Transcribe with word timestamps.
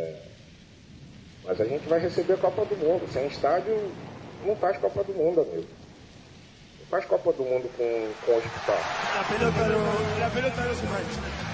É. 0.00 0.16
Mas 1.44 1.60
a 1.60 1.64
gente 1.64 1.86
vai 1.88 2.00
receber 2.00 2.34
a 2.34 2.38
Copa 2.38 2.64
do 2.64 2.76
Mundo. 2.76 3.06
Sem 3.12 3.26
estádio, 3.26 3.92
não 4.44 4.56
faz 4.56 4.78
Copa 4.78 5.04
do 5.04 5.12
Mundo, 5.12 5.42
amigo. 5.42 5.66
Não 6.80 6.86
faz 6.86 7.04
Copa 7.04 7.32
do 7.32 7.42
Mundo 7.42 7.70
com, 7.76 8.12
com 8.24 8.38
hospital. 8.38 8.78
La 9.14 9.24
pelota 9.24 9.68
no, 9.68 10.18
la 10.18 10.30
pelota 10.30 10.60
no 10.62 10.74
se 10.74 10.86
mancha. 10.86 11.50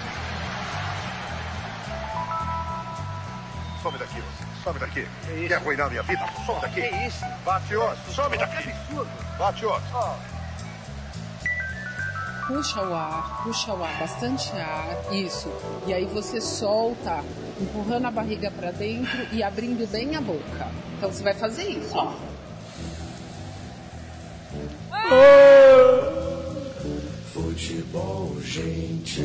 Some 3.83 3.99
daqui, 3.99 4.21
você. 4.21 4.65
Some 4.65 4.79
daqui. 4.79 5.07
Quer 5.49 5.55
arruinar 5.55 5.91
minha 5.91 6.03
vida? 6.03 6.27
Some 6.45 6.61
daqui. 6.61 6.83
Que 6.83 7.07
isso? 7.07 7.25
Bate 7.45 7.77
outro. 7.77 8.13
Some 8.13 8.37
daqui. 8.37 8.73
Bate 9.39 9.67
outro. 9.67 10.36
Puxa 12.47 12.81
o 12.81 12.95
ar, 12.95 13.43
puxa 13.43 13.75
o 13.75 13.83
ar, 13.83 13.99
bastante 13.99 14.53
ar, 14.53 15.13
isso. 15.13 15.51
E 15.87 15.93
aí 15.93 16.05
você 16.05 16.41
solta, 16.41 17.25
empurrando 17.61 18.07
a 18.07 18.11
barriga 18.11 18.53
para 18.53 18.71
dentro 18.71 19.27
e 19.33 19.43
abrindo 19.43 19.85
bem 19.91 20.15
a 20.15 20.21
boca. 20.21 20.69
Então 20.97 21.11
você 21.13 21.25
vai 21.25 21.35
fazer 21.35 21.65
isso. 21.65 21.93
ó. 21.97 22.13
Futebol 27.33 28.33
urgente. 28.37 29.23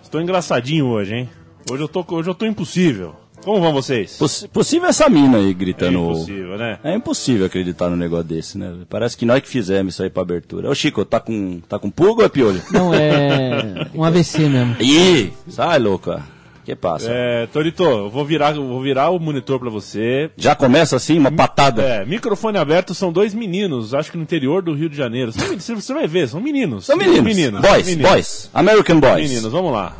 Estou 0.00 0.20
engraçadinho 0.20 0.86
hoje, 0.86 1.14
hein? 1.14 1.30
Hoje 1.68 1.82
eu 1.82 1.88
tô, 1.88 2.04
hoje 2.08 2.30
eu 2.30 2.34
tô 2.34 2.46
impossível. 2.46 3.16
Como 3.46 3.60
vão 3.60 3.72
vocês? 3.72 4.16
Possi- 4.18 4.48
possível 4.48 4.88
essa 4.88 5.08
mina 5.08 5.38
aí 5.38 5.50
É 5.50 5.54
gritando. 5.54 5.92
impossível, 6.00 6.58
né? 6.58 6.78
É 6.82 6.94
impossível 6.96 7.46
acreditar 7.46 7.88
num 7.88 7.94
negócio 7.96 8.24
desse, 8.24 8.58
né? 8.58 8.74
Parece 8.90 9.16
que 9.16 9.24
nós 9.24 9.40
que 9.40 9.48
fizemos 9.48 9.94
isso 9.94 10.02
aí 10.02 10.10
pra 10.10 10.22
abertura. 10.22 10.68
Ô 10.68 10.74
Chico, 10.74 11.04
tá 11.04 11.20
com, 11.20 11.60
tá 11.68 11.78
com 11.78 11.88
pulga 11.88 12.22
ou 12.22 12.26
é 12.26 12.28
piolho? 12.28 12.60
Não, 12.72 12.92
é 12.92 13.86
um 13.94 14.02
AVC 14.02 14.48
mesmo. 14.48 14.74
Ih, 14.80 15.32
sai 15.48 15.78
louca. 15.78 16.24
Que 16.64 16.74
passa? 16.74 17.06
É, 17.08 17.46
Torito, 17.46 17.84
eu 17.84 18.10
vou 18.10 18.24
virar, 18.24 18.56
eu 18.56 18.66
vou 18.66 18.82
virar 18.82 19.10
o 19.10 19.20
monitor 19.20 19.60
pra 19.60 19.70
você. 19.70 20.28
Já 20.36 20.52
começa 20.56 20.96
assim, 20.96 21.16
uma 21.16 21.30
patada. 21.30 21.80
É, 21.82 22.04
microfone 22.04 22.58
aberto 22.58 22.92
são 22.92 23.12
dois 23.12 23.32
meninos, 23.32 23.94
acho 23.94 24.10
que 24.10 24.16
no 24.16 24.24
interior 24.24 24.60
do 24.62 24.74
Rio 24.74 24.88
de 24.90 24.96
Janeiro. 24.96 25.30
Meninos, 25.36 25.64
você 25.64 25.94
vai 25.94 26.08
ver, 26.08 26.28
são 26.28 26.40
meninos. 26.40 26.86
São 26.86 26.96
meninos. 26.96 27.22
meninos 27.22 27.60
Boys, 27.60 27.86
meninos. 27.86 28.10
boys. 28.10 28.50
American 28.52 28.98
boys. 28.98 29.30
Meninos, 29.30 29.52
vamos 29.52 29.72
lá. 29.72 29.94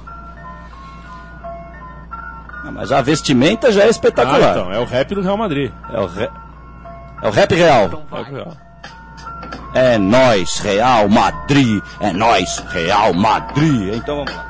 Ah, 2.67 2.71
Mas 2.73 2.91
a 2.93 3.01
vestimenta 3.01 3.71
já 3.71 3.83
é 3.83 3.87
Ah, 3.87 3.91
espetacular. 3.91 4.51
então, 4.51 4.73
é 4.73 4.79
o 4.79 4.85
rap 4.85 5.15
do 5.15 5.21
Real 5.23 5.37
Madrid. 5.37 5.71
é, 5.93 6.01
o 6.01 6.07
re... 6.07 6.29
é 7.23 7.29
o 7.29 7.31
rap 7.31 7.55
real. 7.55 7.91
É 8.13 8.15
o 8.17 8.23
Real. 8.23 8.57
É 9.75 9.99
nós, 9.99 10.59
Real 10.61 11.09
Madrid. 11.09 11.83
É 12.01 12.13
nós, 12.13 12.59
Real 12.71 13.13
Madrid. 13.15 13.95
Então 13.95 14.17
vamos 14.17 14.35
lá. 14.35 14.47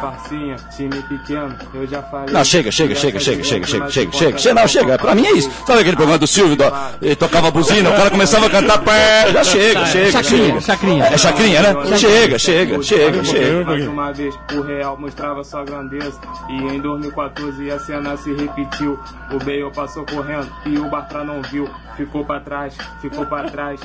Farcinha, 0.00 0.56
time 0.76 1.02
pequeno, 1.02 1.54
eu 1.74 1.86
já 1.86 2.02
falei. 2.02 2.32
Não, 2.32 2.44
chega, 2.44 2.70
chega, 2.70 2.94
chega, 2.94 3.18
chega, 3.18 3.44
chega, 3.44 3.66
chega, 3.66 3.90
chega, 3.90 4.12
chega, 4.12 4.38
chega, 4.38 4.60
não, 4.60 4.68
chega. 4.68 4.98
Pra 4.98 5.14
mim 5.14 5.26
é 5.26 5.32
isso. 5.32 5.50
Sabe 5.66 5.80
aquele 5.80 5.96
programa 5.96 6.18
do 6.18 6.26
Silvio, 6.26 6.56
do, 6.56 6.64
ele 7.02 7.16
tocava 7.16 7.50
buzina, 7.50 7.90
o 7.90 7.92
cara 7.94 8.10
começava 8.10 8.46
a 8.46 8.50
cantar, 8.50 8.78
pé, 8.78 9.32
já 9.32 9.44
chega, 9.44 9.86
chega, 9.86 10.10
Chacrinha, 10.12 10.46
chega. 10.46 10.60
chacrinha. 10.60 11.04
É 11.04 11.18
chacrinha, 11.18 11.62
né? 11.62 11.96
Chega, 11.98 12.38
chega, 12.38 12.82
chega, 12.82 13.24
chega. 13.24 13.64
Mais 13.64 13.86
uma 13.86 14.12
vez, 14.12 14.34
o 14.52 14.60
Real 14.62 14.96
mostrava 14.96 15.44
sua 15.44 15.64
grandeza. 15.64 16.18
E 16.48 16.54
em 16.54 16.80
2014 16.80 17.70
a 17.70 17.78
cena 17.78 18.16
se 18.16 18.32
repetiu. 18.32 18.98
O 19.30 19.38
Bale 19.38 19.70
passou 19.74 20.04
correndo 20.04 20.48
e 20.66 20.78
o 20.78 20.88
Bartra 20.88 21.24
não 21.24 21.42
viu. 21.42 21.68
Ficou 21.96 22.24
pra 22.24 22.40
trás, 22.40 22.76
ficou 23.00 23.26
pra 23.26 23.44
trás. 23.44 23.80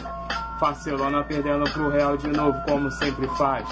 Barcelona 0.60 1.24
perdendo 1.24 1.70
pro 1.72 1.90
Real 1.90 2.16
de 2.16 2.28
novo, 2.28 2.58
como 2.66 2.90
sempre 2.92 3.28
faz. 3.38 3.66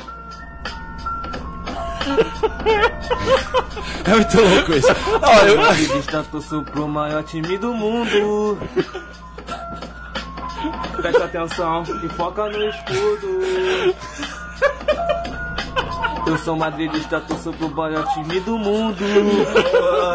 É 4.05 4.13
muito 4.15 4.41
louco 4.41 4.73
isso. 4.73 4.87
Não, 5.21 5.47
eu- 5.47 5.57
torço 6.31 6.61
pro 6.63 6.87
maior 6.87 7.23
time 7.23 7.57
do 7.57 7.73
mundo. 7.73 8.57
Presta 10.97 11.25
atenção 11.25 11.83
e 12.03 12.09
foca 12.09 12.49
no 12.49 12.63
escudo. 12.69 13.41
Eu 16.31 16.37
sou 16.37 16.55
madridista, 16.55 17.19
torço 17.19 17.51
pro 17.51 17.69
maior 17.69 18.07
time 18.13 18.39
do 18.39 18.57
mundo. 18.57 19.03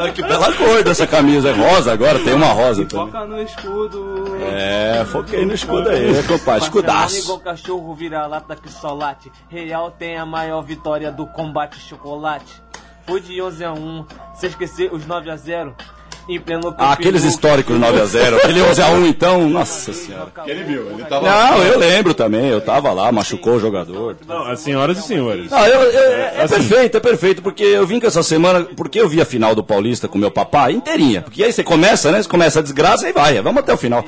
Ah, 0.03 0.10
que 0.10 0.22
bela 0.22 0.50
cor 0.54 0.82
dessa 0.82 1.06
camisa. 1.06 1.50
É 1.50 1.53
rosa 1.53 1.93
agora, 1.93 2.19
tem 2.19 2.32
uma 2.32 2.47
rosa 2.47 2.87
também. 2.87 3.06
Foca 3.06 3.27
no 3.27 3.43
escudo. 3.43 4.26
É, 4.41 5.05
foquei 5.05 5.44
no 5.44 5.53
escudo 5.53 5.91
aí, 5.91 6.10
né, 6.10 6.22
compadre? 6.22 6.65
Escudaço. 6.65 7.19
igual 7.19 7.38
cachorro 7.41 7.94
vira-lata 7.94 8.56
que 8.56 8.71
só 8.71 8.94
late. 8.94 9.31
Real 9.50 9.91
tem 9.91 10.16
a 10.16 10.25
maior 10.25 10.62
vitória 10.62 11.12
do 11.12 11.26
combate 11.26 11.78
chocolate. 11.78 12.62
Foi 13.06 13.21
de 13.21 13.41
11 13.43 13.65
a 13.65 13.72
1, 13.75 14.06
se 14.37 14.47
esquecer 14.47 14.93
os 14.94 15.06
9 15.06 15.31
a 15.31 15.37
0. 15.37 15.76
Em 16.28 16.41
pleno 16.41 16.75
Ah, 16.76 16.92
aqueles 16.92 17.22
históricos 17.22 17.76
9x0. 17.78 18.37
Aquele 18.38 18.60
11x1 18.60 19.06
então, 19.06 19.48
nossa 19.48 19.92
senhora. 19.92 20.26
Ele 20.47 20.64
viu, 20.64 20.91
ele 20.91 21.04
tava. 21.04 21.25
Não, 21.25 21.62
eu 21.62 21.78
lembro 21.78 22.14
também, 22.14 22.47
eu 22.48 22.60
tava 22.60 22.92
lá, 22.92 23.12
machucou 23.12 23.54
o 23.54 23.60
jogador. 23.60 24.16
Não, 24.26 24.42
as 24.48 24.59
senhoras 24.59 24.98
e 24.98 25.03
senhores. 25.03 25.50
Não, 25.50 25.64
eu- 25.66 25.82
eu- 25.82 26.12
é, 26.12 26.34
é 26.38 26.48
perfeito, 26.48 26.97
é 26.97 27.00
perfeito, 27.00 27.42
porque 27.42 27.62
eu 27.62 27.87
vim 27.87 28.00
com 28.00 28.09
essa 28.09 28.25
semana, 28.25 28.64
porque 28.76 28.98
eu 29.00 29.09
vi 29.09 29.20
a 29.20 29.25
final 29.25 29.54
do 29.54 29.62
Paulista 29.62 30.09
com 30.09 30.19
meu 30.19 30.31
papai 30.31 30.72
inteirinha. 30.72 31.22
Porque 31.22 31.44
aí 31.44 31.53
você 31.53 31.62
começa, 31.62 32.10
né? 32.10 32.20
Você 32.22 32.28
começa 32.28 32.58
a 32.58 32.62
desgraça 32.62 33.08
e 33.08 33.12
vai, 33.12 33.41
vamos 33.41 33.60
até 33.60 33.72
o 33.72 33.76
final. 33.76 34.04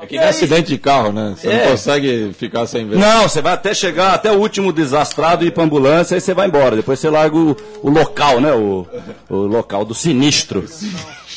É 0.00 0.06
que 0.06 0.16
nem 0.16 0.28
acidente 0.28 0.68
de 0.68 0.78
carro, 0.78 1.10
né? 1.10 1.34
Você 1.36 1.48
É. 1.48 1.64
não 1.64 1.70
consegue 1.72 2.32
ficar 2.38 2.66
sem 2.66 2.86
ver. 2.86 2.96
Não, 2.98 3.22
você 3.28 3.42
vai 3.42 3.54
até 3.54 3.74
chegar, 3.74 4.14
até 4.14 4.30
o 4.30 4.36
último 4.38 4.72
desastrado 4.72 5.44
e 5.44 5.48
ir 5.48 5.50
pra 5.50 5.64
ambulância, 5.64 6.14
aí 6.14 6.20
você 6.20 6.32
vai 6.32 6.46
embora. 6.46 6.76
Depois 6.76 7.00
você 7.00 7.10
larga 7.10 7.36
o, 7.36 7.56
o 7.82 7.90
local, 7.90 8.40
né? 8.40 8.52
O, 8.52 8.86
o 9.28 9.34
local 9.38 9.84
do 9.84 9.94
sinistro. 9.94 10.64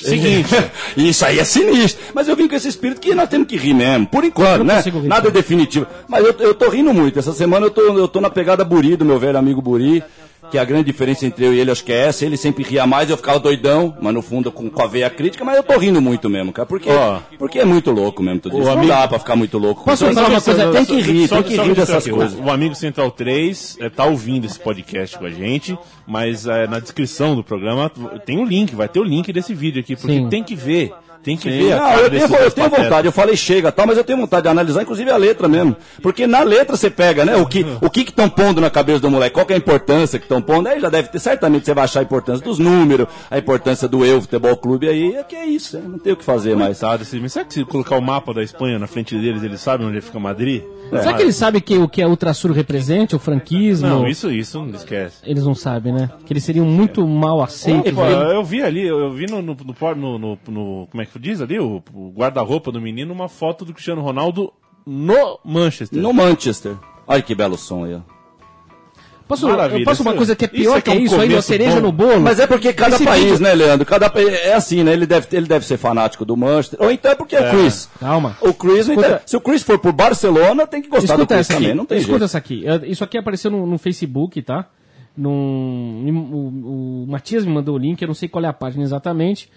Seguinte. 0.04 0.50
Isso 0.98 1.26
aí 1.26 1.40
é 1.40 1.44
sinistro. 1.44 2.02
Mas 2.14 2.28
eu 2.28 2.36
vim 2.36 2.48
com 2.48 2.56
esse 2.56 2.68
espírito 2.68 3.02
que 3.02 3.14
nós 3.16 3.30
temos 3.30 3.48
que 3.48 3.58
rir 3.58 3.74
mesmo, 3.74 4.08
por 4.08 4.24
enquanto, 4.24 4.64
né? 4.64 4.82
rir, 4.82 5.08
Nada 5.08 5.28
é 5.30 5.32
definitivo. 5.32 5.88
Mas 6.08 6.26
eu, 6.26 6.36
eu 6.40 6.54
tô 6.54 6.70
rindo 6.70 6.94
muito. 6.94 7.20
Essa 7.20 7.34
semana 7.34 7.68
eu 7.68 7.72
tô, 7.72 7.82
eu 7.82 8.08
tô 8.08 8.20
na 8.22 8.30
pegada 8.30 8.64
Buri, 8.64 8.96
do 8.96 9.06
meu 9.06 9.20
velho 9.20 9.38
amigo 9.38 9.62
Buri. 9.62 10.04
Que 10.52 10.58
a 10.58 10.66
grande 10.66 10.84
diferença 10.84 11.26
entre 11.26 11.46
eu 11.46 11.54
e 11.54 11.60
ele, 11.60 11.72
acho 11.72 11.84
que 11.84 11.94
é 11.94 12.08
essa. 12.08 12.26
Ele 12.26 12.36
sempre 12.36 12.62
ria 12.64 12.86
mais, 12.86 13.10
eu 13.10 13.16
ficava 13.16 13.40
doidão, 13.40 13.96
mas 14.02 14.14
no 14.14 14.22
fundo 14.22 14.52
com, 14.52 14.70
com 14.70 14.82
a 14.84 14.88
veia 14.88 15.10
crítica. 15.10 15.46
Mas 15.46 15.56
eu 15.56 15.64
tô 15.64 15.78
rindo 15.78 16.02
muito 16.02 16.30
mesmo, 16.30 16.52
cara. 16.52 16.66
Porque, 16.66 16.90
Ó. 16.90 17.20
porque 17.40 17.58
é 17.60 17.64
muito 17.66 17.90
louco 17.90 18.22
mesmo 18.22 18.42
tudo 18.42 18.58
isso. 18.58 18.66
Não 18.66 18.74
amigo- 18.74 18.88
dá 18.90 19.08
pra 19.08 19.18
ficar 19.18 19.36
muito 19.38 19.58
louco. 19.58 19.86
Posso 19.86 20.06
falar 20.14 20.28
uma 20.30 20.42
coisa? 20.42 20.72
Tem 20.74 20.86
que 20.86 21.00
rir, 21.00 21.28
Só- 21.30 21.36
tem 21.36 21.44
que 21.44 21.56
só 21.56 21.64
rir 21.64 21.70
dizer 21.70 21.82
dessas 21.86 22.04
aqui, 22.06 22.10
coisas. 22.16 22.38
O, 22.38 22.44
o 22.44 22.52
amigo 22.52 22.76
Central 22.76 23.10
3 23.12 23.78
é, 23.80 23.90
tá 23.90 24.04
ouvindo 24.06 24.46
esse 24.46 24.60
podcast 24.60 25.18
com 25.18 25.26
a 25.26 25.30
gente, 25.30 25.78
mas 26.06 26.46
é, 26.46 26.68
na 26.68 26.80
descrição 26.80 27.34
do 27.36 27.44
programa 27.44 27.90
tem 28.26 28.38
o 28.40 28.44
link, 28.46 28.76
vai 28.76 28.90
ter 28.90 29.00
o 29.00 29.04
link 29.04 29.32
desse 29.32 29.54
vídeo 29.54 29.80
aqui, 29.80 29.96
porque 29.96 30.16
Sim. 30.18 30.28
tem 30.30 30.44
que 30.44 30.54
ver. 30.56 30.92
Tem 31.24 31.38
que 31.38 31.50
ver 31.50 31.74
a 31.74 31.80
cara 31.80 32.02
eu 32.02 32.10
tenho, 32.10 32.36
eu 32.36 32.52
tenho 32.52 32.70
vontade, 32.70 33.08
eu 33.08 33.12
falei 33.12 33.36
chega 33.36 33.72
tal, 33.72 33.86
mas 33.86 33.98
eu 33.98 34.04
tenho 34.04 34.20
vontade 34.20 34.44
de 34.44 34.50
analisar 34.50 34.82
inclusive 34.82 35.10
a 35.12 35.18
letra 35.18 35.48
mesmo. 35.48 35.76
Porque 36.02 36.26
na 36.26 36.42
letra 36.42 36.76
você 36.76 36.90
pega, 36.90 37.24
né, 37.24 37.36
o 37.36 37.46
que 37.46 37.66
o 37.82 37.90
que 37.90 38.02
estão 38.02 38.28
pondo 38.30 38.60
na 38.60 38.70
cabeça 38.70 39.00
do 39.02 39.10
moleque, 39.12 39.34
qual 39.36 39.46
que 39.46 39.54
é 39.54 39.56
a 39.56 39.60
importância 39.60 40.18
que 40.18 40.26
estão 40.26 40.42
pondo, 40.42 40.68
aí 40.68 40.80
já 40.80 40.90
deve 40.90 41.10
ter, 41.10 41.20
certamente 41.20 41.66
você 41.66 41.74
vai 41.74 41.84
achar 41.84 42.00
a 42.00 42.04
importância 42.04 42.44
dos 42.44 42.58
números, 42.58 43.08
a 43.30 43.38
importância 43.38 43.88
do 43.88 44.04
eu, 44.06 44.20
futebol 44.22 44.56
clube 44.58 44.88
aí, 44.90 45.16
é 45.16 45.24
que 45.24 45.36
é 45.36 45.46
isso, 45.46 45.78
né, 45.78 45.84
não 45.88 46.00
tem 46.00 46.14
o 46.14 46.16
que 46.18 46.24
fazer 46.24 46.56
mais. 46.56 46.80
Coitado, 46.80 47.04
esse- 47.04 47.20
mas 47.20 47.34
será 47.34 47.46
que 47.46 47.54
se 47.54 47.66
colocar 47.66 47.98
o 47.98 48.02
mapa 48.02 48.34
da 48.34 48.42
Espanha 48.44 48.80
na 48.80 48.88
frente 48.88 49.16
deles, 49.16 49.44
eles 49.44 49.62
sabem 49.62 49.86
onde 49.88 50.02
fica 50.02 50.20
Madrid? 50.20 50.64
Será 50.90 51.14
que 51.14 51.22
eles 51.22 51.36
sabem 51.36 51.62
que, 51.62 51.78
o 51.78 51.88
que 51.88 52.02
a 52.02 52.08
Ultrasur 52.08 52.52
representa, 52.52 53.16
o 53.16 53.20
franquismo? 53.20 53.88
Não, 53.88 54.08
isso, 54.08 54.30
isso, 54.30 54.60
não 54.60 54.76
esquece. 54.76 55.18
Eles 55.24 55.46
não 55.46 55.56
sabem, 55.56 55.94
né? 55.94 56.10
Que 56.26 56.34
eles 56.34 56.44
seriam 56.44 56.66
muito 56.66 57.08
mal 57.08 57.42
aceitos. 57.42 57.94
Pô, 57.94 58.04
né? 58.04 58.36
eu 58.36 58.44
vi 58.44 58.62
ali, 58.62 58.86
eu 58.88 59.12
vi 59.14 59.26
no, 59.26 59.42
no, 59.42 59.56
no- 59.56 60.18
no- 60.20 60.38
no- 60.50 60.88
como 60.92 61.02
é 61.02 61.06
que 61.06 61.11
diz 61.20 61.42
ali, 61.42 61.60
o, 61.60 61.82
o 61.94 62.10
guarda-roupa 62.12 62.72
do 62.72 62.82
menino, 62.82 63.14
uma 63.14 63.28
foto 63.30 63.64
do 63.66 63.74
Cristiano 63.74 64.02
Ronaldo 64.02 64.52
no 64.86 65.40
Manchester. 65.46 66.02
No 66.02 66.14
Manchester. 66.14 66.76
Olha 67.08 67.22
que 67.22 67.36
belo 67.36 67.58
som 67.58 67.86
aí, 67.86 67.96
ó. 67.96 68.00
Posso, 69.28 69.48
Maravilha, 69.48 69.84
eu 69.84 69.86
posso 69.86 70.02
uma 70.02 70.12
isso- 70.12 70.18
coisa 70.18 70.36
que 70.36 70.44
é 70.44 70.48
isso 70.52 70.56
pior 70.64 70.78
é 70.78 70.82
que 70.82 70.92
que 70.92 70.98
é 70.98 71.00
um 71.00 71.06
isso 71.06 71.16
aí, 71.22 71.30
uma 71.30 71.42
cereja 71.42 71.76
bom. 71.78 71.82
no 71.84 71.92
bolo? 71.94 72.20
Mas 72.20 72.38
é 72.38 72.46
porque 72.46 72.74
cada 72.74 72.96
Esse 72.96 73.06
país, 73.06 73.24
vídeo- 73.24 73.40
né, 73.44 73.54
Leandro? 73.54 73.86
Cada 73.86 74.10
pa- 74.10 74.20
é 74.20 74.54
assim, 74.54 74.84
né? 74.84 74.92
Ele 74.92 75.06
deve, 75.06 75.26
ele 75.32 75.46
deve 75.48 75.66
ser 75.66 75.78
fanático 75.78 76.26
do 76.26 76.36
Manchester. 76.36 76.82
Ou 76.82 76.92
então 76.92 77.12
é 77.12 77.16
porque 77.16 77.38
é, 77.38 77.48
o 77.48 77.50
Chris. 77.52 77.90
Calma. 77.98 78.36
O 78.42 78.54
Chris, 78.54 78.88
não 78.88 78.96
Escuta- 78.96 79.08
entende. 79.08 79.22
se 79.28 79.38
o 79.38 79.40
Chris 79.42 79.64
for 79.64 79.80
pro 79.80 79.94
Barcelona, 79.94 80.68
tem 80.68 80.82
que 80.82 80.90
gostar 80.90 81.16
do 81.16 81.22
Escuta 81.22 81.36
Chris 81.36 81.48
essa 81.50 81.54
aqui. 81.54 81.62
também, 81.64 81.78
não 81.78 81.86
tem 81.86 81.98
Escuta 82.00 82.12
jeito. 82.20 82.26
essa 82.26 82.38
aqui. 82.38 82.66
Isso 82.88 83.04
aqui 83.06 83.18
apareceu 83.18 83.50
no, 83.50 83.66
no 83.66 83.78
Facebook, 83.78 84.42
tá? 84.42 84.68
Num, 85.16 86.06
o, 86.34 87.04
o 87.04 87.08
Matias 87.08 87.46
me 87.46 87.54
mandou 87.54 87.76
o 87.76 87.78
link, 87.78 88.02
eu 88.02 88.08
não 88.08 88.16
sei 88.16 88.28
qual 88.28 88.44
é 88.44 88.48
a 88.50 88.54
página 88.54 88.84
exatamente, 88.84 89.50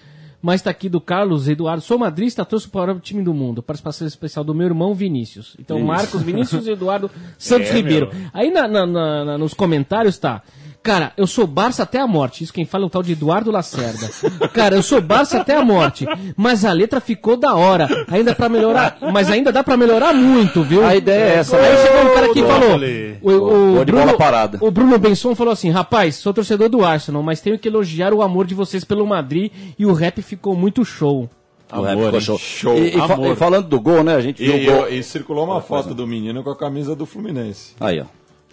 mas 0.45 0.61
tá 0.61 0.69
aqui 0.69 0.91
do 0.91 1.01
Carlos 1.01 1.49
Eduardo. 1.49 1.83
Sou 1.83 1.99
madrista, 1.99 2.45
torço 2.45 2.69
para 2.69 2.93
o 2.93 3.01
time 3.01 3.23
do 3.23 3.33
mundo. 3.33 3.63
Participação 3.63 4.07
especial 4.07 4.45
do 4.45 4.55
meu 4.55 4.67
irmão 4.67 4.93
Vinícius. 4.95 5.57
Então, 5.59 5.81
Marcos 5.81 6.21
Vinícius 6.21 6.67
e 6.67 6.73
Eduardo 6.77 7.11
Santos 7.39 7.71
É, 7.71 7.73
Ribeiro. 7.73 8.11
meu. 8.13 8.29
Aí 8.35 8.51
na- 8.51 8.69
na- 8.69 8.87
na- 8.87 9.39
nos 9.39 9.55
comentários 9.55 10.19
tá. 10.19 10.43
Cara, 10.85 11.13
eu 11.17 11.27
sou 11.27 11.47
Barça 11.47 11.83
até 11.83 11.99
a 11.99 12.07
morte. 12.07 12.45
Isso 12.45 12.53
quem 12.53 12.67
fala 12.67 12.85
é 12.85 12.87
o 12.87 12.91
tal 12.91 13.03
de 13.03 13.13
Eduardo 13.13 13.51
Lacerda. 13.51 14.09
Cara, 14.53 14.77
eu 14.77 14.83
sou 14.83 15.01
Barça 15.01 15.39
até 15.41 15.57
a 15.57 15.65
morte. 15.65 16.07
Mas 16.37 16.63
a 16.65 16.73
letra 16.73 17.01
ficou 17.01 17.37
da 17.39 17.55
hora. 17.55 17.89
Ainda 18.09 18.35
pra 18.35 18.51
melhorar. 18.51 18.99
Mas 19.13 19.31
ainda 19.31 19.51
dá 19.51 19.65
pra 19.65 19.77
melhorar 19.79 20.13
muito, 20.13 20.63
viu? 20.63 20.85
A 20.85 20.95
ideia 20.95 21.25
é 21.25 21.37
essa. 21.39 21.57
Aí 21.57 21.77
chegou 21.79 22.03
um 22.11 22.15
cara 22.15 22.29
que 22.35 22.43
falou. 22.43 22.79
O, 23.23 23.79
o 23.81 23.85
Bruno, 23.85 24.05
bola 24.05 24.19
parada. 24.19 24.59
o 24.61 24.71
Bruno 24.71 24.99
Benson 24.99 25.35
falou 25.35 25.53
assim: 25.55 25.71
rapaz, 25.71 26.17
sou 26.17 26.35
torcedor 26.35 26.69
do 26.69 26.85
Arsenal, 26.85 27.23
mas 27.23 27.41
tenho 27.41 27.59
que 27.59 27.67
elogiar 27.69 28.13
o 28.13 28.21
amor 28.21 28.47
de 28.47 28.55
vocês 28.55 28.85
pelo 28.85 29.07
Madrid 29.07 29.51
e 29.79 29.87
o 29.87 29.95
rap 29.95 30.21
ficou 30.21 30.55
muito 30.55 30.85
show. 30.85 31.31
O 31.73 31.81
rap 31.81 31.93
Amor, 31.95 32.05
ficou 32.05 32.21
show. 32.21 32.39
Show. 32.39 32.77
E, 32.77 32.89
e 32.89 32.93
fa- 33.09 33.19
e 33.33 33.35
falando 33.37 33.67
do 33.69 33.81
gol, 33.81 34.05
né? 34.05 34.15
A 34.15 34.21
gente 34.21 34.45
E, 34.45 34.47
viu 34.47 34.75
o 34.75 34.77
gol. 34.81 34.89
e- 34.91 34.99
e 34.99 35.03
circulou 35.03 35.47
uma 35.47 35.63
foto 35.63 35.95
do 35.95 36.07
menino 36.07 36.45
com 36.45 36.51
a 36.51 36.57
camisa 36.57 36.95
do 36.95 37.07
Fluminense. 37.07 37.73
Aí, 37.81 38.01
ó. 38.01 38.05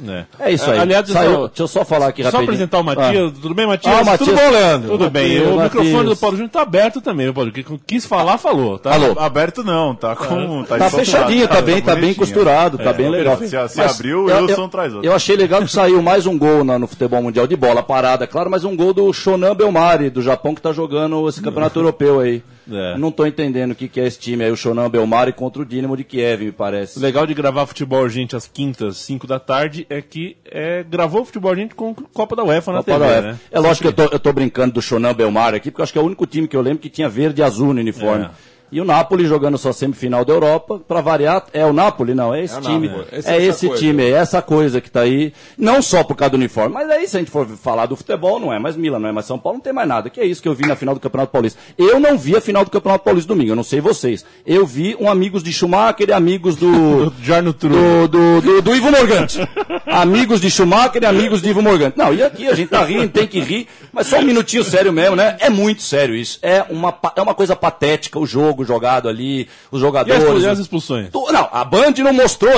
É. 0.07 0.25
É 0.39 0.51
isso 0.51 0.69
aí. 0.69 0.79
Aliás, 0.79 1.07
Saiu- 1.07 1.31
só- 1.33 1.47
deixa 1.47 1.63
eu 1.63 1.67
só 1.67 1.85
falar 1.85 2.07
aqui 2.07 2.21
Só 2.23 2.27
rapidinho. 2.29 2.49
apresentar 2.49 2.79
o 2.79 2.83
Matias. 2.83 3.31
Tudo 3.41 3.53
bem, 3.53 3.67
Matias? 3.67 3.93
Ah, 3.95 4.03
Matias. 4.03 4.29
Tudo 4.29 4.35
bom, 4.41 4.49
Leandro? 4.51 4.89
Tudo 4.91 5.03
Matias, 5.05 5.11
bem. 5.29 5.41
O 5.41 5.55
Matias. 5.57 5.63
microfone 5.83 6.09
do 6.09 6.15
Paulo 6.17 6.35
Júnior 6.37 6.51
tá 6.51 6.61
aberto 6.61 7.01
também, 7.01 7.29
o 7.29 7.33
Paulo. 7.33 7.51
Quem 7.51 7.65
quis 7.85 8.05
falar, 8.05 8.37
falou. 8.37 8.79
Tá? 8.79 8.91
Falou. 8.91 9.19
Aberto 9.19 9.63
não, 9.63 9.93
tá 9.95 10.15
com. 10.15 10.63
Tá 10.63 10.75
encostado. 10.77 10.89
fechadinho, 11.05 11.47
tá 11.47 11.61
bem, 11.61 11.81
tá 11.81 11.93
bem 11.93 12.01
bonitinho. 12.01 12.15
costurado, 12.15 12.77
tá 12.77 12.93
bem 12.93 13.09
legal. 13.09 13.37
Se, 13.37 13.47
se 13.49 13.55
Mas 13.55 13.79
abriu, 13.95 14.25
o 14.25 14.29
eu- 14.29 14.45
Wilson 14.45 14.61
eu- 14.63 14.67
traz 14.69 14.93
outro. 14.93 15.07
Eu 15.09 15.13
achei 15.13 15.35
legal 15.35 15.61
que 15.61 15.71
saiu 15.71 16.01
mais 16.01 16.25
um 16.25 16.37
gol 16.37 16.63
na- 16.63 16.79
no 16.79 16.87
futebol 16.87 17.21
mundial 17.21 17.45
de 17.47 17.55
bola 17.55 17.83
parada, 17.83 18.25
claro, 18.27 18.49
mas 18.49 18.63
um 18.63 18.75
gol 18.75 18.93
do 18.93 19.11
Shonan 19.13 19.55
Belmari, 19.55 20.09
do 20.09 20.21
Japão, 20.21 20.55
que 20.55 20.61
tá 20.61 20.71
jogando 20.71 21.27
esse 21.29 21.41
campeonato 21.41 21.77
europeu 21.79 22.19
aí. 22.19 22.41
É. 22.71 22.97
Não 22.97 23.11
tô 23.11 23.25
entendendo 23.25 23.71
o 23.71 23.75
que, 23.75 23.87
que 23.87 23.99
é 23.99 24.07
esse 24.07 24.19
time 24.19 24.43
aí, 24.43 24.51
o 24.51 24.55
Shonan 24.55 24.89
Belmari 24.89 25.33
contra 25.33 25.61
o 25.61 25.65
Dinamo 25.65 25.97
de 25.97 26.03
Kiev, 26.03 26.45
me 26.45 26.51
parece. 26.51 26.97
O 26.97 27.01
legal 27.01 27.25
de 27.25 27.33
gravar 27.33 27.65
futebol 27.65 28.01
urgente 28.01 28.35
às 28.35 28.47
quintas, 28.47 28.97
5 28.97 29.27
da 29.27 29.39
tarde, 29.39 29.85
é 29.89 30.01
que 30.01 30.37
é, 30.45 30.83
gravou 30.83 31.25
futebol 31.25 31.51
urgente 31.51 31.75
com 31.75 31.93
Copa 31.93 32.35
da 32.35 32.43
UEFA 32.43 32.71
na 32.71 32.77
Copa 32.79 32.91
TV, 32.91 32.99
da 32.99 33.11
UEFA. 33.11 33.21
né? 33.33 33.39
É 33.51 33.59
lógico 33.59 33.81
que 33.83 33.87
eu 34.01 34.07
tô, 34.07 34.13
eu 34.13 34.19
tô 34.19 34.33
brincando 34.33 34.73
do 34.73 34.81
Shonan 34.81 35.13
Belmar 35.13 35.53
aqui, 35.53 35.71
porque 35.71 35.81
eu 35.81 35.83
acho 35.83 35.93
que 35.93 35.99
é 35.99 36.01
o 36.01 36.05
único 36.05 36.25
time 36.25 36.47
que 36.47 36.55
eu 36.55 36.61
lembro 36.61 36.79
que 36.79 36.89
tinha 36.89 37.09
verde 37.09 37.41
e 37.41 37.43
azul 37.43 37.73
no 37.73 37.79
uniforme. 37.79 38.25
É. 38.25 38.50
E 38.71 38.79
o 38.79 38.85
Napoli 38.85 39.25
jogando 39.25 39.57
sua 39.57 39.73
semifinal 39.73 40.23
da 40.23 40.31
Europa, 40.33 40.79
pra 40.87 41.01
variar, 41.01 41.43
é 41.53 41.65
o 41.65 41.73
Napoli? 41.73 42.13
Não, 42.15 42.33
é 42.33 42.43
esse 42.43 42.57
É 42.57 42.61
time. 42.61 42.87
Napoli. 42.87 43.07
Esse- 43.11 43.29
é 43.29 43.35
essa 43.35 43.41
esse 43.49 43.67
coisa. 43.67 43.81
time, 43.83 44.03
é 44.03 44.09
essa 44.11 44.41
coisa 44.41 44.79
que 44.79 44.89
tá 44.89 45.01
aí. 45.01 45.33
Não 45.57 45.81
só 45.81 46.03
por 46.03 46.15
causa 46.15 46.31
do 46.31 46.35
uniforme, 46.37 46.73
mas 46.73 46.89
aí 46.89 47.07
se 47.07 47.17
a 47.17 47.19
gente 47.19 47.29
for 47.31 47.45
falar 47.47 47.85
do 47.87 47.95
futebol, 47.97 48.39
não 48.39 48.53
é 48.53 48.59
mais 48.59 48.77
Milan, 48.77 48.99
não 48.99 49.09
é 49.09 49.11
mais 49.11 49.25
São 49.25 49.37
Paulo, 49.37 49.57
não 49.57 49.63
tem 49.63 49.73
mais 49.73 49.87
nada. 49.87 50.09
Que 50.09 50.21
é 50.21 50.25
isso 50.25 50.41
que 50.41 50.47
eu 50.47 50.53
vi 50.53 50.65
na 50.65 50.75
final 50.75 50.95
do 50.95 51.01
Campeonato 51.01 51.31
Paulista. 51.31 51.59
Eu 51.77 51.99
não 51.99 52.17
vi 52.17 52.35
a 52.37 52.41
final 52.41 52.63
do 52.63 52.71
Campeonato 52.71 53.03
Paulista 53.03 53.27
domingo, 53.27 53.51
eu 53.51 53.55
não 53.57 53.63
sei 53.63 53.81
vocês. 53.81 54.23
Eu 54.45 54.65
vi 54.65 54.95
um 54.99 55.09
amigos 55.09 55.43
de 55.43 55.51
Schumacher 55.51 56.07
e 56.09 56.13
amigos 56.13 56.55
do. 56.55 57.11
Jarno 57.21 57.51
Trulli. 57.53 57.75
do, 57.75 58.07
do, 58.07 58.41
do, 58.41 58.61
do 58.61 58.75
Ivo 58.75 58.89
Morgante. 58.89 59.39
amigos 59.85 60.39
de 60.39 60.49
Schumacher 60.49 61.03
e 61.03 61.05
amigos 61.05 61.41
de 61.41 61.49
Ivo 61.49 61.61
Morgante. 61.61 61.97
Não, 61.97 62.13
e 62.13 62.23
aqui 62.23 62.47
a 62.47 62.53
gente 62.53 62.69
tá 62.69 62.83
rindo, 62.83 63.09
tem 63.09 63.27
que 63.27 63.39
rir, 63.39 63.67
mas 63.91 64.07
só 64.07 64.19
um 64.19 64.23
minutinho 64.23 64.63
sério 64.63 64.91
mesmo, 64.93 65.15
né? 65.15 65.35
É 65.39 65.49
muito 65.49 65.81
sério 65.81 66.15
isso. 66.15 66.39
É 66.41 66.63
uma, 66.69 66.93
é 67.15 67.21
uma 67.21 67.33
coisa 67.33 67.55
patética 67.55 68.19
o 68.19 68.25
jogo 68.25 68.60
jogado 68.67 69.07
ali, 69.09 69.47
os 69.71 69.79
jogadores. 69.79 70.43
e 70.43 70.47
as 70.47 70.59
expulsões? 70.59 71.09
Tu- 71.11 71.31
Não, 71.31 71.49
a 71.51 71.63
Band 71.65 71.93
não 72.03 72.13
mostrou. 72.13 72.51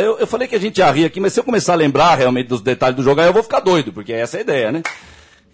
Eu, 0.00 0.18
eu- 0.18 0.26
falei 0.26 0.46
que 0.48 0.54
a 0.54 0.60
gente 0.60 0.78
ia 0.78 0.90
rir 0.90 1.04
aqui, 1.04 1.20
mas 1.20 1.32
se 1.32 1.40
eu 1.40 1.44
começar 1.44 1.72
a 1.72 1.76
lembrar 1.76 2.14
realmente 2.16 2.48
dos 2.48 2.60
detalhes 2.60 2.96
do 2.96 3.02
jogo, 3.02 3.20
aí 3.20 3.26
eu 3.26 3.32
vou 3.32 3.42
ficar 3.42 3.60
doido, 3.60 3.92
porque 3.92 4.12
essa 4.12 4.36
é 4.36 4.38
a 4.38 4.42
ideia, 4.42 4.72
né? 4.72 4.82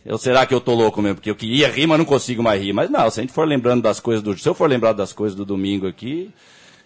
Eu, 0.07 0.17
será 0.17 0.47
que 0.47 0.55
eu 0.55 0.61
tô 0.61 0.75
louco 0.75 1.03
mesmo? 1.03 1.17
Porque 1.17 1.31
eu 1.31 1.35
queria 1.35 1.69
rir, 1.69 1.87
mas 1.87 1.99
não 1.99 2.05
consigo 2.05 2.43
mais 2.43 2.63
rir. 2.63 2.73
Mas 2.73 2.89
não, 2.89 3.11
se 3.11 3.21
a 3.21 3.23
gente 3.23 3.33
for 3.33 3.47
lembrando 3.47 3.83
das 3.83 4.01
coisas 4.01 4.23
do. 4.23 4.37
Se 4.39 4.49
eu 4.49 4.55
for 4.55 4.69
lembrar 4.69 4.93
das 4.93 5.13
coisas 5.13 5.37
do 5.37 5.45
domingo 5.45 5.87
aqui, 5.87 6.31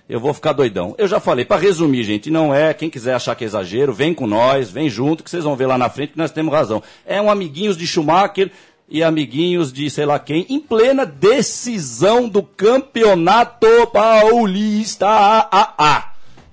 eu 0.09 0.19
vou 0.19 0.35
ficar 0.35 0.53
doidão. 0.53 0.95
Eu 0.99 1.07
já 1.07 1.21
falei, 1.21 1.45
pra 1.45 1.57
resumir, 1.57 2.03
gente, 2.03 2.31
não 2.31 2.53
é. 2.53 2.75
Quem 2.75 2.91
quiser 2.91 3.15
achar 3.15 3.37
que 3.37 3.45
é 3.45 3.47
exagero, 3.47 3.93
vem 3.93 4.13
com 4.13 4.27
nós, 4.27 4.71
vem 4.71 4.89
junto, 4.91 5.23
que 5.23 5.31
vocês 5.31 5.45
vão 5.45 5.55
ver 5.55 5.67
lá 5.67 5.79
na 5.79 5.89
frente 5.89 6.13
que 6.15 6.19
nós 6.19 6.33
temos 6.33 6.53
razão. 6.53 6.83
É 7.07 7.21
um 7.23 7.31
amiguinhos 7.31 7.77
de 7.77 7.87
Schumacher 7.87 8.51
e 8.93 9.03
amiguinhos 9.03 9.73
de 9.73 9.89
sei 9.89 10.05
lá 10.05 10.19
quem, 10.19 10.45
em 10.51 10.61
plena 10.61 11.07
decisão 11.07 12.29
do 12.29 12.43
campeonato 12.43 13.67
paulista. 13.91 15.09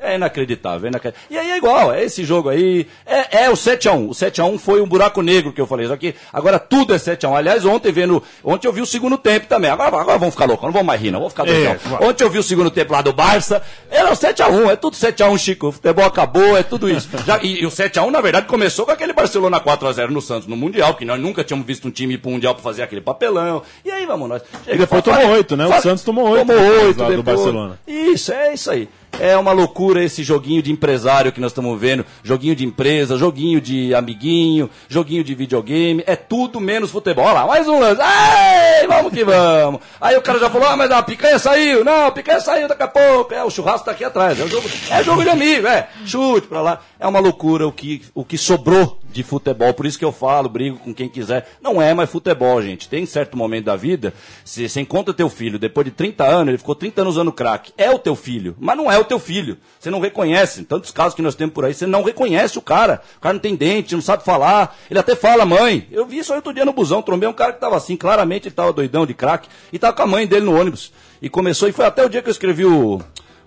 É 0.02 0.16
inacreditável, 0.16 0.86
é 0.88 0.90
inacreditável. 0.90 1.28
E 1.30 1.38
aí 1.38 1.52
é 1.52 1.58
igual, 1.58 1.92
é 1.94 2.04
esse 2.04 2.24
jogo 2.24 2.48
aí. 2.50 2.88
É, 3.06 3.44
é 3.44 3.50
o 3.50 3.54
7x1. 3.54 4.08
O 4.08 4.12
7x1 4.12 4.58
foi 4.58 4.82
um 4.82 4.88
buraco 4.88 5.22
negro 5.22 5.52
que 5.52 5.60
eu 5.60 5.68
falei. 5.68 5.88
Só 5.88 5.98
que 5.98 6.16
agora 6.32 6.58
tudo 6.58 6.94
é 6.94 6.98
7x1. 6.98 7.36
Aliás, 7.38 7.66
ontem 7.66 7.92
vendo. 7.92 8.24
Ontem 8.44 8.68
eu 8.68 8.72
vi 8.74 8.82
o 8.82 8.86
segundo 8.86 9.18
tempo 9.18 9.48
também. 9.48 9.70
Agora, 9.70 9.90
agora 10.00 10.18
vamos 10.18 10.34
ficar 10.36 10.46
loucos, 10.46 10.66
não 10.66 10.72
vamos 10.72 10.88
mais 10.88 11.02
rir, 11.02 11.12
não. 11.12 11.20
Vamos 11.20 11.34
ficar 11.34 11.44
doidão. 11.44 11.76
Ontem 12.02 12.24
eu 12.24 12.30
vi 12.30 12.38
o 12.40 12.44
segundo 12.44 12.72
tempo 12.72 12.94
lá 12.94 13.02
do 13.02 13.12
Barça. 13.12 13.62
Era 13.92 14.10
o 14.12 14.16
7x1, 14.16 14.72
é 14.72 14.76
tudo 14.76 14.96
7x1, 14.96 15.38
Chico. 15.38 15.68
O 15.68 15.72
futebol 15.74 16.06
acabou, 16.06 16.58
é 16.58 16.64
tudo 16.64 16.90
isso. 16.90 17.10
Já- 17.26 17.40
e, 17.44 17.62
e 17.62 17.66
o 17.66 17.70
7x1, 17.70 18.10
na 18.10 18.22
verdade, 18.22 18.48
começou 18.48 18.86
com 18.86 18.92
aquele 18.92 19.12
Barcelona 19.14 19.60
4x0 19.60 20.08
no 20.10 20.22
Santos, 20.22 20.48
no 20.48 20.56
Mundial, 20.56 20.96
que 20.96 21.04
nós 21.06 21.20
nunca 21.20 21.44
tínhamos 21.44 21.68
visto 21.68 21.88
um 21.88 21.92
time 21.92 22.14
ir 22.14 22.18
pro 22.20 22.32
Mundial 22.32 22.54
pra 22.56 22.64
fazer 22.64 22.84
aquele 22.84 23.02
papelão. 23.02 23.62
E 23.84 23.92
aí, 23.92 24.06
vamos 24.06 24.30
nós. 24.30 24.42
E 24.66 24.78
depois 24.78 25.04
tomou 25.04 25.28
oito, 25.32 25.58
né? 25.58 25.66
O 25.68 25.82
Santos 25.82 26.04
tomou 26.04 26.30
oito 26.30 26.46
Tomou 26.48 26.62
depois 26.62 26.84
oito 26.88 27.00
lá 27.02 27.10
do 27.10 27.18
depois. 27.18 27.36
Barcelona. 27.38 27.80
Isso, 27.86 28.32
é 28.32 28.54
isso 28.54 28.72
aí. 28.72 28.88
É 29.18 29.36
uma 29.38 29.52
loucura 29.52 30.04
esse 30.04 30.24
joguinho 30.24 30.62
de 30.62 30.72
empresário 30.72 31.32
que 31.32 31.42
nós 31.42 31.52
estamos 31.52 31.80
vendo. 31.80 32.06
Joguinho 32.24 32.56
de 32.56 32.66
empresa, 32.66 33.18
joguinho 33.18 33.60
de 33.60 33.94
amiguinho, 33.94 34.70
joguinho 34.88 35.24
de 35.24 35.36
videogame. 35.36 36.04
É 36.06 36.16
tudo 36.16 36.60
menos 36.60 36.92
futebol. 36.92 37.26
Olha 37.26 37.34
lá, 37.34 37.48
mais 37.48 37.68
um 37.68 37.80
lance. 37.80 38.02
Ai, 38.02 38.88
vamos 38.88 39.12
que 39.12 39.24
vamos. 39.24 39.82
Aí 40.00 40.16
o 40.16 40.22
cara 40.22 40.40
já 40.40 40.50
falou, 40.50 40.68
ah, 40.68 40.78
mas 40.78 40.92
a 40.92 41.02
picanha 41.02 41.40
saiu. 41.40 41.84
Não, 41.84 42.08
a 42.08 42.12
picanha 42.12 42.40
saiu 42.40 42.68
daqui 42.68 42.84
a 42.84 42.88
pouco. 42.88 43.34
É, 43.34 43.44
o 43.44 43.50
churrasco 43.50 43.86
tá 43.86 43.92
aqui 43.92 44.04
atrás. 44.04 44.40
É 44.40 44.48
jogo, 44.48 44.70
é 44.90 45.04
jogo 45.04 45.24
de 45.24 45.30
amigo, 45.30 45.68
é. 45.68 45.90
Chute 46.06 46.48
pra 46.48 46.62
lá. 46.62 46.82
É 47.00 47.08
uma 47.08 47.20
loucura 47.20 47.68
o 47.68 47.72
que, 47.72 48.02
o 48.14 48.24
que 48.24 48.38
sobrou 48.38 49.00
de 49.12 49.24
futebol. 49.24 49.74
Por 49.74 49.86
isso 49.86 49.98
que 49.98 50.06
eu 50.06 50.12
falo, 50.12 50.48
brigo 50.48 50.78
com 50.78 50.94
quem 50.94 51.10
quiser. 51.10 51.50
Não 51.62 51.82
é 51.82 51.94
mais 51.94 52.10
futebol, 52.10 52.62
gente. 52.62 52.88
Tem 52.88 53.06
certo 53.06 53.38
momento 53.38 53.66
da 53.66 53.76
vida, 53.76 54.14
se 54.46 54.68
você 54.68 54.82
encontra 54.82 55.14
teu 55.14 55.30
filho, 55.30 55.60
depois 55.60 55.86
de 55.86 55.92
30 55.92 56.24
anos, 56.24 56.48
ele 56.50 56.58
ficou 56.58 56.76
30 56.76 57.02
anos 57.02 57.16
usando 57.16 57.32
crack. 57.32 57.74
É 57.78 57.90
o 57.90 58.00
teu 58.00 58.16
filho, 58.16 58.56
mas 58.60 58.78
não 58.78 58.92
é 58.92 58.99
o 59.02 59.06
teu 59.06 59.20
filho. 59.20 59.58
Você 59.80 59.90
não 59.90 60.00
reconhece. 60.00 60.64
Tantos 60.64 60.92
casos 60.92 61.14
que 61.14 61.22
nós 61.22 61.36
temos 61.36 61.54
por 61.54 61.66
aí, 61.66 61.74
você 61.74 61.86
não 61.86 62.04
reconhece 62.04 62.58
o 62.58 62.62
cara. 62.62 63.02
O 63.18 63.20
cara 63.20 63.34
não 63.34 63.40
tem 63.40 63.56
dente, 63.56 63.96
não 63.96 64.02
sabe 64.02 64.24
falar. 64.24 64.78
Ele 64.90 65.00
até 65.00 65.16
fala, 65.16 65.46
mãe. 65.46 65.88
Eu 65.92 66.06
vi 66.06 66.20
isso 66.20 66.32
aí 66.32 66.38
outro 66.38 66.54
dia 66.54 66.66
no 66.66 66.74
busão, 66.74 67.02
trombei 67.02 67.28
um 67.28 67.34
cara 67.34 67.54
que 67.54 67.60
tava 67.60 67.78
assim, 67.78 67.96
claramente 67.96 68.48
ele 68.48 68.56
tava 68.56 68.74
doidão 68.74 69.06
de 69.06 69.14
crack, 69.14 69.48
e 69.72 69.80
tava 69.80 69.94
com 69.94 70.04
a 70.04 70.08
mãe 70.08 70.28
dele 70.28 70.46
no 70.46 70.60
ônibus. 70.60 70.92
E 71.22 71.30
começou, 71.30 71.68
e 71.68 71.72
foi 71.72 71.86
até 71.86 72.06
o 72.06 72.10
dia 72.10 72.22
que 72.22 72.30
eu 72.30 72.32
escrevi 72.32 72.66
o. 72.66 73.02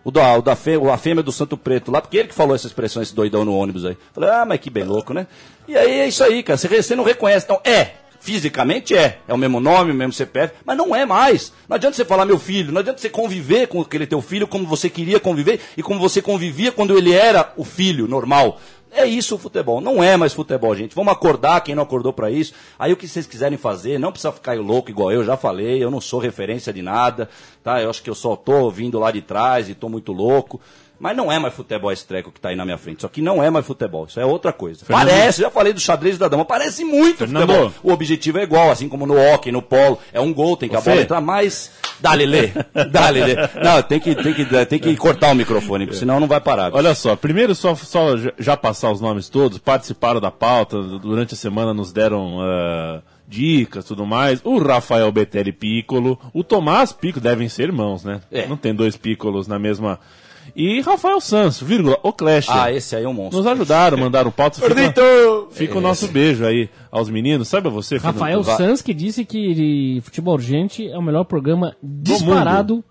O 0.04 0.10
da, 0.10 0.36
o 0.36 0.42
da 0.42 0.56
fê, 0.56 0.72
a 0.92 0.98
fêmea 0.98 1.22
do 1.22 1.30
Santo 1.30 1.56
Preto 1.56 1.92
lá, 1.92 2.00
porque 2.00 2.16
ele 2.16 2.26
que 2.26 2.34
falou 2.34 2.56
essa 2.56 2.66
expressão, 2.66 3.00
esse 3.00 3.14
doidão 3.14 3.44
no 3.44 3.54
ônibus 3.54 3.84
aí. 3.84 3.96
Falei, 4.12 4.30
ah, 4.30 4.44
mas 4.44 4.58
que 4.58 4.68
bem 4.68 4.82
louco, 4.82 5.14
né? 5.14 5.28
E 5.68 5.76
aí 5.76 6.00
é 6.00 6.08
isso 6.08 6.24
aí, 6.24 6.42
cara. 6.42 6.58
Você 6.58 6.96
não 6.96 7.04
reconhece. 7.04 7.46
Então, 7.46 7.60
é. 7.64 8.01
Fisicamente 8.22 8.96
é. 8.96 9.18
É 9.26 9.34
o 9.34 9.36
mesmo 9.36 9.58
nome, 9.58 9.90
o 9.90 9.94
mesmo 9.94 10.12
CPF, 10.12 10.54
mas 10.64 10.76
não 10.76 10.94
é 10.94 11.04
mais. 11.04 11.52
Não 11.68 11.74
adianta 11.74 11.96
você 11.96 12.04
falar 12.04 12.24
meu 12.24 12.38
filho, 12.38 12.70
não 12.70 12.78
adianta 12.78 13.00
você 13.00 13.10
conviver 13.10 13.66
com 13.66 13.80
aquele 13.80 14.06
teu 14.06 14.22
filho 14.22 14.46
como 14.46 14.64
você 14.64 14.88
queria 14.88 15.18
conviver 15.18 15.58
e 15.76 15.82
como 15.82 15.98
você 15.98 16.22
convivia 16.22 16.70
quando 16.70 16.96
ele 16.96 17.12
era 17.12 17.52
o 17.56 17.64
filho 17.64 18.06
normal. 18.06 18.60
É 18.92 19.04
isso 19.04 19.34
o 19.34 19.38
futebol. 19.38 19.80
Não 19.80 20.00
é 20.00 20.16
mais 20.16 20.32
futebol, 20.32 20.72
gente. 20.76 20.94
Vamos 20.94 21.12
acordar 21.12 21.60
quem 21.62 21.74
não 21.74 21.82
acordou 21.82 22.12
pra 22.12 22.30
isso. 22.30 22.54
Aí 22.78 22.92
o 22.92 22.96
que 22.96 23.08
vocês 23.08 23.26
quiserem 23.26 23.58
fazer, 23.58 23.98
não 23.98 24.12
precisa 24.12 24.30
ficar 24.30 24.56
louco 24.56 24.88
igual 24.88 25.10
eu, 25.10 25.24
já 25.24 25.36
falei, 25.36 25.82
eu 25.82 25.90
não 25.90 26.00
sou 26.00 26.20
referência 26.20 26.72
de 26.72 26.80
nada, 26.80 27.28
tá? 27.64 27.82
Eu 27.82 27.90
acho 27.90 28.04
que 28.04 28.10
eu 28.10 28.14
só 28.14 28.36
tô 28.36 28.70
vindo 28.70 29.00
lá 29.00 29.10
de 29.10 29.20
trás 29.20 29.68
e 29.68 29.74
tô 29.74 29.88
muito 29.88 30.12
louco. 30.12 30.60
Mas 31.02 31.16
não 31.16 31.32
é 31.32 31.36
mais 31.36 31.52
futebol 31.52 31.90
esse 31.90 32.06
treco 32.06 32.30
que 32.30 32.40
tá 32.40 32.50
aí 32.50 32.54
na 32.56 32.64
minha 32.64 32.78
frente. 32.78 32.98
Isso 32.98 33.06
aqui 33.06 33.20
não 33.20 33.42
é 33.42 33.50
mais 33.50 33.66
futebol, 33.66 34.06
isso 34.06 34.20
é 34.20 34.24
outra 34.24 34.52
coisa. 34.52 34.84
Fernando- 34.84 35.08
Parece, 35.08 35.40
já 35.42 35.50
falei 35.50 35.72
do 35.72 35.80
xadrez 35.80 36.16
da 36.16 36.28
dama, 36.28 36.44
parece 36.44 36.84
muito 36.84 37.18
Fernando. 37.18 37.48
futebol. 37.48 37.72
O 37.82 37.92
objetivo 37.92 38.38
é 38.38 38.44
igual, 38.44 38.70
assim 38.70 38.88
como 38.88 39.04
no 39.04 39.14
hockey, 39.18 39.50
no 39.50 39.60
polo. 39.60 39.98
É 40.12 40.20
um 40.20 40.32
gol, 40.32 40.56
tem 40.56 40.68
que 40.68 40.76
a 40.76 40.80
Você? 40.80 40.90
bola 40.90 41.02
entrar 41.02 41.20
mais. 41.20 41.72
Dá-lhe, 42.00 42.24
Lê. 42.24 42.50
Dá-lhe, 42.92 43.20
Lê. 43.20 43.34
Não, 43.62 43.82
tem 43.82 43.98
que, 43.98 44.14
tem, 44.14 44.32
que, 44.32 44.44
tem 44.66 44.78
que 44.78 44.96
cortar 44.96 45.32
o 45.32 45.34
microfone, 45.34 45.92
senão 45.92 46.20
não 46.20 46.28
vai 46.28 46.40
parar. 46.40 46.72
Olha 46.72 46.94
só, 46.94 47.16
primeiro 47.16 47.52
só, 47.54 47.74
só 47.74 48.16
já- 48.38 48.56
passar 48.56 48.92
os 48.92 49.00
nomes 49.00 49.28
todos, 49.28 49.58
participaram 49.58 50.20
da 50.20 50.30
pauta, 50.30 50.80
durante 50.80 51.34
a 51.34 51.36
semana 51.36 51.74
nos 51.74 51.92
deram 51.92 52.38
ah, 52.40 53.00
dicas 53.26 53.84
tudo 53.84 54.06
mais. 54.06 54.40
O 54.44 54.58
Rafael 54.58 55.10
Betelli 55.10 55.50
Piccolo, 55.52 56.16
o 56.32 56.44
Tomás 56.44 56.92
Piccolo, 56.92 57.22
devem 57.24 57.48
ser 57.48 57.64
irmãos, 57.64 58.04
né? 58.04 58.20
É. 58.30 58.46
Não 58.46 58.56
tem 58.56 58.72
dois 58.72 58.96
Piccolos 58.96 59.48
na 59.48 59.58
mesma. 59.58 59.98
E 60.54 60.80
Rafael 60.80 61.20
Santos, 61.20 61.62
vírgula, 61.62 61.98
o 62.02 62.12
Clash. 62.12 62.48
Ah, 62.48 62.70
esse 62.70 62.94
aí 62.94 63.04
é 63.04 63.08
um 63.08 63.14
monstro. 63.14 63.38
Nos 63.38 63.46
ajudaram, 63.46 63.96
mandaram 63.96 64.30
pauta. 64.30 64.60
Fica, 64.60 64.92
fica 65.50 65.78
o 65.78 65.80
nosso 65.80 66.08
beijo 66.08 66.44
aí 66.44 66.68
aos 66.90 67.08
meninos. 67.08 67.48
Sabe 67.48 67.70
você, 67.70 67.98
Fernando? 67.98 68.20
Rafael 68.20 68.44
Sanz 68.44 68.82
que 68.82 68.92
disse 68.92 69.24
que 69.24 70.00
Futebol 70.02 70.34
Urgente 70.34 70.88
é 70.88 70.98
o 70.98 71.02
melhor 71.02 71.24
programa 71.24 71.74
disparado 71.82 72.84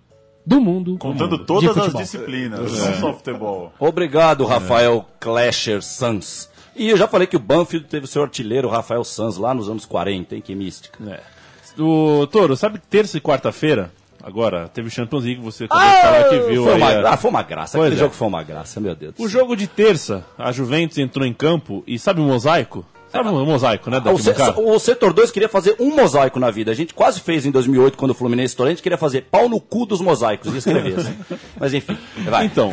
do 0.46 0.60
mundo. 0.60 0.98
Contando 0.98 1.38
de 1.38 1.46
todas 1.46 1.78
as 1.78 1.94
disciplinas, 1.94 2.60
não 2.60 2.94
só 2.96 3.14
futebol. 3.14 3.72
Obrigado, 3.80 4.46
Rafael 4.46 5.06
Clasher 5.20 5.82
Sanz. 5.82 6.50
E 6.76 6.90
eu 6.90 6.98
já 6.98 7.08
falei 7.08 7.28
que 7.28 7.36
o 7.36 7.40
Banfield 7.40 7.86
teve 7.88 8.06
o 8.06 8.08
seu 8.08 8.24
artilheiro, 8.24 8.70
Rafael 8.70 9.04
Sanz, 9.04 9.38
lá 9.38 9.54
nos 9.54 9.70
anos 9.70 9.86
40, 9.86 10.36
hein? 10.36 10.42
Que 10.42 10.56
mística. 10.56 10.98
É. 11.06 11.20
O 11.82 12.26
Toro, 12.28 12.56
sabe 12.56 12.80
que 12.80 12.88
terça 12.88 13.18
e 13.18 13.22
quarta-feira, 13.22 13.92
agora, 14.24 14.68
teve 14.70 14.90
Champions 14.90 15.24
League, 15.24 15.42
você 15.42 15.66
acabou 15.66 15.86
de 15.88 16.02
falar 16.02 16.24
que 16.30 16.40
viu 16.50 16.64
foi, 16.66 16.76
uma, 16.76 16.88
a- 16.90 17.14
ah, 17.14 17.18
foi 17.18 17.30
uma 17.30 17.44
graça. 17.44 17.78
Pois 17.78 17.88
Aquele 17.88 18.00
é. 18.02 18.04
jogo 18.04 18.16
foi 18.16 18.28
uma 18.28 18.44
graça, 18.44 18.80
meu 18.80 18.96
Deus. 18.96 19.16
O 19.18 19.28
jogo 19.28 19.56
de 19.56 19.68
terça, 19.68 20.24
a 20.38 20.52
Juventus 20.52 20.98
entrou 20.98 21.26
em 21.26 21.34
campo 21.34 21.84
e 21.88 21.98
sabe 22.00 22.22
o 22.22 22.24
mosaico? 22.24 22.86
Sabe 23.12 23.28
o 23.28 23.46
mosaico, 23.46 23.90
né? 23.90 24.02
Ah, 24.06 24.10
O, 24.12 24.18
se- 24.18 24.32
o 24.56 24.80
setor 24.80 25.12
2 25.12 25.32
queria 25.32 25.50
fazer 25.50 25.76
um 25.82 25.94
mosaico 25.94 26.40
na 26.40 26.50
vida. 26.50 26.72
A 26.72 26.74
gente 26.74 26.94
quase 26.94 27.20
fez 27.20 27.46
em 27.46 27.52
2008, 27.52 27.98
quando 27.98 28.12
o 28.12 28.14
Fluminense 28.14 28.54
estourou, 28.54 28.70
a 28.70 28.74
gente 28.74 28.82
queria 28.82 28.98
fazer 28.98 29.24
pau 29.30 29.50
no 29.50 29.60
cu 29.60 29.86
dos 29.86 30.00
mosaicos 30.00 30.54
e 30.54 30.58
escrever 30.60 30.98
assim. 30.98 31.14
Mas 31.60 31.74
enfim, 31.74 31.98
vai. 32.30 32.46
Então, 32.46 32.70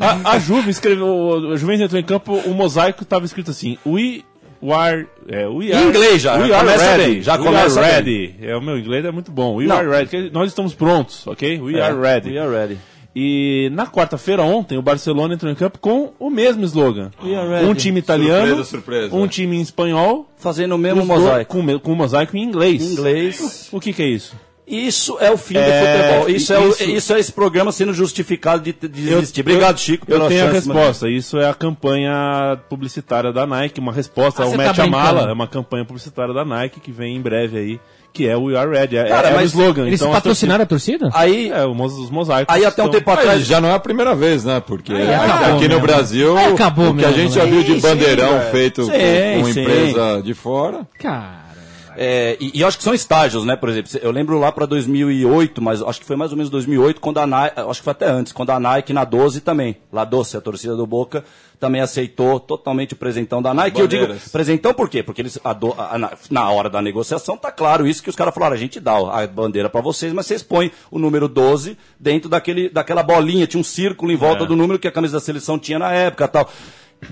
a, 0.00 0.30
a 0.34 0.38
Juve 0.38 0.70
escreveu, 0.70 1.52
a 1.52 1.56
Juventus 1.56 1.82
entrou 1.86 2.00
em 2.00 2.04
campo, 2.04 2.34
o 2.34 2.54
mosaico 2.54 3.02
estava 3.02 3.24
escrito 3.24 3.50
assim, 3.50 3.78
We 3.84 4.22
are... 4.68 5.06
É, 5.28 5.46
we 5.48 5.72
are 5.72 5.84
Em 5.84 5.88
inglês 5.88 6.20
já, 6.22 6.34
we 6.36 6.48
já 6.48 6.56
are 6.58 6.66
começa 6.66 6.84
ready, 6.96 7.12
bem, 7.12 7.22
já 7.22 7.32
we 7.36 7.44
começa 7.44 7.80
are 7.80 8.02
bem. 8.04 8.14
ready. 8.14 8.34
É, 8.42 8.56
o 8.56 8.60
meu 8.60 8.78
inglês 8.78 9.04
é 9.04 9.10
muito 9.10 9.30
bom. 9.32 9.56
We 9.56 9.66
Não. 9.66 9.76
are 9.76 9.88
ready, 9.88 10.30
nós 10.30 10.48
estamos 10.48 10.74
prontos, 10.74 11.26
ok? 11.26 11.60
We 11.60 11.78
É, 11.78 11.82
are 11.82 11.98
ready. 11.98 12.30
We 12.32 12.38
are 12.38 12.50
ready. 12.50 12.78
E 13.16 13.68
na 13.72 13.86
quarta-feira 13.86 14.42
ontem, 14.42 14.78
o 14.78 14.82
Barcelona 14.82 15.34
entrou 15.34 15.50
em 15.50 15.54
campo 15.56 15.78
com 15.80 16.12
o 16.18 16.30
mesmo 16.30 16.62
slogan. 16.64 17.10
ready. 17.20 17.64
Um 17.66 17.74
time 17.74 17.98
italiano, 17.98 18.46
Surpresa, 18.64 18.64
surpresa. 19.10 19.16
um 19.16 19.26
time 19.26 19.56
em 19.56 19.60
espanhol, 19.60 20.28
Fazendo 20.36 20.74
o 20.74 20.78
mesmo 20.78 21.04
mosaico. 21.04 21.52
Com, 21.56 21.78
com 21.80 21.94
mosaico 21.94 22.36
em 22.36 22.42
inglês. 22.42 22.80
Em 22.82 22.92
inglês. 22.92 23.68
O 23.72 23.80
que 23.80 23.92
que 23.92 24.02
é 24.02 24.06
isso? 24.06 24.36
Isso 24.70 25.16
é 25.20 25.30
o 25.30 25.36
fim 25.36 25.56
É, 25.56 25.64
do 25.64 25.86
futebol. 26.16 26.30
Isso 26.30 26.52
é, 26.52 26.58
o- 26.58 26.68
isso- 26.68 26.84
isso 26.84 27.12
é 27.14 27.18
esse 27.18 27.32
programa 27.32 27.72
sendo 27.72 27.92
justificado 27.92 28.62
de, 28.62 28.72
de 28.72 29.12
existir. 29.12 29.40
Obrigado, 29.40 29.78
Chico, 29.80 30.06
Eu 30.08 30.16
pela 30.16 30.28
tenho 30.28 30.44
a 30.44 30.52
chance, 30.52 30.68
mas- 30.68 30.76
resposta. 30.76 31.08
Isso 31.10 31.38
é 31.38 31.48
a 31.48 31.54
campanha 31.54 32.58
publicitária 32.68 33.32
da 33.32 33.46
Nike, 33.46 33.80
uma 33.80 33.92
resposta 33.92 34.42
Ah, 34.42 34.46
ao 34.46 34.52
Mete 34.56 34.76
tá 34.76 34.84
a 34.84 34.86
Mala. 34.86 35.28
É 35.28 35.32
uma 35.32 35.48
campanha 35.48 35.84
publicitária 35.84 36.32
da 36.32 36.44
Nike 36.44 36.78
que 36.80 36.92
vem 36.92 37.16
em 37.16 37.20
breve 37.20 37.58
aí, 37.58 37.80
que 38.12 38.28
é 38.28 38.36
o 38.36 38.44
We 38.44 38.56
Are 38.56 38.70
Ready. 38.70 38.96
É, 38.96 39.04
Cara, 39.08 39.28
é 39.28 39.32
o 39.32 39.36
mas 39.36 39.50
slogan. 39.50 39.86
Eles 39.86 40.00
então, 40.00 40.12
a 40.12 40.14
patrocinaram 40.16 40.62
a 40.62 40.66
torcida? 40.66 41.10
Aí, 41.14 41.32
torcida- 41.48 41.56
É, 41.56 41.64
o 41.66 41.74
mos- 41.74 41.98
os 41.98 42.10
mosaicos. 42.10 42.54
aí 42.54 42.64
até 42.64 42.82
um 42.82 42.88
tempo 42.90 43.04
Mas 43.10 43.18
atrás. 43.18 43.46
já 43.46 43.60
não 43.60 43.68
é 43.70 43.74
a 43.74 43.78
primeira 43.80 44.14
vez, 44.14 44.44
né? 44.44 44.60
Porque 44.64 44.92
Aí 44.92 45.02
aqui, 45.02 45.14
acabou 45.14 45.46
aqui 45.56 45.62
no 45.64 45.74
mesmo. 45.74 45.80
Brasil, 45.80 46.36
Aí 46.36 46.52
acabou 46.52 46.90
o 46.90 46.94
que 46.96 47.04
a 47.04 47.08
mesmo, 47.08 47.22
gente 47.22 47.36
né? 47.36 47.44
já 47.44 47.44
viu 47.44 47.62
de 47.64 47.74
bandeirão 47.80 48.40
sim, 48.44 48.50
feito 48.52 48.84
sim, 48.84 48.90
com, 48.90 49.40
com 49.42 49.52
sim. 49.52 49.60
empresa 49.62 50.22
de 50.22 50.34
fora. 50.34 50.86
Cara. 50.98 51.39
É, 52.02 52.38
e, 52.40 52.52
e 52.54 52.60
eu 52.62 52.66
acho 52.66 52.78
que 52.78 52.82
são 52.84 52.94
estágios, 52.94 53.44
né? 53.44 53.56
Por 53.56 53.68
exemplo, 53.68 53.90
eu 54.02 54.10
lembro 54.10 54.38
lá 54.38 54.50
para 54.50 54.64
2008, 54.64 55.60
mas 55.60 55.82
acho 55.82 56.00
que 56.00 56.06
foi 56.06 56.16
mais 56.16 56.30
ou 56.30 56.36
menos 56.38 56.48
2008, 56.50 56.98
quando 56.98 57.18
a 57.18 57.26
Nike, 57.26 57.60
acho 57.60 57.80
que 57.80 57.84
foi 57.84 57.90
até 57.90 58.08
antes, 58.10 58.32
quando 58.32 58.48
a 58.50 58.58
Nike 58.58 58.92
na 58.94 59.04
12 59.04 59.42
também, 59.42 59.76
lá 59.92 60.02
12, 60.04 60.34
a 60.36 60.40
torcida 60.40 60.74
do 60.74 60.86
Boca, 60.86 61.22
também 61.58 61.82
aceitou 61.82 62.40
totalmente 62.40 62.94
o 62.94 62.96
presentão 62.96 63.42
da 63.42 63.52
Nike. 63.52 63.78
Eu 63.80 63.86
digo 63.86 64.14
presentão 64.32 64.72
por 64.72 64.88
quê? 64.88 65.02
Porque 65.02 65.20
eles, 65.20 65.38
a 65.44 65.52
do- 65.52 65.74
a- 65.76 65.98
na, 65.98 66.12
na 66.30 66.50
hora 66.50 66.70
da 66.70 66.80
negociação 66.80 67.36
tá 67.36 67.52
claro 67.52 67.86
isso 67.86 68.02
que 68.02 68.08
os 68.08 68.16
caras 68.16 68.32
falaram, 68.32 68.54
a 68.54 68.58
gente 68.58 68.80
dá 68.80 68.94
a 68.96 69.26
bandeira 69.26 69.68
para 69.68 69.82
vocês, 69.82 70.10
mas 70.14 70.24
vocês 70.24 70.42
põem 70.42 70.70
o 70.90 70.98
número 70.98 71.28
12 71.28 71.76
dentro 71.98 72.30
daquele, 72.30 72.70
daquela 72.70 73.02
bolinha, 73.02 73.46
tinha 73.46 73.60
um 73.60 73.64
círculo 73.64 74.10
em 74.10 74.16
volta 74.16 74.44
É. 74.44 74.46
do 74.46 74.56
número 74.56 74.78
que 74.78 74.88
a 74.88 74.92
camisa 74.92 75.18
da 75.18 75.20
seleção 75.20 75.58
tinha 75.58 75.78
na 75.78 75.92
época 75.92 76.26
tal. 76.28 76.50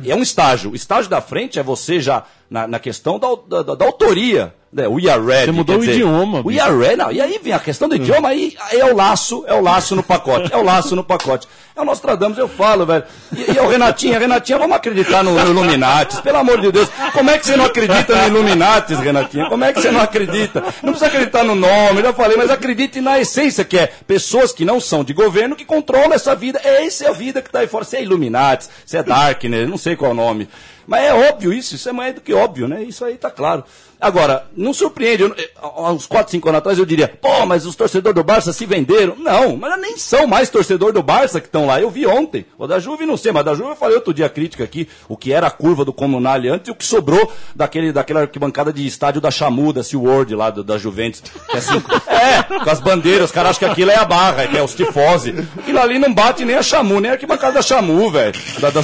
É 0.07 0.14
um 0.14 0.23
estágio. 0.23 0.71
O 0.73 0.75
estágio 0.75 1.11
da 1.11 1.21
frente 1.21 1.59
é 1.59 1.62
você 1.62 2.00
já 2.00 2.25
na, 2.50 2.67
na 2.67 2.78
questão 2.78 3.19
da, 3.19 3.62
da, 3.62 3.75
da- 3.75 3.85
autoria. 3.85 4.55
Né? 4.71 4.87
We 4.87 5.09
are 5.09 5.25
ready. 5.25 5.47
Você 5.47 5.52
mudou 5.52 5.76
o 5.76 5.81
dizer, 5.81 5.93
idioma, 5.95 6.43
We 6.45 6.61
are 6.61 6.76
ready. 6.76 6.97
Não, 6.97 7.11
e 7.11 7.21
aí 7.23 7.40
vem 7.43 7.55
a 7.55 7.59
questão 7.59 7.88
do 7.88 7.97
idioma, 7.97 8.28
aí, 8.28 8.55
é 8.73 8.85
o 8.85 8.95
laço, 8.95 9.43
é 9.47 9.55
o 9.55 9.62
laço 9.62 9.97
no 9.97 10.02
pacote. 10.02 10.52
É 10.52 10.57
o 10.59 10.62
laço 10.62 10.95
no 10.95 11.02
pacote. 11.02 11.49
É 11.75 11.81
o 11.81 11.87
Nostradamus, 11.87 12.37
eu 12.37 12.49
falo, 12.49 12.85
velho. 12.85 13.05
E, 13.35 13.52
e 13.52 13.57
é 13.59 13.62
o 13.62 13.69
Renatinha, 13.69 14.19
Renatinha, 14.19 14.59
vamos 14.59 14.76
acreditar 14.76 15.23
no, 15.25 15.33
no 15.33 15.50
Illuminatis, 15.50 16.21
pelo 16.21 16.37
amor 16.37 16.61
de 16.61 16.71
Deus. 16.71 16.88
Como 17.14 17.31
é 17.31 17.38
que 17.38 17.47
você 17.47 17.57
não 17.57 17.64
acredita 17.64 18.14
no 18.14 18.26
Illuminatis, 18.37 18.99
Renatinha? 18.99 19.49
Como 19.49 19.64
é 19.64 19.73
que 19.73 19.81
você 19.81 19.90
não 19.90 20.00
acredita? 20.02 20.61
Não 20.83 20.93
precisa 20.93 21.07
acreditar 21.07 21.45
no 21.45 21.55
nome, 21.55 22.02
já 22.02 22.12
falei, 22.12 22.37
mas 22.37 22.50
acredite 22.50 23.00
na 23.00 23.19
essência, 23.19 23.64
que 23.64 23.78
é 23.78 23.87
pessoas 24.07 24.52
que 24.52 24.64
não 24.67 24.81
são 24.81 25.02
de 25.02 25.14
governo 25.14 25.57
que 25.57 25.64
controlam 25.64 26.12
essa 26.12 26.35
vida. 26.35 26.61
É 26.62 26.85
essa 26.85 27.05
é 27.05 27.09
a 27.09 27.12
vida 27.12 27.40
que 27.40 27.49
está 27.49 27.61
aí 27.61 27.69
fora. 27.69 27.85
Se 27.85 27.97
é 27.97 28.02
Illuminatis, 28.02 28.69
se 28.85 28.97
é 28.99 29.02
Darkness, 29.02 29.67
não 29.67 29.78
sei 29.78 29.97
qual 29.97 30.11
é 30.11 30.14
o 30.14 30.17
nome. 30.17 30.47
Mas 30.88 31.02
é 31.04 31.12
óbvio 31.12 31.52
isso, 31.52 31.75
isso 31.75 31.87
é 31.87 31.92
mais 31.92 32.14
do 32.14 32.23
que 32.23 32.33
óbvio, 32.33 32.66
né? 32.66 32.83
Isso 32.83 33.04
aí 33.04 33.18
tá 33.18 33.30
claro. 33.30 33.62
Agora, 34.00 34.47
não 34.57 34.73
surpreende, 34.73 35.25
eu- 35.25 35.35
há 35.61 35.90
uns 35.92 36.07
4, 36.07 36.30
5 36.30 36.49
anos 36.49 36.61
atrás 36.61 36.78
eu 36.78 36.87
diria, 36.87 37.09
pô, 37.09 37.45
mas 37.45 37.66
os 37.66 37.75
torcedores 37.75 38.14
do 38.14 38.23
Barça 38.25 38.52
se 38.52 38.64
venderam. 38.64 39.16
Não, 39.18 39.57
mas 39.57 39.78
nem 39.80 39.99
são 39.99 40.25
mais 40.26 40.49
torcedor 40.49 40.92
do 40.92 41.02
Barça 41.02 41.40
que 41.40 41.47
estão 41.47 41.66
lá. 41.66 41.78
Eu 41.80 41.90
vi 41.90 42.07
ontem. 42.07 42.47
O 42.57 42.66
da 42.66 42.78
Juve 42.78 43.04
não 43.04 43.16
sei, 43.18 43.33
mas 43.33 43.45
da 43.45 43.54
Juve 43.54 43.71
eu 43.71 43.76
falei 43.76 43.97
outro 43.97 44.14
dia 44.14 44.26
a 44.26 44.30
crítica 44.30 44.62
aqui, 44.64 44.88
o 45.09 45.16
que 45.16 45.33
era 45.33 45.49
a 45.49 45.50
curva 45.50 45.85
do 45.85 45.92
Comunale 45.92 46.49
antes 46.49 46.68
e 46.68 46.71
o 46.71 46.75
que 46.76 46.87
sobrou 46.87 47.30
daquele, 47.54 47.92
daquela 47.92 48.21
arquibancada 48.21 48.73
de 48.73 48.87
estádio 48.87 49.21
da 49.21 49.30
Chamu, 49.33 49.73
da 49.75 49.83
SeaWorld 49.83 50.35
lá, 50.35 50.49
do- 50.50 50.62
da 50.64 50.78
Juventus. 50.78 51.23
É, 51.52 51.59
assim, 51.59 51.83
é, 52.09 52.42
com 52.64 52.71
as 52.71 52.80
bandeiras, 52.80 53.25
os 53.26 53.33
caras 53.33 53.50
acham 53.50 53.66
que 53.68 53.73
aquilo 53.73 53.90
é 53.90 53.97
a 53.97 54.04
barra, 54.04 54.47
que 54.47 54.57
é 54.57 54.62
os 54.62 54.75
tifose. 54.75 55.35
Aquilo 55.59 55.80
ali 55.80 55.99
não 55.99 56.14
bate 56.14 56.45
nem 56.45 56.54
a 56.57 56.62
Chamu, 56.62 57.00
nem 57.00 57.11
a 57.11 57.14
arquibancada 57.14 57.54
da 57.54 57.62
Chamu, 57.62 58.09
velho. 58.11 58.33
Da, 58.61 58.71
da 58.71 58.80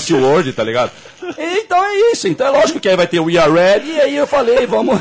tá 0.55 0.65
ligado? 0.65 0.91
Então 1.39 1.85
é 1.85 2.13
isso. 2.13 2.29
Então 2.29 2.47
é 2.47 2.51
lógico 2.51 2.81
que 2.81 2.89
aí 2.89 2.97
vai 2.97 3.07
ter 3.07 3.21
o 3.21 3.25
We 3.25 3.39
Are 3.39 3.53
Ready. 3.53 3.91
E 3.91 4.01
aí 4.01 4.17
eu 4.17 4.27
falei, 4.27 4.67
vamos. 4.67 5.01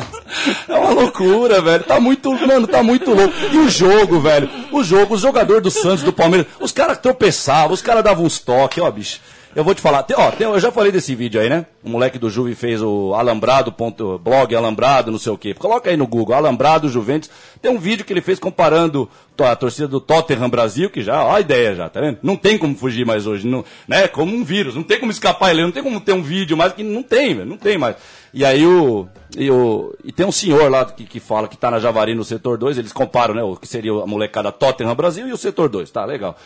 é 0.68 0.74
uma 0.74 0.90
loucura, 0.90 1.60
velho. 1.60 1.84
Tá 1.84 2.00
muito, 2.00 2.32
mano, 2.46 2.66
tá 2.66 2.82
muito 2.82 3.12
louco. 3.12 3.34
E 3.52 3.58
o 3.58 3.68
jogo, 3.68 4.20
velho. 4.20 4.48
O 4.72 4.82
jogo, 4.82 5.14
os 5.14 5.20
jogadores 5.20 5.62
do 5.62 5.70
Santos, 5.70 6.02
do 6.02 6.12
Palmeiras, 6.12 6.46
os 6.60 6.72
caras 6.72 6.98
tropeçavam, 6.98 7.72
os 7.72 7.82
caras 7.82 8.04
davam 8.04 8.24
uns 8.24 8.38
toques, 8.38 8.82
ó, 8.82 8.90
bicho. 8.90 9.20
Eu 9.56 9.64
vou 9.64 9.74
te 9.74 9.80
falar, 9.80 10.02
tem- 10.02 10.14
ó, 10.18 10.30
tem- 10.30 10.46
eu 10.46 10.60
já 10.60 10.70
falei 10.70 10.92
desse 10.92 11.14
vídeo 11.14 11.40
aí, 11.40 11.48
né? 11.48 11.64
O 11.82 11.88
moleque 11.88 12.18
do 12.18 12.28
Juve 12.28 12.54
fez 12.54 12.82
o 12.82 13.14
alambrado, 13.14 13.72
ponto, 13.72 14.18
blog 14.18 14.54
alambrado, 14.54 15.10
não 15.10 15.18
sei 15.18 15.32
o 15.32 15.38
quê. 15.38 15.54
Coloca 15.54 15.88
aí 15.88 15.96
no 15.96 16.06
Google, 16.06 16.36
alambrado 16.36 16.90
Juventus. 16.90 17.30
Tem 17.62 17.72
um 17.72 17.78
vídeo 17.78 18.04
que 18.04 18.12
ele 18.12 18.20
fez 18.20 18.38
comparando 18.38 19.08
a 19.38 19.56
torcida 19.56 19.88
do 19.88 19.98
Tottenham 19.98 20.50
Brasil, 20.50 20.90
que 20.90 21.02
já, 21.02 21.24
ó 21.24 21.34
a 21.36 21.40
ideia 21.40 21.74
já, 21.74 21.88
tá 21.88 22.02
vendo? 22.02 22.18
Não 22.22 22.36
tem 22.36 22.58
como 22.58 22.76
fugir 22.76 23.06
mais 23.06 23.26
hoje, 23.26 23.46
não, 23.46 23.64
né? 23.88 24.06
Como 24.08 24.36
um 24.36 24.44
vírus, 24.44 24.74
não 24.74 24.82
tem 24.82 25.00
como 25.00 25.10
escapar 25.10 25.52
ele, 25.52 25.62
não 25.62 25.72
tem 25.72 25.82
como 25.82 26.00
ter 26.02 26.12
um 26.12 26.22
vídeo 26.22 26.54
mais, 26.54 26.74
que 26.74 26.82
não 26.82 27.02
tem, 27.02 27.34
não 27.36 27.56
tem 27.56 27.78
mais. 27.78 27.96
E 28.34 28.44
aí 28.44 28.66
o, 28.66 29.08
e 29.38 29.50
o, 29.50 29.94
e 30.04 30.12
tem 30.12 30.26
um 30.26 30.32
senhor 30.32 30.70
lá 30.70 30.84
que, 30.84 31.04
que 31.04 31.18
fala 31.18 31.48
que 31.48 31.56
tá 31.56 31.70
na 31.70 31.78
Javari 31.78 32.14
no 32.14 32.24
setor 32.24 32.58
2, 32.58 32.76
eles 32.76 32.92
comparam, 32.92 33.34
né, 33.34 33.42
o 33.42 33.56
que 33.56 33.66
seria 33.66 33.92
a 33.92 34.06
molecada 34.06 34.52
Tottenham 34.52 34.94
Brasil 34.94 35.26
e 35.26 35.32
o 35.32 35.36
setor 35.38 35.70
2, 35.70 35.90
tá, 35.90 36.04
legal. 36.04 36.36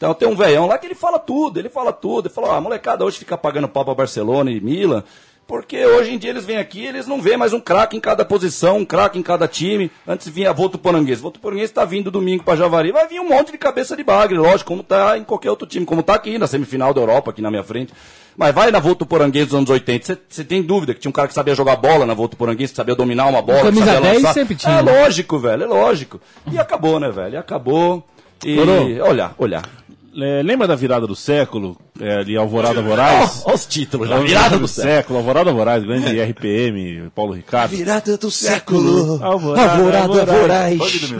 Então 0.00 0.14
tem 0.14 0.26
um 0.26 0.34
velhão 0.34 0.66
lá 0.66 0.78
que 0.78 0.86
ele 0.86 0.94
fala 0.94 1.18
tudo, 1.18 1.60
ele 1.60 1.68
fala 1.68 1.92
tudo. 1.92 2.26
Ele 2.26 2.34
fala, 2.34 2.48
ó, 2.48 2.54
a 2.54 2.60
molecada 2.62 3.04
hoje 3.04 3.18
fica 3.18 3.36
pagando 3.36 3.68
pau 3.68 3.84
pra 3.84 3.94
Barcelona 3.94 4.50
e 4.50 4.58
Milan, 4.58 5.04
porque 5.46 5.84
hoje 5.84 6.14
em 6.14 6.16
dia 6.16 6.30
eles 6.30 6.46
vêm 6.46 6.56
aqui 6.56 6.86
eles 6.86 7.06
não 7.06 7.20
vêem 7.20 7.36
mais 7.36 7.52
um 7.52 7.60
craque 7.60 7.98
em 7.98 8.00
cada 8.00 8.24
posição, 8.24 8.78
um 8.78 8.84
craque 8.86 9.18
em 9.18 9.22
cada 9.22 9.46
time. 9.46 9.90
Antes 10.08 10.26
vinha 10.30 10.54
Votuporanguês. 10.54 11.20
Votuporanguês 11.20 11.68
está 11.68 11.84
vindo 11.84 12.10
domingo 12.10 12.42
pra 12.42 12.56
Javari. 12.56 12.92
Vai 12.92 13.06
vir 13.08 13.20
um 13.20 13.28
monte 13.28 13.52
de 13.52 13.58
cabeça 13.58 13.94
de 13.94 14.02
bagre, 14.02 14.38
lógico, 14.38 14.68
como 14.68 14.82
tá 14.82 15.18
em 15.18 15.22
qualquer 15.22 15.50
outro 15.50 15.68
time, 15.68 15.84
como 15.84 16.02
tá 16.02 16.14
aqui 16.14 16.38
na 16.38 16.46
semifinal 16.46 16.94
da 16.94 17.02
Europa, 17.02 17.30
aqui 17.30 17.42
na 17.42 17.50
minha 17.50 17.62
frente. 17.62 17.92
Mas 18.38 18.54
vai 18.54 18.70
na 18.70 18.78
Votuporanguês 18.78 19.48
dos 19.48 19.54
anos 19.54 19.68
80, 19.68 20.18
você 20.26 20.44
tem 20.44 20.62
dúvida 20.62 20.94
que 20.94 21.00
tinha 21.00 21.10
um 21.10 21.12
cara 21.12 21.28
que 21.28 21.34
sabia 21.34 21.54
jogar 21.54 21.76
bola 21.76 22.06
na 22.06 22.14
Votuporanguês, 22.14 22.70
que 22.70 22.76
sabia 22.76 22.94
dominar 22.94 23.26
uma 23.26 23.42
bola, 23.42 23.58
que 23.58 23.64
camisa 23.66 23.84
sabia 23.84 24.00
10 24.00 24.14
lançar. 24.14 24.32
sempre 24.32 24.54
tinha. 24.54 24.78
É 24.78 24.80
lógico, 24.80 25.38
velho, 25.38 25.64
é 25.64 25.66
lógico. 25.66 26.18
E 26.50 26.58
acabou, 26.58 26.98
né, 26.98 27.10
velho? 27.10 27.34
E 27.34 27.36
acabou. 27.36 28.02
E 28.42 28.56
Coro. 28.56 29.04
olha, 29.04 29.32
olha. 29.38 29.79
É, 30.16 30.42
lembra 30.42 30.66
da 30.66 30.74
virada 30.74 31.06
do 31.06 31.14
século? 31.14 31.76
É, 32.00 32.16
ali, 32.16 32.36
Alvorada 32.36 32.82
Moraes? 32.82 33.42
Olha 33.46 33.54
os 33.54 33.64
títulos, 33.64 34.08
já. 34.08 34.16
A 34.16 34.20
Virada 34.20 34.58
do 34.58 34.66
século. 34.66 34.92
século. 34.94 35.18
Alvorada 35.18 35.52
Moraes, 35.52 35.84
grande 35.84 36.20
RPM, 36.20 37.10
Paulo 37.14 37.32
Ricardo. 37.32 37.70
Virada 37.76 38.16
do 38.18 38.30
século. 38.30 39.22
Alvorada, 39.22 39.72
Alvorada 39.72 40.32
Moraes. 40.32 40.78
Voraz. 40.78 41.12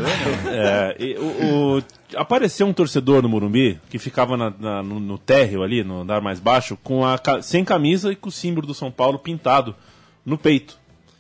É, 0.49 0.97
e 0.99 1.15
o, 1.19 1.77
o- 1.79 1.83
apareceu 2.17 2.67
um 2.67 2.73
torcedor 2.73 3.23
no 3.23 3.29
Morumbi 3.29 3.79
que 3.89 3.99
ficava 3.99 4.37
na- 4.37 4.53
na- 4.59 4.83
no, 4.83 4.99
no 4.99 5.17
térreo 5.19 5.63
ali, 5.63 5.85
no 5.85 6.01
andar 6.01 6.21
mais 6.21 6.41
baixo, 6.41 6.77
com 6.83 7.05
a, 7.07 7.17
sem 7.43 7.65
camisa 7.65 8.11
e 8.11 8.17
com 8.17 8.29
o 8.29 8.33
símbolo 8.33 8.67
do 8.67 8.75
São 8.75 8.91
Paulo 8.91 9.19
pintado 9.21 9.75
no 10.27 10.37
peito. 10.37 10.77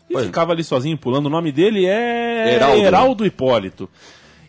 E 0.09 0.15
Pois. 0.15 0.27
ficava 0.27 0.51
ali 0.53 0.65
sozinho 0.65 0.99
pulando. 0.99 1.27
O 1.27 1.31
nome 1.31 1.53
dele 1.53 1.87
é 1.87 2.55
Heraldo. 2.57 2.83
Heraldo 2.83 3.25
Hipólito. 3.27 3.89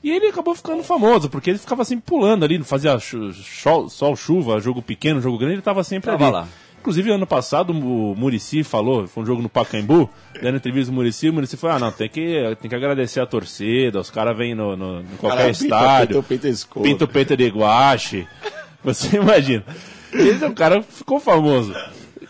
E 0.03 0.09
ele 0.09 0.27
acabou 0.27 0.55
ficando 0.55 0.83
famoso, 0.83 1.29
porque 1.29 1.51
ele 1.51 1.59
ficava 1.59 1.85
sempre 1.85 2.05
pulando 2.05 2.43
ali, 2.43 2.57
não 2.57 2.65
fazia 2.65 2.97
sol, 2.99 4.15
chuva, 4.15 4.59
jogo 4.59 4.81
pequeno, 4.81 5.21
jogo 5.21 5.37
grande, 5.37 5.53
ele 5.53 5.61
estava 5.61 5.83
sempre 5.83 6.09
Tava 6.11 6.23
ali. 6.25 6.33
lá. 6.33 6.47
Inclusive, 6.79 7.11
ano 7.11 7.27
passado, 7.27 7.69
o 7.71 8.15
Murici 8.15 8.63
falou, 8.63 9.07
foi 9.07 9.21
um 9.21 9.25
jogo 9.25 9.39
no 9.43 9.47
Pacaembu, 9.47 10.09
dando 10.41 10.57
entrevista 10.57 10.91
do 10.91 10.95
Murici, 10.95 11.29
o 11.29 11.33
Murici 11.33 11.55
falou, 11.55 11.75
ah, 11.75 11.79
não, 11.79 11.91
tem 11.91 12.09
que, 12.09 12.57
tem 12.59 12.67
que 12.67 12.75
agradecer 12.75 13.19
a 13.19 13.25
torcida, 13.27 13.99
os 13.99 14.09
caras 14.09 14.35
vêm 14.35 14.55
no, 14.55 14.75
no, 14.75 15.01
em 15.01 15.17
qualquer 15.19 15.37
Cara, 15.37 15.51
estádio, 15.51 16.07
pinta 16.07 16.19
o 16.19 16.23
peito 16.23 16.81
pinta 16.81 17.05
o 17.05 17.07
peito 17.07 17.37
de 17.37 17.47
guache, 17.49 18.27
você 18.83 19.17
imagina. 19.17 19.63
Esse 20.11 20.43
é 20.43 20.47
um 20.47 20.55
cara 20.55 20.81
ficou 20.81 21.19
famoso. 21.19 21.71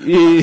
E 0.01 0.41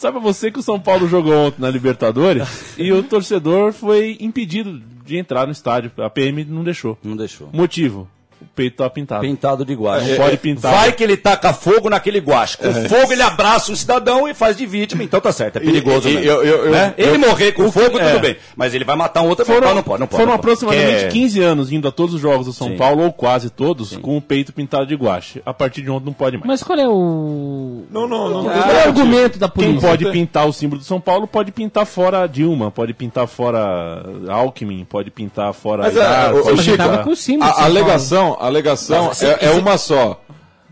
sabe 0.00 0.18
você 0.18 0.50
que 0.50 0.58
o 0.58 0.62
São 0.62 0.80
Paulo 0.80 1.06
jogou 1.06 1.34
ontem 1.34 1.60
na 1.60 1.68
Libertadores 1.68 2.74
e 2.78 2.90
o 2.90 3.02
torcedor 3.02 3.74
foi 3.74 4.16
impedido 4.18 4.80
de 5.04 5.18
entrar 5.18 5.44
no 5.44 5.52
estádio, 5.52 5.92
a 5.98 6.08
PM 6.08 6.42
não 6.46 6.64
deixou. 6.64 6.96
Não 7.04 7.14
deixou. 7.14 7.50
Motivo, 7.52 8.08
o 8.40 8.44
peito 8.54 8.76
tava 8.76 8.90
pintado. 8.90 9.20
Pintado 9.22 9.64
de 9.64 9.74
guache. 9.74 10.10
Não 10.10 10.16
pode 10.16 10.36
pintar. 10.38 10.72
Vai 10.72 10.92
que 10.92 11.02
ele 11.04 11.16
taca 11.16 11.52
fogo 11.52 11.88
naquele 11.90 12.18
guache. 12.18 12.56
Com 12.56 12.72
fogo 12.88 13.12
ele 13.12 13.22
abraça 13.22 13.70
um 13.72 13.76
cidadão 13.76 14.28
e 14.28 14.34
faz 14.34 14.56
de 14.56 14.66
vítima, 14.66 15.02
então 15.02 15.20
tá 15.20 15.32
certo, 15.32 15.56
é 15.56 15.60
perigoso 15.60 16.08
E- 16.08 16.12
e- 16.12 16.14
mesmo. 16.16 16.30
eu- 16.30 16.42
eu- 16.44 16.64
eu- 16.66 16.70
Né? 16.72 16.94
Ele 16.96 17.16
eu- 17.16 17.18
morrer 17.18 17.52
com 17.52 17.70
fogo, 17.70 17.98
é. 17.98 18.10
tudo 18.10 18.20
bem. 18.20 18.36
Mas 18.56 18.74
ele 18.74 18.84
vai 18.84 18.96
matar 18.96 19.22
um 19.22 19.28
outro, 19.28 19.44
Foram, 19.44 19.68
não, 19.68 19.74
não 19.76 19.82
pode, 19.82 20.00
não 20.00 20.06
pode. 20.06 20.20
foram 20.22 20.32
não 20.32 20.38
pode. 20.38 20.52
aproximadamente 20.52 21.00
Que 21.00 21.04
é- 21.06 21.08
15 21.08 21.40
anos 21.42 21.72
indo 21.72 21.86
a 21.88 21.92
todos 21.92 22.14
os 22.14 22.20
jogos 22.20 22.46
do 22.46 22.52
São 22.52 22.68
Sim. 22.68 22.76
Paulo, 22.76 23.02
ou 23.04 23.12
quase 23.12 23.50
todos, 23.50 23.96
com 23.96 24.16
o 24.16 24.20
peito 24.22 24.52
pintado 24.52 24.86
de 24.86 24.94
guache. 24.94 25.42
A 25.44 25.52
partir 25.52 25.82
de 25.82 25.90
ontem 25.90 26.06
não 26.06 26.12
pode 26.12 26.36
mais. 26.36 26.46
Mas 26.46 26.62
qual 26.62 26.78
é 26.78 26.88
o. 26.88 27.84
Não, 27.90 28.06
não, 28.08 28.28
não. 28.30 28.44
Qual 28.44 28.54
é 28.54 28.84
o 28.84 28.88
argumento 28.88 29.38
da 29.38 29.48
polícia? 29.48 29.72
Quem 29.78 29.80
pode 29.80 30.10
pintar 30.10 30.46
o 30.48 30.52
símbolo 30.52 30.80
do 30.80 30.84
São 30.84 31.00
Paulo 31.00 31.26
pode 31.26 31.50
pintar 31.52 31.84
fora 31.86 32.26
Dilma, 32.26 32.70
pode 32.70 32.92
pintar 32.94 33.26
fora 33.26 34.02
Alckmin, 34.28 34.84
pode 34.84 35.10
pintar 35.10 35.52
fora 35.52 35.82
Mas, 35.84 35.96
é, 35.96 36.56
Chico, 36.62 36.82
ele 36.82 36.98
com 36.98 37.10
o 37.10 37.16
símbolo 37.16 37.50
de 37.50 37.50
A 37.50 37.54
São 37.98 38.18
Paulo. 38.18 38.29
Alegação, 38.38 38.96
a 38.96 39.00
alegação 39.00 39.08
Mas, 39.08 39.22
é, 39.22 39.46
é 39.46 39.50
uma 39.52 39.76
só. 39.78 40.20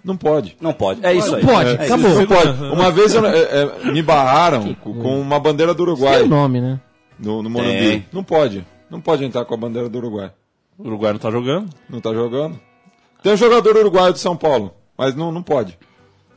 Não 0.05 0.17
pode. 0.17 0.57
Não 0.61 0.73
pode. 0.73 1.05
É 1.05 1.13
isso 1.13 1.35
aí. 1.35 1.45
Pode, 1.45 1.71
É 1.71 1.85
acabou. 1.85 2.11
Não 2.11 2.27
pode. 2.27 2.51
Uma 2.65 2.91
vez 2.91 3.15
eu, 3.15 3.27
é, 3.27 3.39
é, 3.41 3.91
me 3.93 4.03
barraram 4.03 4.75
com 4.75 4.95
com 4.95 5.21
uma 5.21 5.39
bandeira 5.39 5.75
do 5.75 5.85
Tem 5.85 5.93
Uruguai 5.93 6.23
o 6.23 6.29
nome, 6.29 6.61
né? 6.61 6.81
no, 7.19 7.43
no 7.43 7.51
Morumbi. 7.51 7.79
Tem. 7.79 8.07
Não 8.13 8.23
pode. 8.23 8.65
Não 8.91 9.01
pode 9.01 9.25
entrar 9.25 9.45
com 9.45 9.55
a 9.55 9.57
bandeira 9.57 9.89
do 9.89 9.99
Uruguai. 9.99 10.33
O 10.79 10.87
Uruguai 10.87 11.13
não 11.13 11.19
tá 11.21 11.31
jogando. 11.31 11.69
Não 11.91 12.01
tá 12.01 12.15
jogando. 12.15 12.59
Tem 13.23 13.33
um 13.33 13.37
jogador 13.37 13.77
uruguaio 13.77 14.13
de 14.13 14.21
São 14.21 14.37
Paulo, 14.37 14.73
mas 14.97 15.15
não, 15.15 15.33
não 15.33 15.43
pode. 15.43 15.77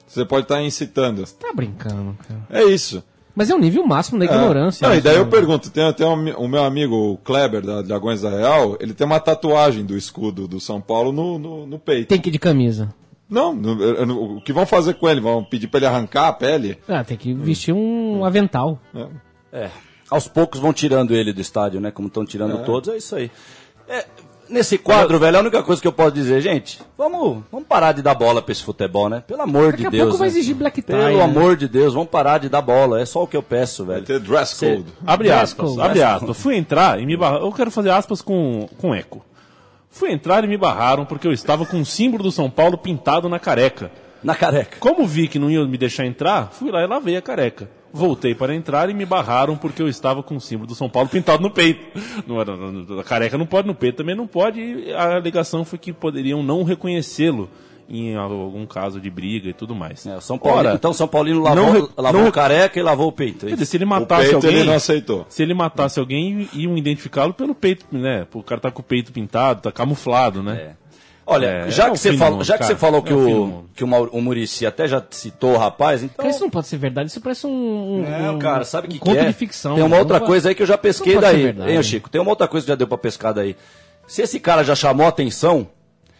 Você 0.07 0.25
pode 0.25 0.43
estar 0.43 0.61
incitando. 0.61 1.23
Tá 1.39 1.53
brincando, 1.53 2.17
cara. 2.27 2.41
É 2.49 2.63
isso. 2.63 3.03
Mas 3.35 3.49
é 3.49 3.55
o 3.55 3.57
nível 3.57 3.85
máximo 3.85 4.19
da 4.19 4.25
ignorância. 4.25 4.85
Não, 4.85 4.93
né, 4.93 4.99
e 4.99 5.01
daí 5.01 5.13
eu 5.13 5.19
senhor? 5.19 5.29
pergunto, 5.31 5.69
tem, 5.69 5.93
tem 5.93 6.05
um, 6.05 6.31
o 6.37 6.47
meu 6.47 6.63
amigo 6.63 6.95
o 7.13 7.17
Kleber, 7.17 7.61
da 7.65 7.81
Dragões 7.81 8.21
da 8.21 8.29
Real, 8.29 8.75
ele 8.79 8.93
tem 8.93 9.05
uma 9.07 9.19
tatuagem 9.19 9.85
do 9.85 9.95
escudo 9.97 10.47
do 10.47 10.59
São 10.59 10.81
Paulo 10.81 11.11
no, 11.11 11.39
no, 11.39 11.65
no 11.65 11.79
peito. 11.79 12.07
Tem 12.09 12.19
que 12.19 12.29
ir 12.29 12.31
de 12.33 12.39
camisa. 12.39 12.93
Não, 13.29 13.53
no- 13.55 14.37
o 14.37 14.41
que 14.41 14.51
vão 14.51 14.65
fazer 14.65 14.95
com 14.95 15.07
ele? 15.07 15.21
Vão 15.21 15.41
pedir 15.43 15.67
pra 15.67 15.77
ele 15.77 15.85
arrancar 15.85 16.27
a 16.27 16.33
pele? 16.33 16.77
Ah, 16.87 17.01
tem 17.03 17.15
que 17.15 17.33
vestir 17.33 17.73
um 17.73 18.25
avental. 18.25 18.77
É. 19.53 19.69
Aos 20.09 20.27
poucos 20.27 20.59
vão 20.59 20.73
tirando 20.73 21.15
ele 21.15 21.31
do 21.31 21.39
estádio, 21.39 21.79
né? 21.79 21.89
Como 21.91 22.09
estão 22.09 22.25
tirando 22.25 22.57
É. 22.57 22.63
todos, 22.63 22.89
é 22.93 22.97
isso 22.97 23.15
aí. 23.15 23.31
É, 23.87 24.05
nesse 24.51 24.77
quadro, 24.77 25.17
velho, 25.17 25.37
a 25.37 25.39
única 25.39 25.63
coisa 25.63 25.81
que 25.81 25.87
eu 25.87 25.91
posso 25.91 26.11
dizer, 26.11 26.41
gente, 26.41 26.79
vamos, 26.97 27.43
vamos 27.51 27.67
parar 27.67 27.93
de 27.93 28.01
dar 28.01 28.13
bola 28.13 28.41
pra 28.41 28.51
esse 28.51 28.63
futebol, 28.63 29.09
né? 29.09 29.23
Pelo 29.25 29.41
amor 29.41 29.71
Daqui 29.71 29.81
de 29.81 29.87
a 29.87 29.89
Deus. 29.89 30.03
pouco 30.03 30.17
vai 30.17 30.27
né? 30.27 30.33
exigir 30.33 30.55
black 30.55 30.81
tie. 30.81 30.93
Pelo 30.95 31.17
né? 31.17 31.23
amor 31.23 31.55
de 31.55 31.67
Deus, 31.67 31.93
vamos 31.93 32.09
parar 32.09 32.37
de 32.39 32.49
dar 32.49 32.61
bola. 32.61 33.01
É 33.01 33.05
só 33.05 33.23
o 33.23 33.27
que 33.27 33.35
eu 33.37 33.41
peço, 33.41 33.85
velho. 33.85 33.99
Vai 33.99 34.05
ter 34.05 34.19
dress 34.19 34.55
Cê- 34.55 34.75
code. 34.75 34.85
Abre 35.07 35.27
Dress 35.29 35.43
aspas, 35.43 35.69
code. 35.69 35.81
abre 35.81 36.03
aspas. 36.03 36.37
Fui 36.37 36.55
entrar 36.55 36.99
e 36.99 37.05
me 37.05 37.15
barraram. 37.17 37.45
Eu 37.45 37.51
quero 37.51 37.71
fazer 37.71 37.89
aspas 37.89 38.21
com, 38.21 38.67
com 38.77 38.93
eco. 38.93 39.23
Fui 39.89 40.11
entrar 40.11 40.43
e 40.43 40.47
me 40.47 40.57
barraram 40.57 41.05
porque 41.05 41.27
eu 41.27 41.33
estava 41.33 41.65
com 41.65 41.79
o 41.81 41.85
símbolo 41.85 42.23
do 42.23 42.31
São 42.31 42.49
Paulo 42.49 42.77
pintado 42.77 43.27
na 43.27 43.39
careca. 43.39 43.91
Na 44.23 44.35
careca. 44.35 44.77
Como 44.79 45.05
vi 45.07 45.27
que 45.27 45.39
não 45.39 45.49
iam 45.49 45.67
me 45.67 45.77
deixar 45.77 46.05
entrar, 46.05 46.49
fui 46.51 46.71
lá 46.71 46.81
e 46.83 46.87
lavei 46.87 47.17
a 47.17 47.21
careca. 47.21 47.69
Voltei 47.93 48.33
para 48.33 48.55
entrar 48.55 48.89
e 48.89 48.93
me 48.93 49.05
barraram 49.05 49.57
porque 49.57 49.81
eu 49.81 49.87
estava 49.89 50.23
com 50.23 50.35
o 50.35 50.41
símbolo 50.41 50.67
do 50.67 50.75
São 50.75 50.89
Paulo 50.89 51.09
pintado 51.09 51.41
no 51.43 51.49
peito. 51.51 51.99
Não 52.25 52.39
era, 52.39 52.55
não- 52.55 52.99
a 52.99 53.03
careca 53.03 53.37
não 53.37 53.45
pode, 53.45 53.67
no 53.67 53.75
peito 53.75 53.97
também 53.97 54.15
não 54.15 54.25
pode. 54.27 54.59
E 54.61 54.93
a 54.93 55.15
alegação 55.15 55.65
foi 55.65 55.77
que 55.77 55.91
poderiam 55.91 56.41
não 56.41 56.63
reconhecê-lo 56.63 57.49
em 57.93 58.15
algum 58.15 58.65
caso 58.65 59.01
de 59.01 59.09
briga 59.09 59.49
e 59.49 59.53
tudo 59.53 59.75
mais. 59.75 60.05
É, 60.07 60.15
o 60.15 60.21
São 60.21 60.37
Paulino, 60.37 60.67
Ora, 60.67 60.75
então 60.75 60.93
São 60.93 61.09
Paulino 61.09 61.41
lavou, 61.41 61.73
não 61.73 61.89
lavou 61.97 62.21
não- 62.21 62.29
o 62.29 62.31
careca 62.31 62.79
e 62.79 62.81
lavou 62.81 63.09
o 63.09 63.11
peito. 63.11 63.45
é 63.45 63.49
Quer 63.49 63.55
dizer, 63.55 63.65
se 63.65 63.75
ele 63.75 63.83
O 63.83 63.87
matasse 63.87 64.21
peito 64.29 64.35
alguém. 64.35 64.53
ele 64.53 64.63
não 64.63 64.75
aceitou. 64.75 65.25
Se 65.27 65.43
ele 65.43 65.53
matasse 65.53 65.99
alguém, 65.99 66.47
iam 66.53 66.77
identificá-lo 66.77 67.33
pelo 67.33 67.53
peito, 67.53 67.85
né? 67.91 68.25
O 68.33 68.41
cara 68.41 68.61
tá 68.61 68.71
com 68.71 68.79
o 68.79 68.83
peito 68.85 69.11
pintado, 69.11 69.61
tá 69.63 69.71
camuflado, 69.73 70.41
né? 70.41 70.53
É. 70.77 70.80
Olha, 71.25 71.45
É, 71.45 71.71
já, 71.71 71.87
é 71.87 71.91
que 71.91 71.97
você 71.97 72.17
falou, 72.17 72.43
já 72.43 72.57
que 72.57 72.65
você 72.65 72.75
falou 72.75 73.01
que 73.01 73.11
É 73.11 73.15
o 73.15 73.43
o, 73.43 73.65
que 73.75 73.83
o, 73.83 73.87
Maur- 73.87 74.09
o 74.11 74.21
Murici 74.21 74.65
até 74.65 74.87
já 74.87 75.01
citou 75.11 75.53
o 75.53 75.57
rapaz, 75.57 76.01
então. 76.03 76.15
Porque 76.15 76.29
isso 76.29 76.41
não 76.41 76.49
pode 76.49 76.67
ser 76.67 76.77
verdade, 76.77 77.09
isso 77.09 77.21
parece 77.21 77.45
um, 77.47 77.49
um, 77.51 78.31
um- 78.35 78.39
cara, 78.39 78.65
sabe 78.65 78.87
um 78.87 78.91
que, 78.91 78.99
conto 78.99 79.13
que 79.13 79.19
é? 79.19 79.25
de 79.25 79.33
ficção. 79.33 79.75
Tem 79.75 79.83
uma 79.83 79.89
Não 79.95 79.99
outra 79.99 80.19
vai- 80.19 80.27
coisa 80.27 80.49
aí 80.49 80.55
que 80.55 80.63
eu 80.63 80.67
já 80.67 80.77
pesquei 80.77 81.17
daí. 81.19 81.43
verdade. 81.43 81.71
Hein, 81.71 81.83
Chico? 81.83 82.09
Tem 82.09 82.19
uma 82.19 82.31
outra 82.31 82.47
coisa 82.47 82.65
que 82.65 82.69
já 82.71 82.75
deu 82.75 82.87
pra 82.87 82.97
pescar 82.97 83.33
daí. 83.33 83.55
Se 84.07 84.21
esse 84.23 84.39
cara 84.39 84.63
já 84.63 84.75
chamou 84.75 85.07
atenção, 85.07 85.67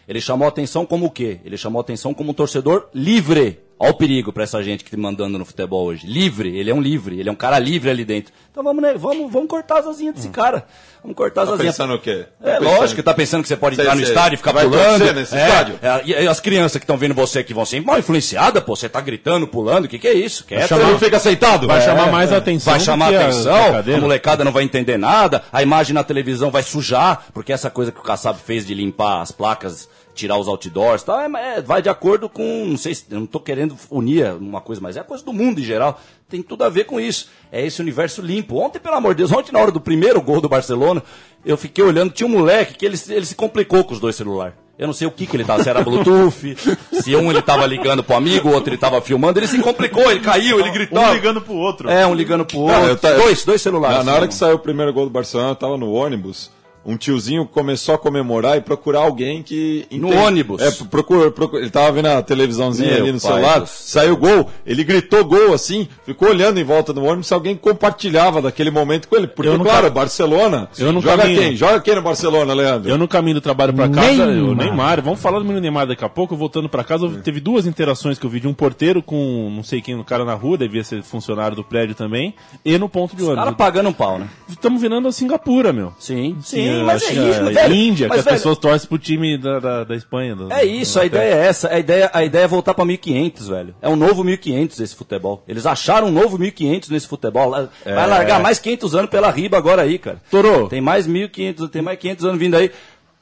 ele 0.08 0.20
chamou 0.20 0.46
atenção 0.48 0.86
como 0.86 1.06
o 1.06 1.10
quê? 1.10 1.40
Ele 1.44 1.56
chamou 1.56 1.80
atenção 1.80 2.14
como 2.14 2.30
um 2.30 2.34
torcedor 2.34 2.88
livre. 2.94 3.60
Olha 3.82 3.90
o 3.90 3.94
perigo 3.94 4.32
pra 4.32 4.44
essa 4.44 4.62
gente 4.62 4.84
que 4.84 4.90
tá 4.92 4.96
mandando 4.96 5.36
no 5.38 5.44
futebol 5.44 5.86
hoje. 5.86 6.06
Livre, 6.06 6.56
ele 6.56 6.70
é 6.70 6.74
um 6.74 6.80
livre, 6.80 7.18
ele 7.18 7.28
é 7.28 7.32
um 7.32 7.36
cara 7.36 7.58
livre 7.58 7.90
ali 7.90 8.04
dentro. 8.04 8.32
Então 8.50 8.62
vamos, 8.62 8.80
né, 8.80 8.94
vamos, 8.96 9.32
vamos 9.32 9.48
cortar 9.48 9.78
as 9.80 9.86
asinhas 9.88 10.14
desse 10.14 10.28
cara. 10.28 10.64
Vamos 11.02 11.16
cortar 11.16 11.42
as 11.42 11.48
Tá 11.48 11.54
asinhas. 11.54 11.74
pensando 11.76 11.94
o 11.94 11.98
quê? 11.98 12.26
É 12.40 12.52
Tá 12.52 12.58
pensando- 12.60 12.78
lógico, 12.78 13.02
tá 13.02 13.14
pensando 13.14 13.42
que 13.42 13.48
você 13.48 13.56
pode 13.56 13.74
Sei, 13.74 13.84
entrar 13.84 13.96
no 13.96 14.02
sei. 14.02 14.08
estádio 14.10 14.34
e 14.34 14.36
ficar 14.36 14.52
Vai 14.52 14.64
pulando. 14.68 15.12
nesse 15.14 15.34
É, 15.34 15.48
estádio? 15.48 15.78
é, 15.82 16.02
e 16.22 16.28
as 16.28 16.38
crianças 16.38 16.78
que 16.78 16.84
estão 16.84 16.96
vendo 16.96 17.12
você 17.12 17.40
aqui 17.40 17.52
vão 17.52 17.64
ser 17.64 17.80
mal 17.82 17.98
influenciadas, 17.98 18.62
pô. 18.62 18.76
Você 18.76 18.88
tá 18.88 19.00
gritando, 19.00 19.48
pulando, 19.48 19.86
o 19.86 19.88
que, 19.88 19.98
que 19.98 20.06
é 20.06 20.12
isso? 20.14 20.44
Quieto. 20.44 20.68
Você 20.68 20.76
não 20.76 20.98
fica 21.00 21.16
aceitado? 21.16 21.66
Vai 21.66 21.78
É, 21.78 21.80
chamar 21.80 22.12
mais 22.12 22.30
é. 22.30 22.36
atenção. 22.36 22.72
Vai 22.72 22.80
chamar 22.80 23.08
que 23.08 23.16
a 23.16 23.20
atenção, 23.22 23.52
a, 23.56 23.62
brincadeira. 23.64 24.00
molecada 24.00 24.44
não 24.44 24.52
vai 24.52 24.62
entender 24.62 24.96
nada, 24.96 25.42
a 25.52 25.60
imagem 25.60 25.92
na 25.92 26.04
televisão 26.04 26.52
vai 26.52 26.62
sujar, 26.62 27.24
porque 27.34 27.52
essa 27.52 27.68
coisa 27.68 27.90
que 27.90 27.98
o 27.98 28.02
Kassab 28.02 28.38
fez 28.38 28.64
de 28.64 28.74
limpar 28.74 29.22
as 29.22 29.32
placas, 29.32 29.88
tirar 30.14 30.36
os 30.36 30.46
outdoors, 30.48 31.02
tá, 31.02 31.24
é- 31.24 31.58
é- 31.58 31.62
vai 31.62 31.80
de 31.82 31.88
acordo 31.88 32.28
com, 32.28 32.66
não 32.66 32.76
sei 32.76 32.94
se, 32.94 33.04
eu 33.10 33.20
não 33.20 33.26
tô 33.26 33.40
querendo 33.40 33.76
unir 33.90 34.32
uma 34.34 34.60
coisa, 34.60 34.80
mas 34.80 34.96
é 34.96 35.00
a 35.00 35.04
coisa 35.04 35.24
do 35.24 35.32
mundo 35.32 35.60
em 35.60 35.64
geral, 35.64 36.00
tem 36.28 36.42
tudo 36.42 36.64
a 36.64 36.68
ver 36.68 36.84
com 36.84 37.00
isso. 37.00 37.28
É 37.50 37.64
esse 37.64 37.80
universo 37.80 38.20
limpo. 38.22 38.56
Ontem, 38.58 38.78
pelo 38.78 38.94
amor 38.96 39.14
de 39.14 39.18
Deus, 39.18 39.32
ontem 39.32 39.52
na 39.52 39.58
hora 39.58 39.70
do 39.70 39.80
primeiro 39.80 40.20
gol 40.20 40.40
do 40.40 40.48
Barcelona, 40.48 41.02
eu 41.44 41.56
fiquei 41.56 41.82
olhando, 41.84 42.12
tinha 42.12 42.26
um 42.26 42.30
moleque 42.30 42.74
que 42.74 42.84
ele, 42.86 42.96
se- 42.96 43.12
ele 43.12 43.26
se 43.26 43.34
complicou 43.34 43.84
com 43.84 43.92
os 43.94 44.00
dois 44.00 44.14
celulares. 44.16 44.54
Eu 44.78 44.86
não 44.86 44.94
sei 44.94 45.06
o 45.06 45.10
que 45.10 45.26
que 45.26 45.36
ele 45.36 45.44
tava, 45.44 45.62
se 45.62 45.68
era 45.68 45.82
Bluetooth, 45.82 46.56
se 47.02 47.14
um 47.14 47.30
ele 47.30 47.42
tava 47.42 47.64
ligando 47.66 48.02
pro 48.02 48.16
amigo, 48.16 48.48
o 48.48 48.52
outro 48.54 48.70
ele 48.70 48.78
tava 48.78 49.00
filmando, 49.02 49.38
ele 49.38 49.46
se 49.46 49.58
complicou, 49.60 50.10
ele 50.10 50.20
caiu, 50.20 50.58
ele 50.58 50.70
gritou. 50.70 50.98
Um 50.98 51.12
ligando 51.12 51.40
pro 51.42 51.54
outro. 51.54 51.88
É, 51.90 52.06
um 52.06 52.14
ligando 52.14 52.44
pro 52.44 52.58
outro. 52.60 52.80
eu 52.88 52.96
ta- 52.96 53.12
Dois, 53.12 53.44
dois 53.44 53.60
celulares. 53.62 53.98
Na, 53.98 54.04
na 54.04 54.14
hora 54.14 54.26
que 54.26 54.34
saiu 54.34 54.56
o 54.56 54.58
primeiro 54.58 54.92
gol 54.92 55.04
do 55.04 55.10
Barcelona, 55.10 55.50
eu 55.50 55.56
tava 55.56 55.76
no 55.76 55.92
ônibus. 55.92 56.50
Um 56.84 56.96
tiozinho 56.96 57.46
começou 57.46 57.94
a 57.94 57.98
comemorar 57.98 58.56
e 58.56 58.60
procurar 58.60 59.00
alguém 59.00 59.42
que. 59.42 59.86
No 59.92 60.08
entende- 60.08 60.16
ônibus? 60.16 60.60
É, 60.62 60.70
procura, 60.86 61.30
procura- 61.30 61.62
ele 61.62 61.70
tava 61.70 61.92
vendo 61.92 62.06
a 62.06 62.20
televisãozinha 62.22 62.90
Meu 62.94 63.02
ali 63.02 63.12
no 63.12 63.20
celular, 63.20 63.60
do 63.60 63.66
céu. 63.68 64.02
saiu 64.02 64.14
o 64.14 64.16
gol, 64.16 64.50
ele 64.66 64.82
gritou 64.82 65.24
gol 65.24 65.54
assim, 65.54 65.86
ficou 66.04 66.28
olhando 66.28 66.58
em 66.58 66.64
volta 66.64 66.92
do 66.92 67.02
ônibus 67.04 67.28
se 67.28 67.34
alguém 67.34 67.54
compartilhava 67.56 68.42
daquele 68.42 68.70
momento 68.70 69.06
com 69.08 69.16
ele. 69.16 69.26
Porque, 69.28 69.48
Eu 69.48 69.56
não 69.58 69.64
claro, 69.64 69.84
ca- 69.84 69.90
Barcelona. 69.90 70.68
Eu 70.78 70.92
não 70.92 71.00
joga 71.00 71.22
caminho. 71.22 71.40
quem? 71.40 71.56
Joga 71.56 71.80
quem 71.80 71.94
no 71.94 72.02
Barcelona, 72.02 72.52
Leandro? 72.52 72.90
Eu 72.90 72.98
no 72.98 73.06
caminho 73.06 73.34
do 73.34 73.40
trabalho 73.40 73.72
pra 73.72 73.88
casa, 73.88 74.26
Neymar. 74.26 74.50
o 74.50 74.54
Neymar, 74.54 75.02
vamos 75.02 75.20
falar 75.20 75.38
do 75.38 75.44
menino 75.44 75.60
Neymar 75.60 75.86
daqui 75.86 76.04
a 76.04 76.08
pouco, 76.08 76.34
voltando 76.36 76.68
pra 76.68 76.82
casa, 76.82 77.04
eu- 77.06 77.20
teve 77.22 77.38
duas 77.40 77.66
interações 77.66 78.18
que 78.18 78.26
eu 78.26 78.30
vi 78.30 78.40
de 78.40 78.48
um 78.48 78.54
porteiro 78.54 79.02
com 79.02 79.50
não 79.54 79.62
sei 79.62 79.80
quem, 79.80 79.94
um 79.94 80.02
cara 80.02 80.24
na 80.24 80.34
rua, 80.34 80.58
devia 80.58 80.82
ser 80.82 81.02
funcionário 81.02 81.54
do 81.56 81.62
prédio 81.62 81.94
também, 81.94 82.34
e 82.64 82.76
no 82.76 82.88
ponto 82.88 83.14
de 83.14 83.22
O 83.22 83.26
cara 83.28 83.42
ônibus. 83.42 83.56
pagando 83.56 83.88
um 83.88 83.92
pau, 83.92 84.18
né? 84.18 84.28
Estamos 84.48 84.80
virando 84.82 85.06
a 85.06 85.12
Singapura, 85.12 85.72
meu. 85.72 85.92
Sim, 85.98 86.36
sim, 86.42 86.71
Tinha, 86.72 86.84
mas 86.84 87.02
é 87.02 87.12
isso, 87.12 87.40
a 87.40 87.50
velho. 87.50 87.74
Índia, 87.74 88.08
mas, 88.08 88.16
que 88.16 88.18
as 88.20 88.24
velho, 88.24 88.36
pessoas 88.36 88.58
torcem 88.58 88.88
pro 88.88 88.98
time 88.98 89.38
da, 89.38 89.58
da, 89.60 89.84
da 89.84 89.94
Espanha. 89.96 90.34
do- 90.36 90.52
É 90.52 90.64
isso, 90.64 90.98
a 91.00 91.04
ideia 91.04 91.34
é 91.34 91.46
essa. 91.46 91.68
A 91.72 91.78
ideia, 91.78 92.10
a 92.12 92.24
ideia 92.24 92.44
é 92.44 92.48
voltar 92.48 92.74
pra 92.74 92.84
1500, 92.84 93.48
velho. 93.48 93.74
É 93.80 93.88
um 93.88 93.96
novo 93.96 94.22
1500 94.24 94.80
esse 94.80 94.94
futebol. 94.94 95.42
Eles 95.46 95.66
acharam 95.66 96.08
um 96.08 96.12
novo 96.12 96.38
1500 96.38 96.88
nesse 96.90 97.06
futebol. 97.06 97.50
Vai 97.50 97.68
É. 97.84 97.94
largar 98.06 98.40
mais 98.40 98.58
500 98.58 98.94
anos 98.94 99.10
pela 99.10 99.30
riba 99.30 99.56
agora 99.56 99.82
aí, 99.82 99.98
cara. 99.98 100.20
Torô. 100.30 100.68
Tem 100.68 100.80
mais 100.80 101.06
1500, 101.06 101.68
tem 101.70 101.82
mais 101.82 101.98
500 101.98 102.24
anos 102.24 102.38
vindo 102.38 102.56
aí. 102.56 102.70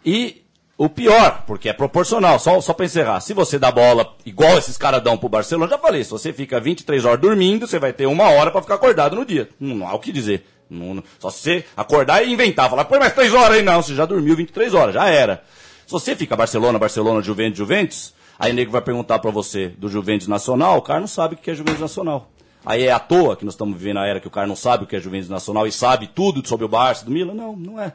E 0.05 0.43
o 0.79 0.89
pior, 0.89 1.45
porque 1.47 1.69
é 1.69 1.73
proporcional, 1.75 2.39
só, 2.39 2.59
só 2.63 2.73
pra 2.73 2.87
encerrar. 2.87 3.21
Se 3.21 3.35
você 3.35 3.59
dá 3.59 3.71
bola 3.71 4.15
igual 4.25 4.57
esses 4.57 4.79
caras 4.79 5.03
dão 5.03 5.17
pro 5.19 5.29
Barcelona, 5.29 5.71
já 5.71 5.77
falei, 5.79 6.03
se 6.03 6.11
você 6.11 6.33
fica 6.33 6.59
23 6.59 7.05
horas 7.05 7.21
dormindo, 7.21 7.67
você 7.67 7.79
vai 7.79 7.93
ter 7.93 8.07
uma 8.07 8.31
hora 8.31 8.51
pra 8.51 8.63
ficar 8.63 8.77
acordado 8.77 9.15
no 9.15 9.25
dia. 9.27 9.49
Não, 9.61 9.77
não 9.77 9.87
há 9.89 9.95
o 9.95 9.99
que 9.99 10.11
dizer. 10.11 10.43
Não- 10.71 11.03
só 11.19 11.31
se 11.31 11.41
você 11.43 11.65
acordar 11.77 12.23
e 12.25 12.33
inventar, 12.33 12.71
falar, 12.71 12.85
põe 12.85 12.99
mais 12.99 13.13
3 13.13 13.35
horas 13.35 13.57
aí, 13.57 13.63
não, 13.63 13.83
você 13.83 13.95
já 13.95 14.07
dormiu 14.07 14.37
23 14.37 14.73
horas, 14.75 14.95
já 14.95 15.09
era. 15.09 15.43
Se 15.87 15.93
você 15.93 16.15
fica 16.15 16.37
Barcelona, 16.37 16.79
Barcelona, 16.79 17.21
Juventus, 17.21 17.59
Juventus, 17.59 18.15
aí 18.39 18.53
o 18.53 18.55
nego 18.55 18.71
vai 18.71 18.81
perguntar 18.81 19.19
pra 19.19 19.31
você 19.31 19.69
do 19.69 19.89
Juventus 19.89 20.29
Nacional, 20.29 20.79
o 20.79 20.83
cara 20.83 21.01
não 21.01 21.09
sabe 21.09 21.35
o 21.35 21.39
que 21.39 21.51
é 21.51 21.55
Juventus 21.55 21.81
Nacional. 21.81 22.31
Aí 22.65 22.85
é 22.85 22.93
à 22.93 22.99
toa 22.99 23.37
que 23.37 23.45
nós 23.45 23.55
estamos 23.55 23.77
vivendo 23.77 23.99
a 23.99 24.07
era 24.07 24.21
que 24.21 24.29
o 24.29 24.31
cara 24.31 24.47
não 24.47 24.55
sabe 24.55 24.85
o 24.85 24.87
que 24.87 24.95
é 24.95 25.01
Juventus 25.01 25.29
Nacional 25.31 25.67
e 25.67 25.73
sabe 25.73 26.07
tudo 26.15 26.47
sobre 26.47 26.65
o 26.65 26.69
Barça, 26.69 27.05
do 27.05 27.11
Milan? 27.11 27.35
Não, 27.35 27.57
não 27.57 27.81
é. 27.81 27.93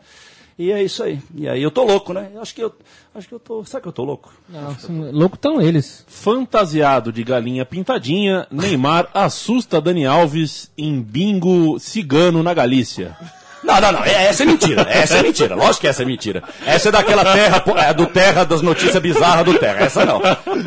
E 0.57 0.71
é 0.71 0.81
isso 0.81 1.03
aí. 1.03 1.19
E 1.35 1.49
aí 1.49 1.61
eu 1.61 1.69
tô 1.69 1.83
louco, 1.83 2.13
né? 2.13 2.29
Eu 2.33 2.41
Acho 2.41 2.55
que 2.55 2.61
eu, 2.63 2.73
acho 3.13 3.27
que 3.27 3.33
eu 3.33 3.39
tô. 3.39 3.63
Será 3.65 3.81
que 3.81 3.87
eu 3.87 3.91
tô 3.91 4.05
louco? 4.05 4.31
Não, 4.47 5.11
louco 5.11 5.35
estão 5.35 5.61
eles. 5.61 6.05
Fantasiado 6.07 7.11
de 7.11 7.23
galinha 7.25 7.65
pintadinha, 7.65 8.47
Neymar 8.49 9.09
assusta 9.13 9.81
Dani 9.81 10.05
Alves 10.05 10.71
em 10.77 11.01
bingo 11.01 11.77
cigano 11.77 12.41
na 12.41 12.53
Galícia. 12.53 13.17
Não, 13.63 13.81
não, 13.81 13.91
não. 13.93 14.03
é- 14.05 14.27
Essa 14.27 14.43
é 14.43 14.45
mentira. 14.45 14.85
Essa 14.87 15.17
é 15.17 15.23
mentira. 15.23 15.55
Lógico 15.55 15.81
que 15.81 15.87
essa 15.87 16.03
é 16.03 16.05
mentira. 16.05 16.43
Essa 16.65 16.89
é 16.89 16.91
daquela 16.91 17.23
terra, 17.33 17.63
é 17.79 17.93
do 17.93 18.05
terra 18.05 18.43
das 18.45 18.61
notícias 18.61 19.01
bizarras 19.01 19.43
do 19.43 19.57
terra. 19.57 19.83
Essa 19.85 20.05
não. 20.05 20.21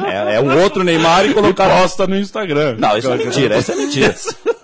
É, 0.07 0.35
é 0.35 0.41
um 0.41 0.61
outro 0.63 0.83
Neymar 0.85 1.25
e 1.25 1.33
colocaram. 1.33 1.81
Posta 1.81 2.07
no 2.09 2.17
Instagram. 2.17 2.75
Não, 2.79 2.99
isso 2.99 3.11
é 3.11 3.17
mentira. 3.17 3.55
Essa 3.57 3.73
é 3.73 3.77
mentira. 3.77 4.15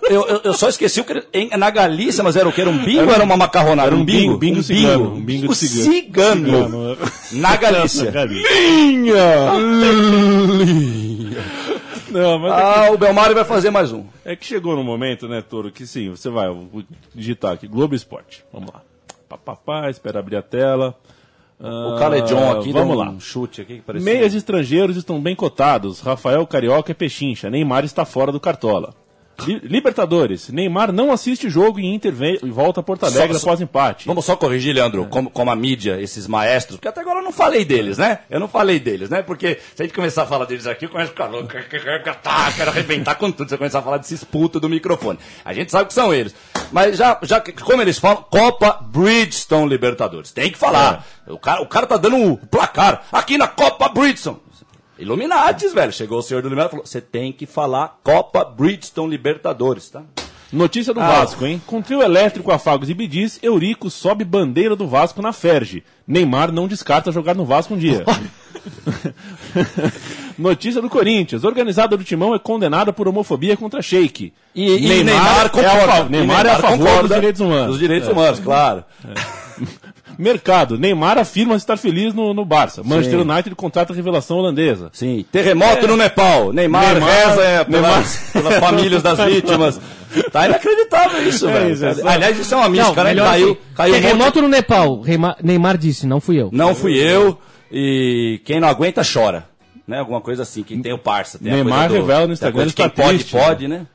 Eu, 0.09 0.27
eu, 0.27 0.41
eu 0.43 0.53
só 0.53 0.69
esqueci 0.69 1.01
o 1.01 1.03
que 1.03 1.23
em- 1.33 1.49
na 1.57 1.69
Galícia, 1.69 2.23
mas 2.23 2.35
era 2.35 2.47
o 2.47 2.51
que? 2.53 2.61
Era 2.61 2.69
um 2.69 2.83
bingo 2.83 3.05
ou 3.05 3.11
era 3.13 3.23
uma 3.23 3.35
macarronada? 3.35 3.87
Era 3.87 3.95
um 3.95 4.05
bingo, 4.05 4.33
um 4.33 4.37
bingo 4.37 4.61
cigano, 4.63 5.13
um 5.15 5.21
bingo 5.21 5.51
o 5.51 5.55
cigano. 5.55 5.91
cigano. 6.45 6.97
Na 7.31 7.55
Galícia. 7.55 8.05
Na 8.05 8.11
Galícia. 8.11 8.49
Não, 12.11 12.39
mas 12.39 12.51
é 12.51 12.55
Ah, 12.55 12.91
o 12.91 12.97
Belmário 12.97 13.35
vai 13.35 13.43
fazer 13.43 13.69
mais 13.71 13.91
um. 13.91 14.05
É 14.23 14.35
que 14.35 14.45
chegou 14.45 14.75
no 14.75 14.83
momento, 14.83 15.27
né, 15.27 15.41
Toro, 15.41 15.71
que 15.71 15.85
sim, 15.87 16.09
você 16.11 16.29
vai, 16.29 16.47
eu 16.47 16.67
vou 16.71 16.83
digitar 17.13 17.53
aqui, 17.53 17.67
Globo 17.67 17.95
Esporte. 17.95 18.43
Vamos 18.53 18.71
lá. 18.73 18.81
Papapá, 19.27 19.89
espera 19.89 20.19
abrir 20.19 20.37
a 20.37 20.41
tela. 20.41 20.95
O 21.59 21.97
cara 21.97 22.17
é 22.17 22.21
John 22.21 22.51
aqui, 22.51 22.71
vamos 22.71 22.89
deu 22.95 23.05
lá. 23.05 23.09
um 23.09 23.19
chute 23.19 23.61
aqui 23.61 23.81
que. 23.85 23.99
Meias 23.99 24.33
estrangeiros 24.33 24.97
estão 24.97 25.19
bem 25.21 25.35
cotados. 25.35 25.99
Rafael 26.01 26.45
Carioca 26.45 26.91
é 26.91 26.95
pechincha. 26.95 27.49
Neymar 27.49 27.85
está 27.85 28.03
fora 28.05 28.31
do 28.31 28.39
Cartola. 28.41 28.93
Li- 29.45 29.59
Libertadores. 29.63 30.49
Neymar 30.49 30.91
não 30.91 31.11
assiste 31.11 31.49
jogo 31.49 31.79
e 31.79 31.85
Inter 31.85 32.13
vem- 32.13 32.39
e 32.43 32.49
volta 32.49 32.79
a 32.79 32.83
Porto 32.83 33.05
Alegre 33.05 33.37
Só- 33.37 33.45
após 33.47 33.61
empate. 33.61 34.05
Vamos 34.07 34.25
só 34.25 34.35
corrigir, 34.35 34.73
Leandro, 34.73 35.05
como, 35.07 35.29
como 35.29 35.51
a 35.51 35.55
mídia, 35.55 35.99
esses 36.01 36.27
maestros, 36.27 36.77
porque 36.77 36.87
até 36.87 37.01
agora 37.01 37.19
eu 37.19 37.23
não 37.23 37.31
falei 37.31 37.65
deles, 37.65 37.97
né? 37.97 38.19
Eu 38.29 38.39
não 38.39 38.47
falei 38.47 38.79
deles, 38.79 39.09
né? 39.09 39.21
Porque 39.21 39.59
se 39.75 39.81
a 39.81 39.85
gente 39.85 39.93
começar 39.95 40.23
a 40.23 40.25
falar 40.25 40.45
deles 40.45 40.65
aqui, 40.67 40.85
eu 40.85 40.89
começo 40.89 41.09
a 41.09 41.13
ficar 41.13 41.27
louco, 41.27 41.49
tá, 42.23 42.51
quero 42.55 42.69
arrebentar 42.71 43.15
com 43.15 43.31
tudo, 43.31 43.47
se 43.49 43.55
eu 43.55 43.57
começar 43.57 43.79
a 43.79 43.81
falar 43.83 43.97
desses 43.97 44.23
putos 44.23 44.61
do 44.61 44.69
microfone. 44.69 45.19
A 45.43 45.53
gente 45.53 45.71
sabe 45.71 45.87
que 45.87 45.93
são 45.93 46.13
eles. 46.13 46.33
Mas 46.71 46.97
já, 46.97 47.17
já 47.21 47.39
que- 47.39 47.51
como 47.53 47.81
eles 47.81 47.97
falam, 47.99 48.23
Copa 48.29 48.79
Bridgestone 48.81 49.69
Libertadores. 49.69 50.31
Tem 50.31 50.51
que 50.51 50.57
falar. 50.57 51.05
O, 51.27 51.37
cara, 51.39 51.61
o 51.61 51.67
cara 51.67 51.87
tá 51.87 51.97
dando 51.97 52.17
o 52.33 52.37
placar 52.37 53.03
aqui 53.11 53.37
na 53.37 53.47
Copa 53.47 53.89
Bridgestone. 53.89 54.37
Illuminatis, 54.97 55.73
velho. 55.73 55.91
Chegou 55.91 56.19
o 56.19 56.21
senhor 56.21 56.41
do 56.41 56.47
Illuminati 56.47 56.69
e 56.69 56.71
falou: 56.71 56.85
você 56.85 57.01
tem 57.01 57.31
que 57.31 57.45
falar 57.45 57.99
Copa 58.03 58.43
Bridgestone 58.45 59.09
Libertadores, 59.11 59.89
tá? 59.89 60.03
Notícia 60.53 60.93
do 60.93 61.01
Ah. 61.01 61.07
Vasco, 61.19 61.45
hein? 61.45 61.61
Com 61.65 61.81
trio 61.81 62.01
elétrico, 62.01 62.51
Afagos 62.51 62.89
e 62.89 62.93
Bidis, 62.93 63.39
Eurico 63.43 63.89
sobe 63.89 64.23
bandeira 64.23 64.75
do 64.75 64.87
Vasco 64.87 65.21
na 65.21 65.33
Ferge. 65.33 65.83
Neymar 66.07 66.51
não 66.51 66.67
descarta 66.67 67.11
jogar 67.11 67.33
no 67.35 67.45
Vasco 67.45 67.73
um 67.73 67.77
dia. 67.77 68.05
Notícia 70.37 70.81
do 70.81 70.89
Corinthians. 70.89 71.43
Organizada 71.43 71.95
do 71.97 72.03
Timão 72.03 72.33
é 72.33 72.39
condenada 72.39 72.91
por 72.93 73.07
homofobia 73.07 73.55
contra 73.57 73.81
Sheik. 73.81 74.33
E, 74.53 74.65
e 74.77 75.03
Neymar, 75.03 75.51
é 75.55 75.65
a 75.65 76.03
Neymar, 76.09 76.45
E 76.45 76.49
é 76.49 76.51
a 76.51 76.59
favor 76.59 76.77
concorda 76.77 77.07
dos 77.07 77.15
direitos 77.15 77.41
humanos. 77.41 77.67
Dos 77.67 77.79
direitos 77.79 78.09
É. 78.09 78.11
humanos, 78.11 78.39
claro. 78.39 78.83
Mercado. 80.17 80.77
Neymar 80.77 81.17
afirma 81.17 81.55
estar 81.55 81.77
feliz 81.77 82.13
no, 82.13 82.33
no 82.33 82.45
Barça. 82.45 82.81
Manchester 82.83 83.19
United 83.21 83.55
contrata 83.55 83.93
a 83.93 83.95
revelação 83.95 84.37
holandesa. 84.37 84.89
Sim. 84.93 85.25
Terremoto 85.31 85.87
no 85.87 85.95
Nepal. 85.97 86.51
Neymar, 86.53 86.93
Neymar- 86.93 87.09
reza 87.29 87.41
é, 87.43 87.63
pelas, 87.63 87.81
Neymar- 87.81 88.31
pelas 88.33 88.55
famílias 88.59 89.03
das 89.03 89.19
vítimas. 89.19 89.79
Tá 90.31 90.45
inacreditável 90.47 91.27
isso, 91.27 91.47
É 91.49 91.51
velho. 91.53 91.73
isso, 91.73 91.85
é 91.85 92.07
Aliás, 92.13 92.39
isso 92.39 92.53
é 92.53 92.57
uma 92.57 92.69
mística, 92.69 93.03
né? 93.03 93.09
melhor 93.09 93.27
Caiu, 93.29 93.49
assim, 93.51 93.57
caiu 93.75 93.91
um 93.91 93.95
monte- 93.97 94.01
Terremoto 94.03 94.41
no 94.41 94.47
Nepal. 94.47 95.01
Neymar 95.43 95.77
disse, 95.77 96.07
não 96.07 96.21
fui 96.21 96.39
eu. 96.41 96.49
Não 96.53 96.73
fui 96.73 96.95
eu. 96.97 97.37
E 97.71 98.39
quem 98.45 98.59
não 98.59 98.67
aguenta, 98.69 99.01
chora. 99.03 99.45
Né? 99.87 99.99
Alguma 99.99 100.21
coisa 100.21 100.43
assim. 100.43 100.63
Quem 100.63 100.81
tem 100.81 100.93
o 100.93 100.97
parça. 100.97 101.37
Tem 101.37 101.51
a 101.51 101.55
Neymar 101.55 101.87
coisa 101.89 101.89
do- 101.89 102.01
revela 102.07 102.27
no 102.27 102.33
Instagram 102.33 102.63
Quem 102.63 102.71
tá 102.73 102.89
pode, 102.89 103.09
triste, 103.09 103.31
pode, 103.31 103.67
né? 103.67 103.85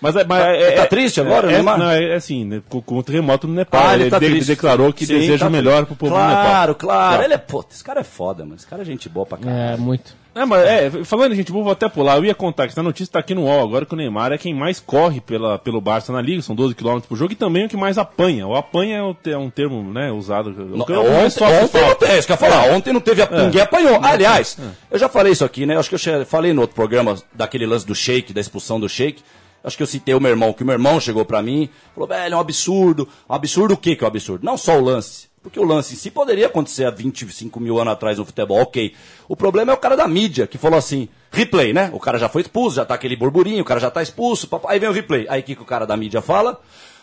Mas, 0.00 0.14
é- 0.16 0.24
mas 0.24 0.42
Tá- 0.42 0.50
é, 0.52 0.70
tá 0.72 0.82
é- 0.82 0.86
triste 0.86 1.20
agora, 1.20 1.48
é, 1.50 1.54
Neymar? 1.54 1.78
Não, 1.78 1.90
é, 1.90 2.04
é 2.10 2.14
assim, 2.14 2.44
né, 2.44 2.62
com, 2.68 2.80
com 2.80 2.98
o 2.98 3.02
terremoto 3.02 3.46
no 3.48 3.54
Nepal. 3.54 3.82
Ah, 3.86 3.94
ele 3.94 4.04
ele 4.04 4.10
tá 4.10 4.18
de- 4.18 4.26
triste. 4.26 4.46
declarou 4.48 4.92
que 4.92 5.04
Sim, 5.06 5.18
deseja 5.18 5.44
tá- 5.44 5.48
o 5.48 5.50
melhor 5.50 5.84
pro 5.86 5.96
povo 5.96 6.12
claro, 6.12 6.28
do 6.28 6.36
Nepal. 6.36 6.74
Claro, 6.76 7.18
Tá. 7.18 7.24
Ele 7.24 7.34
é, 7.34 7.38
pô, 7.38 7.64
esse 7.70 7.82
cara 7.82 8.00
é 8.00 8.04
foda, 8.04 8.44
mano. 8.44 8.56
Esse 8.56 8.66
cara 8.66 8.82
é 8.82 8.84
gente 8.84 9.08
boa 9.08 9.26
pra 9.26 9.38
caralho. 9.38 9.74
É, 9.74 9.76
muito. 9.76 10.16
É, 10.34 10.44
mas 10.44 10.62
é, 10.62 10.90
falando 11.04 11.32
em 11.32 11.34
gente 11.34 11.50
boa, 11.50 11.64
vou 11.64 11.72
até 11.72 11.88
pular. 11.88 12.16
Eu 12.16 12.24
ia 12.24 12.34
contar 12.34 12.66
que 12.68 12.72
essa 12.72 12.82
notícia 12.82 13.12
tá 13.14 13.18
aqui 13.18 13.34
no 13.34 13.42
UOL 13.42 13.60
agora 13.60 13.84
que 13.84 13.92
o 13.92 13.96
Neymar 13.96 14.30
é 14.30 14.38
quem 14.38 14.54
mais 14.54 14.78
corre 14.78 15.20
pela, 15.20 15.58
pelo 15.58 15.80
Barça 15.80 16.12
na 16.12 16.20
liga, 16.22 16.40
são 16.42 16.54
12 16.54 16.76
km 16.76 17.00
por 17.08 17.16
jogo, 17.16 17.32
e 17.32 17.34
também 17.36 17.64
é 17.64 17.66
o 17.66 17.68
que 17.68 17.76
mais 17.76 17.98
apanha. 17.98 18.46
O 18.46 18.54
apanha 18.54 18.98
é, 19.26 19.30
é 19.30 19.36
um 19.38 19.50
termo 19.50 19.82
né, 19.92 20.12
usado. 20.12 20.50
Não, 20.50 20.82
ontem, 20.82 20.94
ontem 20.96 21.80
não 21.82 21.94
tem, 21.96 22.18
isso 22.18 22.26
que 22.28 22.32
eu 22.32 22.34
ia 22.34 22.38
falar. 22.38 22.70
Ontem 22.72 22.92
não 22.92 23.00
teve, 23.00 23.20
a, 23.22 23.28
É. 23.32 23.42
ninguém 23.46 23.62
apanhou. 23.62 23.98
Aliás, 24.00 24.56
eu 24.92 24.98
já 24.98 25.08
falei 25.08 25.32
isso 25.32 25.44
aqui, 25.44 25.66
né? 25.66 25.76
Acho 25.76 25.88
que 25.88 25.96
eu 25.96 26.24
falei 26.26 26.52
no 26.52 26.60
outro 26.60 26.76
programa 26.76 27.16
daquele 27.34 27.66
lance 27.66 27.84
do 27.84 27.94
Sheik, 27.94 28.32
da 28.32 28.40
expulsão 28.40 28.78
do 28.78 28.88
Sheik. 28.88 29.22
Acho 29.62 29.76
que 29.76 29.82
eu 29.82 29.86
citei 29.86 30.14
o 30.14 30.20
meu 30.20 30.30
irmão, 30.30 30.52
que 30.52 30.62
o 30.62 30.66
meu 30.66 30.74
irmão 30.74 31.00
chegou 31.00 31.24
pra 31.24 31.42
mim, 31.42 31.68
falou, 31.94 32.08
velho, 32.08 32.34
é 32.34 32.36
um 32.36 32.40
absurdo. 32.40 33.08
Absurdo 33.28 33.74
o 33.74 33.76
que 33.76 33.96
que 33.96 34.04
é 34.04 34.06
um 34.06 34.08
absurdo? 34.08 34.44
Não 34.44 34.56
só 34.56 34.78
o 34.78 34.80
lance. 34.80 35.28
Porque 35.42 35.58
o 35.58 35.64
lance 35.64 35.94
em 35.94 35.96
si 35.96 36.10
poderia 36.10 36.46
acontecer 36.46 36.84
há 36.84 36.90
25 36.90 37.60
mil 37.60 37.78
anos 37.78 37.92
atrás 37.92 38.18
no 38.18 38.24
futebol, 38.24 38.60
ok. 38.60 38.94
O 39.28 39.36
problema 39.36 39.72
é 39.72 39.74
o 39.74 39.78
cara 39.78 39.96
da 39.96 40.06
mídia, 40.06 40.46
que 40.46 40.58
falou 40.58 40.78
assim, 40.78 41.08
replay, 41.30 41.72
né? 41.72 41.90
O 41.92 42.00
cara 42.00 42.18
já 42.18 42.28
foi 42.28 42.42
expulso, 42.42 42.76
já 42.76 42.84
tá 42.84 42.94
aquele 42.94 43.16
burburinho, 43.16 43.62
o 43.62 43.64
cara 43.64 43.80
já 43.80 43.90
tá 43.90 44.02
expulso, 44.02 44.48
papai, 44.48 44.74
aí 44.74 44.80
vem 44.80 44.88
o 44.88 44.92
replay. 44.92 45.26
Aí 45.28 45.40
o 45.40 45.44
que, 45.44 45.54
que 45.54 45.62
o 45.62 45.66
cara 45.66 45.86
da 45.86 45.96
mídia 45.96 46.20
fala? 46.20 46.60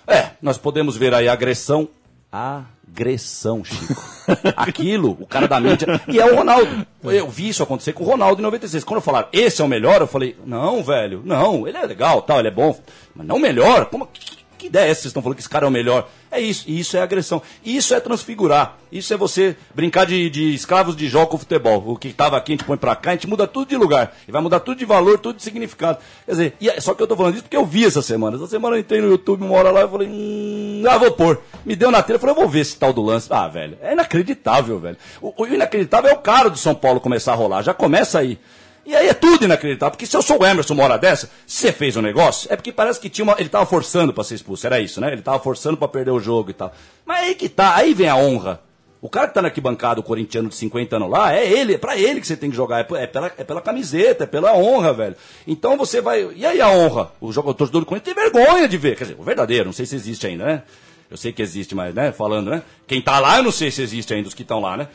É, 0.07 0.31
nós 0.41 0.57
podemos 0.57 0.97
ver 0.97 1.13
aí 1.13 1.27
a 1.27 1.33
agressão. 1.33 1.87
Agressão, 2.35 3.63
Chico. 3.63 4.03
Aquilo, 4.55 5.17
o 5.19 5.25
cara 5.25 5.47
da 5.47 5.59
mídia. 5.59 6.01
E 6.07 6.19
é 6.19 6.25
o 6.25 6.35
Ronaldo. 6.35 6.85
Eu 7.03 7.29
vi 7.29 7.49
isso 7.49 7.63
acontecer 7.63 7.93
com 7.93 8.03
o 8.03 8.07
Ronaldo 8.07 8.41
em 8.41 8.43
96. 8.43 8.83
Quando 8.83 8.97
eu 8.97 9.01
falar, 9.01 9.29
esse 9.31 9.61
é 9.61 9.65
o 9.65 9.67
melhor, 9.67 10.01
eu 10.01 10.07
falei, 10.07 10.35
não, 10.45 10.83
velho, 10.83 11.21
não, 11.25 11.67
ele 11.67 11.77
é 11.77 11.85
legal, 11.85 12.21
tal, 12.21 12.39
ele 12.39 12.49
é 12.49 12.51
bom. 12.51 12.77
Mas 13.15 13.25
não 13.25 13.37
o 13.37 13.39
melhor? 13.39 13.85
Como, 13.85 14.07
que, 14.07 14.44
que 14.57 14.67
ideia 14.67 14.85
é 14.85 14.89
essa 14.89 15.01
vocês 15.01 15.09
estão 15.11 15.21
falando 15.21 15.35
que 15.35 15.41
esse 15.41 15.49
cara 15.49 15.65
é 15.65 15.69
o 15.69 15.71
melhor? 15.71 16.09
É 16.31 16.39
isso, 16.39 16.65
e 16.67 16.79
isso 16.79 16.97
é 16.97 17.01
agressão. 17.01 17.41
Isso 17.63 17.93
é 17.93 17.99
transfigurar. 17.99 18.77
Isso 18.91 19.13
é 19.13 19.17
você 19.17 19.55
brincar 19.73 20.05
de, 20.05 20.29
de 20.29 20.53
escravos 20.53 20.95
de 20.95 21.07
jogo 21.07 21.27
com 21.27 21.37
futebol. 21.37 21.83
O 21.87 21.97
que 21.97 22.09
estava 22.09 22.35
aqui, 22.37 22.51
a 22.51 22.55
gente 22.55 22.65
põe 22.65 22.77
pra 22.77 22.95
cá, 22.95 23.11
a 23.11 23.13
gente 23.13 23.27
muda 23.27 23.47
tudo 23.47 23.69
de 23.69 23.77
lugar. 23.77 24.15
E 24.27 24.31
vai 24.31 24.41
mudar 24.41 24.59
tudo 24.59 24.77
de 24.77 24.85
valor, 24.85 25.19
tudo 25.19 25.37
de 25.37 25.43
significado. 25.43 25.99
Quer 26.25 26.31
dizer, 26.31 26.53
e 26.59 26.69
é- 26.69 26.79
só 26.81 26.93
que 26.93 27.01
eu 27.01 27.07
tô 27.07 27.15
falando 27.15 27.35
isso 27.35 27.43
porque 27.43 27.55
eu 27.55 27.65
vi 27.65 27.85
essa 27.85 28.01
semana. 28.01 28.35
Essa 28.37 28.47
semana 28.47 28.75
eu 28.75 28.79
entrei 28.79 29.01
no 29.01 29.09
YouTube 29.09 29.43
uma 29.43 29.55
hora 29.55 29.71
lá 29.71 29.83
e 29.85 29.87
falei, 29.87 30.07
hum, 30.09 30.83
ah, 30.89 30.97
vou 30.97 31.11
pôr. 31.11 31.41
Me 31.65 31.75
deu 31.75 31.89
na 31.91 32.01
tela, 32.03 32.17
eu 32.17 32.19
falei, 32.19 32.35
eu 32.35 32.39
vou 32.39 32.49
ver 32.49 32.59
esse 32.61 32.77
tal 32.77 32.91
do 32.91 33.01
lance. 33.01 33.27
Ah, 33.31 33.47
velho, 33.47 33.77
é 33.81 33.93
inacreditável, 33.93 34.79
velho. 34.79 34.97
O, 35.21 35.33
o 35.43 35.47
inacreditável 35.47 36.09
é 36.09 36.13
o 36.13 36.17
cara 36.17 36.49
do 36.49 36.57
São 36.57 36.75
Paulo 36.75 36.99
começar 36.99 37.31
a 37.33 37.35
rolar. 37.35 37.61
Já 37.61 37.73
começa 37.73 38.19
aí. 38.19 38.37
E 38.85 38.95
aí 38.95 39.07
é 39.07 39.13
tudo 39.13 39.45
inacreditável, 39.45 39.91
porque 39.91 40.05
se 40.05 40.15
eu 40.15 40.21
sou 40.21 40.39
o 40.39 40.45
Emerson 40.45 40.75
uma 40.75 40.83
hora 40.83 40.97
dessa, 40.97 41.29
você 41.45 41.71
fez 41.71 41.97
um 41.97 42.01
negócio, 42.01 42.51
é 42.53 42.55
porque 42.55 42.71
parece 42.71 42.99
que 42.99 43.09
tinha 43.09 43.23
uma, 43.23 43.35
ele 43.39 43.49
tava 43.49 43.65
forçando 43.65 44.13
pra 44.13 44.23
ser 44.23 44.35
expulso, 44.35 44.65
era 44.67 44.79
isso, 44.79 45.01
né? 45.01 45.11
Ele 45.11 45.23
tava 45.23 45.39
forçando 45.39 45.75
pra 45.75 45.87
perder 45.87 46.11
o 46.11 46.19
jogo 46.19 46.51
e 46.51 46.53
tal. 46.53 46.71
Mas 47.03 47.23
aí 47.23 47.35
que 47.35 47.49
tá, 47.49 47.75
aí 47.75 47.93
vem 47.93 48.07
a 48.07 48.15
honra. 48.15 48.61
O 49.01 49.09
cara 49.09 49.27
que 49.27 49.33
tá 49.33 49.41
na 49.41 49.49
arquibancada, 49.49 49.99
o 49.99 50.03
corintiano 50.03 50.49
de 50.49 50.55
50 50.55 50.95
anos 50.95 51.09
lá, 51.09 51.35
é 51.35 51.47
ele, 51.47 51.75
é 51.75 51.77
pra 51.77 51.97
ele 51.97 52.19
que 52.19 52.27
você 52.27 52.35
tem 52.35 52.49
que 52.49 52.55
jogar, 52.55 52.79
é, 52.79 53.03
é 53.03 53.07
pela, 53.07 53.31
é 53.37 53.43
pela 53.43 53.61
camiseta, 53.61 54.23
é 54.23 54.27
pela 54.27 54.55
honra, 54.55 54.93
velho. 54.93 55.15
Então 55.45 55.77
você 55.77 56.01
vai. 56.01 56.27
E 56.35 56.45
aí 56.45 56.61
a 56.61 56.69
honra? 56.69 57.11
O 57.21 57.31
jogador 57.31 57.69
do 57.69 57.85
Corinthians 57.85 58.15
tem 58.15 58.23
vergonha 58.23 58.67
de 58.67 58.77
ver. 58.77 58.95
Quer 58.95 59.03
dizer, 59.03 59.17
o 59.19 59.23
verdadeiro, 59.23 59.65
não 59.65 59.73
sei 59.73 59.85
se 59.85 59.95
existe 59.95 60.25
ainda, 60.25 60.45
né? 60.45 60.63
Eu 61.09 61.17
sei 61.17 61.31
que 61.31 61.41
existe, 61.41 61.75
mas, 61.75 61.93
né, 61.93 62.11
falando, 62.11 62.49
né? 62.49 62.63
Quem 62.87 62.99
tá 62.99 63.19
lá, 63.19 63.37
eu 63.37 63.43
não 63.43 63.51
sei 63.51 63.69
se 63.69 63.81
existe 63.81 64.11
ainda, 64.11 64.27
os 64.27 64.33
que 64.33 64.41
estão 64.41 64.59
lá, 64.59 64.75
né? 64.75 64.87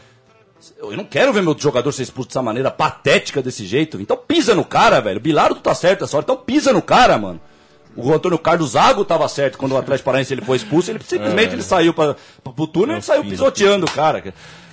Eu 0.78 0.96
não 0.96 1.04
quero 1.04 1.32
ver 1.32 1.42
meu 1.42 1.56
jogador 1.58 1.90
ser 1.92 2.02
expulso 2.02 2.28
dessa 2.28 2.42
maneira 2.42 2.70
patética 2.70 3.40
desse 3.42 3.64
jeito. 3.64 4.00
Então 4.00 4.16
pisa 4.16 4.54
no 4.54 4.64
cara, 4.64 5.00
velho. 5.00 5.18
Bilardo 5.20 5.56
tá 5.60 5.74
certo 5.74 6.04
essa 6.04 6.16
hora. 6.16 6.24
Então 6.24 6.36
pisa 6.36 6.72
no 6.72 6.82
cara, 6.82 7.16
mano. 7.16 7.40
O 7.96 8.12
Antônio 8.12 8.38
Carlos 8.38 8.70
Zago 8.72 9.04
tava 9.04 9.26
certo 9.28 9.58
quando 9.58 9.72
o 9.72 9.76
Atlético 9.76 10.04
Paranaense 10.04 10.32
ele 10.32 10.42
foi 10.42 10.56
expulso. 10.56 10.90
Ele 10.90 11.00
simplesmente 11.02 11.50
É. 11.50 11.52
ele 11.54 11.62
saiu 11.62 11.92
pra, 11.92 12.14
pro 12.54 12.66
túnel 12.66 12.90
e 12.90 12.94
ele 12.96 13.02
saiu 13.02 13.24
pisoteando 13.24 13.86
o 13.86 13.90
cara. 13.90 14.22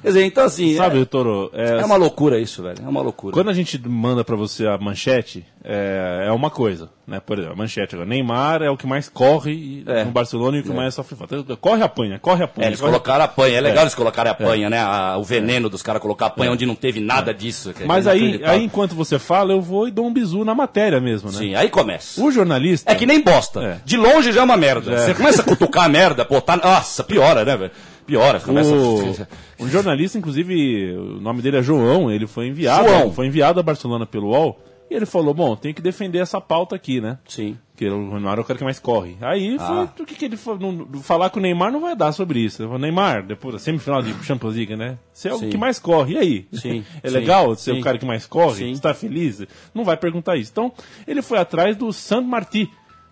Quer 0.02 0.08
dizer, 0.10 0.26
então 0.26 0.44
assim. 0.46 0.76
Sabe, 0.76 1.02
é, 1.02 1.06
Toro, 1.06 1.50
é, 1.54 1.80
é 1.82 1.86
uma 1.86 1.96
loucura 1.96 2.40
isso, 2.40 2.62
velho. 2.64 2.78
É 2.86 2.88
uma 2.88 3.02
loucura. 3.02 3.34
Quando 3.34 3.50
a 3.50 3.54
gente 3.54 3.80
manda 3.88 4.24
pra 4.24 4.36
você 4.36 4.66
a 4.68 4.78
manchete, 4.78 5.46
é, 5.64 6.26
é 6.28 6.32
uma 6.32 6.50
coisa, 6.50 6.90
né? 7.06 7.20
Por 7.20 7.38
exemplo, 7.38 7.54
a 7.56 7.58
manchete 7.58 7.96
agora. 7.96 8.08
Neymar 8.08 8.62
é 8.62 8.70
o 8.70 8.78
que 8.78 8.86
mais 8.88 9.10
corre 9.10 9.84
É. 9.88 10.04
no 10.06 10.12
Barcelona 10.12 10.58
e 10.58 10.60
o 10.62 10.64
que 10.64 10.70
mais 10.72 10.94
sofre 10.94 11.16
falta. 11.16 11.44
Corre 11.58 11.82
apanha, 11.84 12.20
corre 12.20 12.44
apanha. 12.44 12.66
É, 12.68 12.70
eles 12.70 12.80
corre- 12.80 12.92
colocaram 12.92 13.26
a 13.26 13.28
panha. 13.28 13.58
É 13.58 13.62
legal 13.62 13.80
É. 13.80 13.82
eles 13.84 13.96
colocarem 13.96 14.32
a 14.32 14.36
panha, 14.36 14.70
né? 14.70 14.80
A- 14.80 15.18
o 15.18 15.24
veneno 15.24 15.68
dos 15.70 15.82
caras 15.82 16.02
colocar 16.02 16.28
a 16.28 16.30
panha 16.30 16.50
É. 16.50 16.54
onde 16.54 16.66
não 16.66 16.76
teve 16.76 17.00
nada 17.00 17.34
disso. 17.34 17.74
é 17.80 17.86
Mas 17.86 18.06
aí, 18.08 18.40
aí, 18.46 18.64
enquanto 18.64 18.94
você 18.96 19.18
fala, 19.18 19.52
eu 19.52 19.62
vou 19.62 19.88
e 19.88 19.92
dou 19.92 20.06
um 20.06 20.14
bizu 20.14 20.46
na 20.46 20.54
matéria 20.56 21.02
mesmo, 21.02 21.32
né? 21.32 21.38
Sim, 21.38 21.56
aí 21.56 21.70
começa. 21.70 22.22
O 22.24 22.32
jornalista. 22.32 22.92
É 22.92 22.96
que 22.96 23.06
nem 23.06 23.22
bosta. 23.22 23.62
É. 23.64 23.78
De 23.84 23.98
longe 23.98 24.32
já 24.32 24.42
é 24.42 24.44
uma 24.44 24.58
merda. 24.58 24.94
É. 24.94 24.98
Você 25.00 25.14
começa 25.16 25.42
a 25.42 25.46
cutucar 25.46 25.86
a 25.86 25.90
merda, 25.90 26.24
pô, 26.24 26.40
tá. 26.40 26.56
Nossa, 26.56 27.04
piora, 27.04 27.44
né, 27.44 27.58
velho? 27.58 27.72
Piora. 28.08 28.40
Começa 28.40 28.74
O, 28.74 29.28
um 29.64 29.68
jornalista, 29.70 30.18
inclusive, 30.18 30.96
o 30.96 31.22
nome 31.22 31.42
dele 31.44 31.58
é 31.58 31.62
João, 31.62 32.10
ele 32.10 32.26
foi 32.26 32.48
enviado, 32.48 32.88
João. 32.90 33.12
foi 33.14 33.28
enviado 33.28 33.60
a 33.60 33.64
Barcelona 33.64 34.06
pelo 34.08 34.30
UOL, 34.30 34.60
e 34.90 34.96
ele 34.96 35.06
falou, 35.06 35.34
bom, 35.34 35.56
tem 35.56 35.74
que 35.74 35.82
defender 35.82 36.20
essa 36.20 36.40
pauta 36.40 36.74
aqui, 36.76 37.02
né? 37.02 37.20
Sim. 37.28 37.58
Que 37.76 37.86
o 37.90 38.10
Neymar 38.14 38.38
é 38.40 38.42
o 38.42 38.46
cara 38.46 38.58
que 38.58 38.64
mais 38.64 38.80
corre. 38.80 39.18
Aí 39.22 39.56
Ah. 39.60 39.88
foi 39.94 40.04
o 40.04 40.08
que, 40.08 40.16
que 40.16 40.26
ele 40.26 40.38
falou. 40.38 40.72
não- 40.72 41.02
falar 41.04 41.30
com 41.30 41.38
o 41.40 41.42
Neymar 41.44 41.72
não 41.72 41.82
vai 41.82 41.96
dar 41.96 42.12
sobre 42.14 42.40
isso. 42.40 42.64
Falei, 42.64 42.80
Neymar, 42.84 43.24
depois 43.28 43.54
da 43.54 43.60
semifinal 43.60 44.02
de 44.02 44.14
Champions 44.24 44.56
League, 44.56 44.76
né? 44.76 44.98
Você 45.14 45.28
é 45.28 45.34
o 45.34 45.38
Sim. 45.38 45.50
que 45.50 45.58
mais 45.58 45.78
corre. 45.78 46.14
E 46.16 46.18
aí? 46.18 46.48
Sim, 46.54 46.84
É 47.04 47.10
sim, 47.10 47.14
legal 47.14 47.54
ser 47.56 47.74
sim. 47.74 47.80
o 47.80 47.84
cara 47.84 47.98
que 48.00 48.06
mais 48.06 48.26
corre? 48.26 48.56
Sim. 48.66 48.74
Você 48.74 48.82
tá 48.82 48.94
feliz? 48.96 49.44
Não 49.76 49.84
vai 49.84 49.96
perguntar 49.98 50.38
isso. 50.38 50.50
Então, 50.52 50.72
ele 51.06 51.22
foi 51.22 51.38
atrás 51.38 51.76
do 51.76 51.92
Sant 51.94 52.26
Martí, 52.26 52.68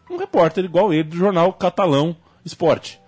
um 0.10 0.18
repórter 0.18 0.64
igual 0.66 0.92
ele 0.94 1.04
do 1.04 1.18
jornal 1.18 1.52
catalão 1.54 2.16
Esporte. 2.44 3.00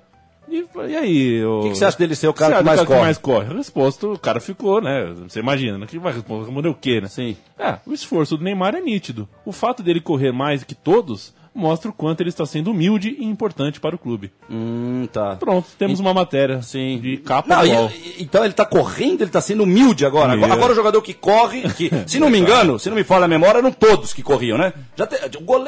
E, 0.49 0.65
e 0.87 0.95
aí? 0.95 1.45
O 1.45 1.61
que 1.63 1.69
que 1.69 1.77
você 1.77 1.85
acha 1.85 1.97
dele 1.97 2.15
ser 2.15 2.27
o 2.27 2.33
cara 2.33 2.57
que 2.57 2.63
mais 2.63 2.83
corre? 2.83 2.99
mais 2.99 3.17
corre? 3.17 3.53
Resposta, 3.53 4.07
o 4.07 4.17
cara 4.17 4.39
ficou, 4.39 4.81
né? 4.81 5.13
Você 5.27 5.39
imagina, 5.39 5.77
né? 5.77 5.85
Que 5.85 5.99
vai 5.99 6.13
responder 6.13 6.69
o 6.69 6.73
quê, 6.73 7.01
né? 7.01 7.07
Sim. 7.07 7.35
É, 7.59 7.77
o 7.85 7.93
esforço 7.93 8.37
do 8.37 8.43
Neymar 8.43 8.75
é 8.75 8.81
nítido. 8.81 9.27
O 9.45 9.51
fato 9.51 9.83
dele 9.83 9.99
correr 9.99 10.31
mais 10.31 10.63
que 10.63 10.73
todos 10.75 11.33
mostra 11.57 11.89
o 11.89 11.93
quanto 11.93 12.21
ele 12.21 12.29
está 12.29 12.45
sendo 12.45 12.71
humilde 12.71 13.15
e 13.19 13.25
importante 13.25 13.79
para 13.79 13.95
o 13.95 13.99
clube. 13.99 14.31
Hum, 14.49 15.07
tá. 15.11 15.35
Pronto, 15.35 15.67
temos 15.77 15.99
uma 15.99 16.13
matéria 16.13 16.61
Sim. 16.61 16.99
de 17.01 17.17
capa 17.17 17.47
Não, 17.55 17.65
e- 17.65 17.71
e- 17.71 18.15
então 18.23 18.45
ele 18.45 18.53
tá 18.53 18.63
correndo, 18.65 19.21
ele 19.23 19.31
tá 19.31 19.41
sendo 19.41 19.63
humilde 19.63 20.05
agora. 20.05 20.33
Agora, 20.33 20.71
o 20.71 20.75
jogador 20.75 21.01
que 21.01 21.13
corre, 21.13 21.61
que, 21.73 21.89
se 22.07 22.19
não 22.19 22.29
me 22.29 22.37
engano, 22.37 22.77
se 22.79 22.89
não 22.89 22.95
me 22.95 23.03
falha 23.03 23.25
a 23.25 23.27
memória, 23.27 23.57
eram 23.59 23.71
todos 23.71 24.13
que 24.13 24.21
corriam, 24.21 24.57
né? 24.57 24.71
Já 24.95 25.07
te- 25.07 25.17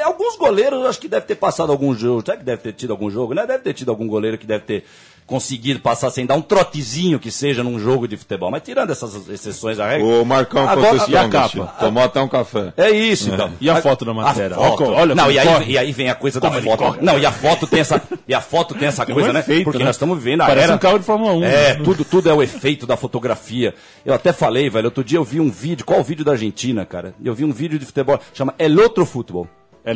alguns 0.04 0.38
goleiros, 0.38 0.86
acho 0.86 1.00
que 1.00 1.08
deve 1.08 1.26
ter 1.26 1.36
passado 1.36 1.72
algum 1.72 1.94
jogo. 1.96 2.22
Será 2.26 2.38
que 2.38 2.44
deve 2.44 2.62
ter 2.62 2.74
tido 2.74 2.92
algum 2.92 3.10
jogo, 3.10 3.34
né? 3.34 3.46
Deve 3.48 3.64
ter 3.64 3.74
tido 3.74 3.90
algum 3.90 4.08
goleiro 4.08 4.38
que 4.38 4.46
deve 4.46 4.64
ter 4.66 4.86
conseguido 5.30 5.80
passar 5.80 6.10
sem 6.10 6.26
dar 6.26 6.36
um 6.36 6.42
trotezinho 6.42 7.20
que 7.20 7.30
seja 7.32 7.64
num 7.64 7.80
jogo 7.80 8.08
de 8.08 8.18
futebol. 8.18 8.50
Mas 8.52 8.64
tirando 8.64 8.90
essas 8.90 9.30
exceções 9.30 9.80
à 9.80 9.88
regra. 9.88 10.06
O 10.06 10.26
Marcão 10.26 10.68
Agora- 10.68 11.06
e 11.08 11.16
a 11.16 11.30
capa? 11.30 11.68
Tomou 11.80 12.04
até 12.04 12.20
um 12.20 12.28
café. 12.28 12.74
É 12.76 12.90
isso, 12.90 13.30
É. 13.30 13.34
então. 13.36 13.52
E 13.62 13.70
a 13.70 13.82
foto 13.82 14.04
da 14.04 14.14
matéria? 14.14 14.56
A 14.58 14.60
foto. 14.60 14.84
Olha, 14.86 15.14
não, 15.14 15.32
e 15.32 15.38
aí, 15.38 15.48
corre. 15.48 15.72
e 15.72 15.78
aí 15.78 15.92
vem 15.92 16.10
a 16.10 16.16
coisa 16.16 16.42
Como 16.42 16.56
da 16.56 16.62
foto. 16.62 16.78
corre. 16.84 16.98
Não, 17.02 17.18
e 17.20 17.26
a 17.26 17.32
foto 17.32 17.68
tem 17.68 17.80
essa, 17.80 18.02
e 18.28 18.34
a 18.34 18.42
foto 18.42 18.74
tem 18.74 18.88
essa 18.88 19.06
Tem 19.06 19.14
um 19.14 19.18
coisa, 19.18 19.32
né? 19.32 19.40
efeito, 19.42 19.64
Porque 19.66 19.78
né? 19.80 19.86
nós 19.86 19.96
estamos 19.96 20.18
vivendo 20.18 20.42
a 20.42 20.48
Parece 20.48 20.66
era... 20.66 20.76
um 20.76 20.80
carro 20.80 20.98
de 21.00 21.06
Fórmula 21.06 21.32
1. 21.34 21.44
É, 21.44 21.78
né? 21.78 21.84
tudo, 21.84 22.04
tudo 22.04 22.28
é 22.30 22.34
o 22.34 22.42
efeito 22.42 22.88
da 22.88 22.98
fotografia. 22.98 23.74
Eu 24.04 24.14
até 24.14 24.34
falei, 24.34 24.70
velho, 24.70 24.86
outro 24.86 25.04
dia 25.04 25.20
eu 25.20 25.24
vi 25.24 25.40
um 25.40 25.50
vídeo, 25.52 25.86
qual 25.86 26.00
o 26.00 26.04
vídeo 26.04 26.26
da 26.26 26.32
Argentina, 26.32 26.86
cara? 26.86 27.14
Eu 27.24 27.36
vi 27.36 27.46
um 27.46 27.52
vídeo 27.52 27.78
de 27.78 27.86
futebol, 27.86 28.20
chama 28.34 28.54
El 28.58 28.78
Outro 28.80 29.06
Futebol. 29.06 29.48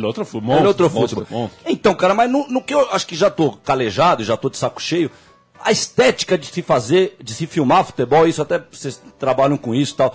É 0.02 0.06
outro 0.06 0.24
futebol. 0.24 0.58
El 0.58 0.66
Outro 0.66 0.90
monstro, 0.90 1.20
Futebol. 1.20 1.42
monstro. 1.42 1.60
Então, 1.66 1.94
cara, 1.94 2.14
mas 2.14 2.30
no, 2.30 2.46
no 2.48 2.62
que 2.62 2.74
eu 2.74 2.80
acho 2.90 3.06
que 3.06 3.14
já 3.14 3.30
tô 3.30 3.52
calejado, 3.52 4.24
já 4.24 4.36
tô 4.36 4.48
de 4.50 4.56
saco 4.56 4.80
cheio, 4.80 5.10
a 5.62 5.70
estética 5.70 6.36
de 6.36 6.46
se 6.46 6.62
fazer, 6.62 7.16
de 7.22 7.32
se 7.32 7.46
filmar 7.46 7.84
futebol, 7.84 8.26
isso 8.26 8.42
até 8.42 8.62
vocês 8.70 9.00
trabalham 9.18 9.56
com 9.56 9.74
isso 9.74 9.94
e 9.94 9.96
tal. 9.96 10.14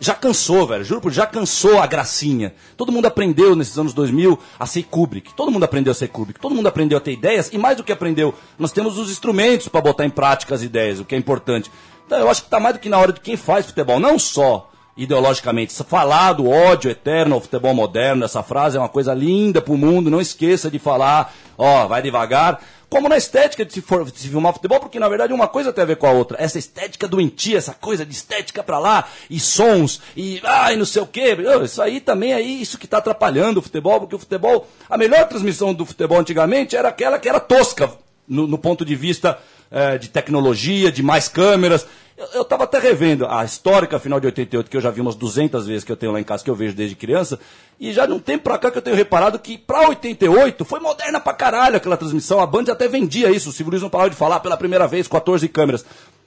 Já 0.00 0.14
cansou, 0.14 0.66
velho. 0.66 0.84
Juro 0.84 1.00
por 1.00 1.12
já 1.12 1.26
cansou 1.26 1.80
a 1.80 1.86
gracinha. 1.86 2.54
Todo 2.76 2.92
mundo 2.92 3.06
aprendeu 3.06 3.56
nesses 3.56 3.76
anos 3.76 3.92
2000 3.92 4.38
a 4.58 4.64
ser 4.64 4.84
Kubrick. 4.84 5.34
Todo 5.34 5.50
mundo 5.50 5.64
aprendeu 5.64 5.90
a 5.90 5.94
ser 5.94 6.08
Kubrick. 6.08 6.38
Todo 6.38 6.54
mundo 6.54 6.68
aprendeu 6.68 6.96
a 6.98 7.00
ter 7.00 7.12
ideias. 7.12 7.50
E 7.52 7.58
mais 7.58 7.76
do 7.76 7.82
que 7.82 7.90
aprendeu, 7.92 8.32
nós 8.58 8.70
temos 8.70 8.96
os 8.96 9.10
instrumentos 9.10 9.66
para 9.66 9.80
botar 9.80 10.04
em 10.04 10.10
prática 10.10 10.54
as 10.54 10.62
ideias, 10.62 11.00
o 11.00 11.04
que 11.04 11.16
é 11.16 11.18
importante. 11.18 11.70
Então 12.06 12.16
eu 12.18 12.30
acho 12.30 12.44
que 12.44 12.48
tá 12.48 12.60
mais 12.60 12.76
do 12.76 12.80
que 12.80 12.88
na 12.88 12.96
hora 12.98 13.12
de 13.12 13.20
quem 13.20 13.36
faz 13.36 13.66
futebol. 13.66 13.98
Não 13.98 14.18
só 14.20 14.70
ideologicamente. 14.98 15.72
Falar 15.84 16.34
do 16.34 16.50
ódio 16.50 16.90
eterno 16.90 17.36
ao 17.36 17.40
futebol 17.40 17.72
moderno, 17.72 18.24
essa 18.24 18.42
frase 18.42 18.76
é 18.76 18.80
uma 18.80 18.88
coisa 18.88 19.14
linda 19.14 19.62
pro 19.62 19.78
mundo. 19.78 20.10
Não 20.10 20.20
esqueça 20.20 20.70
de 20.70 20.78
falar, 20.78 21.32
ó, 21.56 21.86
vai 21.86 22.02
devagar. 22.02 22.60
Como 22.90 23.08
na 23.08 23.18
estética 23.18 23.64
de 23.64 23.72
se, 23.72 23.82
for, 23.82 24.10
de 24.10 24.18
se 24.18 24.28
filmar 24.28 24.54
futebol, 24.54 24.80
porque 24.80 24.98
na 24.98 25.08
verdade 25.08 25.32
uma 25.32 25.46
coisa 25.46 25.72
tem 25.72 25.82
a 25.82 25.86
ver 25.86 25.96
com 25.96 26.06
a 26.06 26.10
outra. 26.10 26.42
Essa 26.42 26.58
estética 26.58 27.06
doentia, 27.06 27.58
essa 27.58 27.74
coisa 27.74 28.04
de 28.04 28.12
estética 28.12 28.62
pra 28.62 28.78
lá, 28.78 29.06
e 29.28 29.38
sons, 29.38 30.00
e 30.16 30.40
ai, 30.42 30.74
não 30.74 30.86
sei 30.86 31.02
o 31.02 31.06
quê. 31.06 31.36
Isso 31.62 31.80
aí 31.82 32.00
também 32.00 32.32
é 32.32 32.40
isso 32.40 32.78
que 32.78 32.86
tá 32.86 32.98
atrapalhando 32.98 33.60
o 33.60 33.62
futebol, 33.62 34.00
porque 34.00 34.16
o 34.16 34.18
futebol, 34.18 34.66
a 34.88 34.96
melhor 34.96 35.28
transmissão 35.28 35.74
do 35.74 35.84
futebol 35.84 36.18
antigamente 36.18 36.76
era 36.76 36.88
aquela 36.88 37.18
que 37.18 37.28
era 37.28 37.38
tosca, 37.38 37.92
no, 38.26 38.46
no 38.46 38.56
ponto 38.56 38.86
de 38.86 38.96
vista 38.96 39.38
eh, 39.70 39.98
de 39.98 40.08
tecnologia, 40.08 40.90
de 40.90 41.02
mais 41.02 41.28
câmeras. 41.28 41.86
Eu, 42.18 42.26
eu 42.34 42.44
tava 42.44 42.64
até 42.64 42.80
revendo 42.80 43.26
a 43.26 43.44
histórica 43.44 43.96
final 44.00 44.18
de 44.18 44.26
88, 44.26 44.68
que 44.68 44.76
eu 44.76 44.80
já 44.80 44.90
vi 44.90 45.00
umas 45.00 45.14
200 45.14 45.66
vezes 45.68 45.84
que 45.84 45.92
eu 45.92 45.96
tenho 45.96 46.10
lá 46.10 46.20
em 46.20 46.24
casa, 46.24 46.42
que 46.42 46.50
eu 46.50 46.54
vejo 46.54 46.74
desde 46.74 46.96
criança, 46.96 47.38
e 47.78 47.92
já 47.92 48.08
não 48.08 48.18
tem 48.18 48.36
pra 48.36 48.58
cá 48.58 48.70
que 48.72 48.78
eu 48.78 48.82
tenho 48.82 48.96
reparado 48.96 49.38
que 49.38 49.56
pra 49.56 49.88
88 49.88 50.64
foi 50.64 50.80
moderna 50.80 51.20
pra 51.20 51.32
caralho 51.32 51.76
aquela 51.76 51.96
transmissão. 51.96 52.40
A 52.40 52.46
Band 52.46 52.64
até 52.72 52.88
vendia 52.88 53.30
isso, 53.30 53.50
o 53.50 53.52
Silvio 53.52 53.70
Luiz 53.70 53.82
não 53.82 53.88
parava 53.88 54.10
de 54.10 54.16
falar 54.16 54.40
pela 54.40 54.56
primeira 54.56 54.88
vez, 54.88 55.06
14 55.06 55.46
câmeras. 55.48 55.84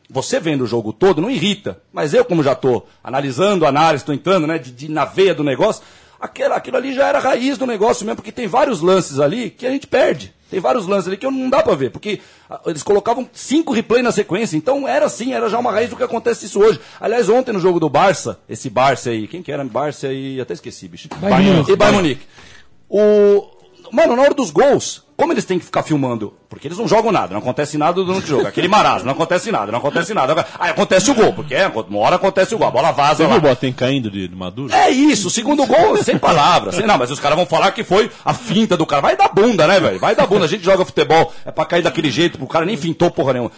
Você 0.10 0.40
vendo 0.40 0.64
o 0.64 0.68
jogo 0.68 0.94
todo 0.94 1.22
não 1.22 1.30
irrita, 1.30 1.82
mas 1.92 2.14
eu, 2.14 2.24
como 2.24 2.42
já 2.42 2.56
tô 2.56 2.84
analisando 3.04 3.66
análise, 3.66 4.04
tô 4.06 4.14
entrando 4.14 4.48
né, 4.48 4.58
de, 4.58 4.72
de- 4.72 4.90
na 4.92 5.04
veia 5.06 5.34
do 5.36 5.44
negócio, 5.44 5.84
aquela, 6.20 6.56
aquilo 6.56 6.78
ali 6.78 6.94
já 6.94 7.08
era 7.08 7.18
a 7.18 7.22
raiz 7.22 7.58
do 7.58 7.66
negócio 7.66 8.06
mesmo, 8.06 8.18
porque 8.18 8.32
tem 8.32 8.48
vários 8.48 8.82
lances 8.82 9.20
ali 9.20 9.50
que 9.50 9.66
a 9.68 9.70
gente 9.72 9.88
perde. 9.88 10.34
Tem 10.52 10.60
vários 10.60 10.86
lances 10.86 11.08
ali 11.08 11.18
que 11.18 11.26
não 11.26 11.50
dá 11.50 11.64
pra 11.64 11.74
ver, 11.74 11.90
porque 11.90 12.20
ah, 12.50 12.60
eles 12.68 12.84
colocavam 12.84 13.28
cinco 13.32 13.74
replays 13.74 14.04
na 14.04 14.12
sequência, 14.12 14.58
então 14.58 14.88
era 14.88 15.06
assim, 15.06 15.34
era 15.34 15.50
já 15.50 15.58
uma 15.58 15.72
raiz 15.72 15.90
do 15.90 15.96
que 15.96 16.04
acontece 16.04 16.46
isso 16.46 16.60
hoje. 16.60 16.80
Aliás, 17.00 17.30
ontem 17.30 17.54
no 17.54 17.60
jogo 17.60 17.80
do 17.80 17.90
Barça, 17.90 18.40
esse 18.48 18.70
Barça 18.70 19.10
aí, 19.10 19.28
quem 19.28 19.42
que 19.42 19.52
era? 19.52 19.64
Barça 19.64 20.12
e 20.12 20.40
até 20.42 20.54
esqueci, 20.54 20.88
bicho. 20.88 21.08
Bayern. 21.20 21.72
E 21.72 21.76
Bayern 21.76 21.98
Munique. 21.98 22.28
O 22.90 23.62
Mano, 23.92 24.16
na 24.16 24.22
hora 24.22 24.34
dos 24.34 24.52
gols, 24.52 25.04
como 25.22 25.34
eles 25.34 25.46
têm 25.46 25.60
que 25.60 25.66
ficar 25.66 25.84
filmando? 25.84 26.34
Porque 26.50 26.68
eles 26.68 26.80
não 26.80 26.88
jogam 26.88 27.12
nada, 27.12 27.32
não 27.32 27.42
acontece 27.42 27.78
nada 27.78 28.04
durante 28.04 28.24
o 28.24 28.28
jogo. 28.28 28.48
Aquele 28.48 28.68
marasmo, 28.68 29.06
não 29.06 29.14
acontece 29.14 29.52
nada, 29.52 29.72
não 29.72 29.78
acontece 29.78 30.16
nada. 30.16 30.44
Aí 30.60 30.72
acontece 30.72 31.12
o 31.12 31.14
gol, 31.14 31.32
porque 31.32 31.54
é, 31.54 31.68
uma 31.68 32.00
hora 32.00 32.16
acontece 32.16 32.56
o 32.56 32.58
gol, 32.58 32.68
a 32.68 32.72
bola 32.72 32.92
vaza 32.92 33.18
Você 33.18 33.24
lá. 33.26 33.30
viu 33.30 33.38
o 33.38 33.42
Boateng 33.42 33.72
caindo 33.72 34.10
de, 34.10 34.28
de 34.28 34.36
Maduro? 34.36 34.74
É 34.74 34.90
isso, 34.90 35.28
o 35.28 35.30
segundo 35.30 35.64
gol, 35.68 35.96
sem 36.04 36.18
palavras. 36.18 36.74
Sem, 36.74 36.88
não, 36.88 36.98
mas 36.98 37.12
os 37.12 37.20
caras 37.20 37.38
vão 37.38 37.46
falar 37.46 37.72
que 37.72 37.84
foi 37.84 38.10
a 38.26 38.34
finta 38.34 38.76
do 38.76 38.84
cara. 38.84 39.00
Vai 39.00 39.16
dar 39.16 39.30
bunda, 39.30 39.68
né, 39.68 39.80
velho? 39.80 40.00
Vai 40.00 40.16
dar 40.16 40.26
bunda. 40.26 40.46
A 40.46 40.48
gente 40.48 40.64
joga 40.64 40.84
futebol, 40.84 41.32
é 41.46 41.52
pra 41.52 41.66
cair 41.66 41.84
daquele 41.84 42.10
jeito, 42.10 42.44
o 42.44 42.48
cara 42.48 42.66
nem 42.66 42.76
fintou 42.76 43.12
porra 43.12 43.34
nenhuma. 43.34 43.52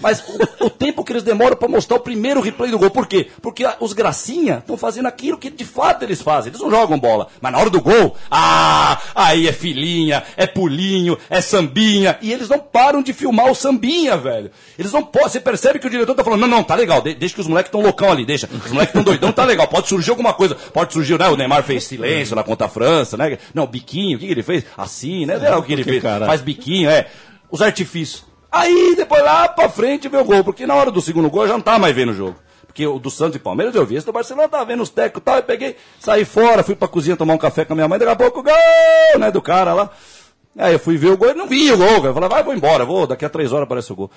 Mas 0.00 0.22
o, 0.60 0.66
o 0.66 0.70
tempo 0.70 1.04
que 1.04 1.12
eles 1.12 1.22
demoram 1.22 1.56
pra 1.56 1.68
mostrar 1.68 1.96
o 1.96 2.00
primeiro 2.00 2.40
replay 2.40 2.70
do 2.70 2.78
gol. 2.78 2.90
Por 2.90 3.06
quê? 3.06 3.28
Porque 3.42 3.64
a- 3.64 3.76
os 3.80 3.92
gracinha 3.92 4.58
estão 4.58 4.76
fazendo 4.76 5.06
aquilo 5.06 5.38
que 5.38 5.50
de 5.50 5.64
fato 5.64 6.02
eles 6.02 6.20
fazem. 6.22 6.50
Eles 6.50 6.60
não 6.60 6.70
jogam 6.70 6.98
bola. 6.98 7.28
Mas 7.40 7.52
na 7.52 7.58
hora 7.58 7.70
do 7.70 7.80
gol, 7.80 8.16
ah, 8.30 9.00
aí 9.14 9.48
é 9.48 9.52
filhinha, 9.52 10.22
é 10.36 10.46
pulinho, 10.46 11.16
é 11.30 11.40
sambinha. 11.40 12.18
E 12.22 12.32
eles 12.32 12.48
não 12.48 12.58
param 12.58 13.02
de 13.02 13.12
filmar 13.12 13.50
o 13.50 13.54
sambinha, 13.54 14.16
velho. 14.16 14.50
Eles 14.78 14.92
não 14.92 15.02
podem. 15.02 15.28
Você 15.30 15.40
percebe 15.40 15.78
que 15.78 15.86
o 15.86 15.90
diretor 15.90 16.14
tá 16.14 16.22
falando, 16.24 16.40
não, 16.40 16.48
não, 16.48 16.62
tá 16.62 16.74
legal, 16.74 17.00
de- 17.00 17.14
deixa 17.14 17.34
que 17.34 17.40
os 17.40 17.46
moleques 17.48 17.68
estão 17.68 17.80
loucão 17.82 18.10
ali, 18.10 18.24
deixa. 18.24 18.48
Os 18.52 18.70
moleques 18.70 18.88
estão 18.94 19.02
doidão, 19.02 19.32
tá 19.32 19.44
legal. 19.44 19.66
Pode 19.68 19.88
surgir 19.88 20.10
alguma 20.10 20.32
coisa. 20.34 20.54
Pode 20.54 20.92
surgir, 20.92 21.18
né? 21.18 21.28
O 21.28 21.36
Neymar 21.36 21.62
fez 21.62 21.84
silêncio 21.84 22.34
lá 22.36 22.42
contra 22.44 22.66
a 22.66 22.70
França, 22.70 23.16
né? 23.16 23.38
Não, 23.54 23.66
biquinho, 23.66 24.16
o 24.16 24.20
que, 24.20 24.26
que 24.26 24.32
ele 24.32 24.42
fez? 24.42 24.64
Assim, 24.76 25.26
né? 25.26 25.36
Lá 25.36 25.58
o 25.58 25.62
que 25.62 25.72
ele 25.72 25.82
fez. 25.84 26.02
Faz 26.26 26.40
biquinho, 26.40 26.88
é. 26.90 27.06
Os 27.50 27.62
artifícios. 27.62 28.24
Aí, 28.60 28.94
depois 28.96 29.22
lá 29.22 29.48
pra 29.48 29.68
frente 29.68 30.08
vê 30.08 30.16
o 30.16 30.24
gol. 30.24 30.44
Porque 30.44 30.66
na 30.66 30.74
hora 30.74 30.90
do 30.90 31.00
segundo 31.00 31.30
gol 31.30 31.42
eu 31.42 31.48
já 31.48 31.54
não 31.54 31.60
tava 31.60 31.78
mais 31.78 31.94
vendo 31.94 32.10
o 32.10 32.14
jogo. 32.14 32.36
Porque 32.66 32.86
o 32.86 32.98
do 32.98 33.10
Santos 33.10 33.36
e 33.36 33.38
Palmeiras 33.38 33.74
eu 33.74 33.86
vi. 33.86 33.96
Esse 33.96 34.06
do 34.06 34.12
Barcelona 34.12 34.48
tava 34.48 34.64
vendo 34.64 34.82
os 34.82 34.90
tecos 34.90 35.20
e 35.20 35.24
tal. 35.24 35.36
Eu 35.36 35.42
peguei, 35.42 35.76
saí 35.98 36.24
fora, 36.24 36.62
fui 36.62 36.74
pra 36.74 36.88
cozinha 36.88 37.16
tomar 37.16 37.34
um 37.34 37.38
café 37.38 37.64
com 37.64 37.72
a 37.72 37.76
minha 37.76 37.88
mãe. 37.88 37.98
Daqui 37.98 38.10
a 38.12 38.16
pouco, 38.16 38.42
gol, 38.42 39.18
né? 39.18 39.30
Do 39.30 39.40
cara 39.40 39.72
lá. 39.72 39.90
Aí 40.58 40.72
eu 40.72 40.78
fui 40.78 40.96
ver 40.96 41.10
o 41.10 41.16
gol 41.16 41.30
e 41.30 41.34
não 41.34 41.46
vi 41.46 41.70
o 41.72 41.76
gol. 41.76 42.04
Eu 42.04 42.14
falei, 42.14 42.28
vai, 42.28 42.42
vou 42.42 42.54
embora, 42.54 42.84
vou. 42.84 43.06
Daqui 43.06 43.24
a 43.24 43.28
três 43.28 43.52
horas 43.52 43.64
aparece 43.64 43.92
o 43.92 43.96
gol. 43.96 44.10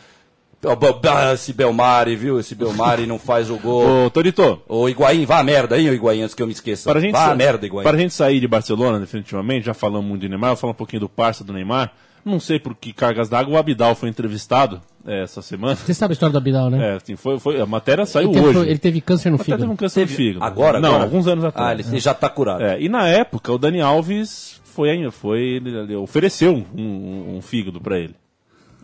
Esse 1.33 1.53
Belmari, 1.53 2.17
viu? 2.17 2.37
Esse 2.37 2.53
Belmari 2.53 3.05
não 3.05 3.17
faz 3.17 3.49
o 3.49 3.57
gol. 3.57 4.05
Ô, 4.05 4.09
Torito, 4.09 4.61
Ô, 4.67 4.89
Higuaín, 4.89 5.25
vá 5.25 5.39
a 5.39 5.43
merda, 5.43 5.79
hein, 5.79 5.87
Higuaín, 5.87 6.21
antes 6.23 6.35
que 6.35 6.43
eu 6.43 6.47
me 6.47 6.51
esqueça. 6.51 6.89
para 6.89 6.99
a 6.99 7.01
gente, 7.01 7.13
vá 7.13 7.31
a 7.31 7.35
merda, 7.35 7.65
Higuaín. 7.65 7.83
para 7.83 7.95
a 7.95 7.99
gente 7.99 8.13
sair 8.13 8.41
de 8.41 8.47
Barcelona, 8.47 8.99
definitivamente, 8.99 9.65
já 9.67 9.73
falamos 9.73 10.05
muito 10.05 10.21
de 10.21 10.27
Neymar, 10.27 10.49
vou 10.49 10.57
falar 10.57 10.71
um 10.71 10.75
pouquinho 10.75 10.99
do 10.99 11.07
parça 11.07 11.45
do 11.45 11.53
Neymar. 11.53 11.93
Não 12.25 12.39
sei 12.39 12.59
por 12.59 12.75
que 12.75 12.91
cargas 12.93 13.29
d'água 13.29 13.53
o 13.55 13.57
Abidal 13.57 13.95
foi 13.95 14.09
entrevistado 14.09 14.81
é, 15.05 15.23
essa 15.23 15.41
semana. 15.41 15.75
Você 15.75 15.93
sabe 15.93 16.11
a 16.11 16.13
história 16.13 16.31
do 16.33 16.37
Abidal, 16.37 16.69
né? 16.69 16.93
É, 16.93 16.95
assim, 16.97 17.15
foi, 17.15 17.39
foi, 17.39 17.59
a 17.61 17.65
matéria 17.65 18.05
saiu 18.05 18.29
ele, 18.31 18.41
teve, 18.41 18.57
hoje. 18.59 18.69
ele 18.69 18.79
teve 18.79 19.01
câncer 19.01 19.29
no 19.31 19.37
teve 19.37 19.45
fígado. 19.51 19.71
um 19.71 19.75
câncer 19.75 20.01
no 20.01 20.07
fígado. 20.07 20.43
Agora, 20.45 20.79
Não, 20.79 20.89
agora? 20.89 21.03
alguns 21.03 21.27
anos 21.27 21.45
atrás. 21.45 21.87
Ah, 21.87 21.89
ele, 21.91 21.99
já 21.99 22.13
tá 22.13 22.29
curado. 22.29 22.61
É, 22.63 22.79
e 22.81 22.89
na 22.89 23.07
época, 23.07 23.51
o 23.51 23.57
Dani 23.57 23.81
Alves 23.81 24.61
foi, 24.65 24.89
ainda- 24.91 25.11
foi 25.11 25.39
ele, 25.41 25.69
ele 25.77 25.95
ofereceu 25.95 26.53
um, 26.53 26.81
um- 26.81 27.37
um 27.37 27.41
fígado 27.41 27.79
pra 27.81 27.97
ele. 27.97 28.15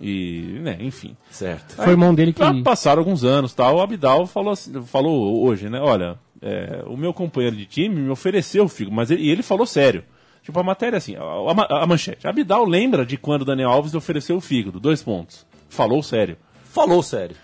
E, 0.01 0.59
né, 0.61 0.77
enfim. 0.81 1.15
Certo. 1.29 1.75
Foi 1.75 1.87
o 1.87 1.91
irmão 1.91 2.13
dele 2.13 2.33
que. 2.33 2.39
Já 2.43 2.53
passaram 2.63 2.99
alguns 2.99 3.23
anos, 3.23 3.53
tal. 3.53 3.77
O 3.77 3.81
Abidal 3.81 4.25
falou, 4.27 4.51
assim- 4.51 4.81
falou 4.83 5.45
hoje, 5.45 5.69
né? 5.69 5.79
Olha, 5.79 6.17
é, 6.41 6.83
o 6.85 6.97
meu 6.97 7.13
companheiro 7.13 7.55
de 7.55 7.65
time 7.65 7.95
me 8.01 8.09
ofereceu 8.09 8.65
o 8.65 8.67
fígado, 8.67 8.95
mas 8.95 9.09
ele, 9.09 9.23
e 9.23 9.29
ele 9.29 9.41
falou 9.41 9.65
sério. 9.65 10.03
Tipo, 10.45 10.59
a 10.59 10.63
matéria 10.63 10.97
assim, 10.97 11.15
a, 11.15 11.23
a 11.23 11.83
a 11.83 11.87
manchete. 11.87 12.27
Abidal 12.27 12.65
lembra 12.65 13.03
de 13.03 13.17
quando 13.17 13.43
Daniel 13.43 13.71
Alves 13.71 13.95
ofereceu 13.95 14.37
o 14.37 14.41
fígado, 14.41 14.79
dois 14.79 15.01
pontos. 15.01 15.43
Falou 15.67 16.03
sério. 16.03 16.37
Falou 16.65 17.01
sério. 17.01 17.35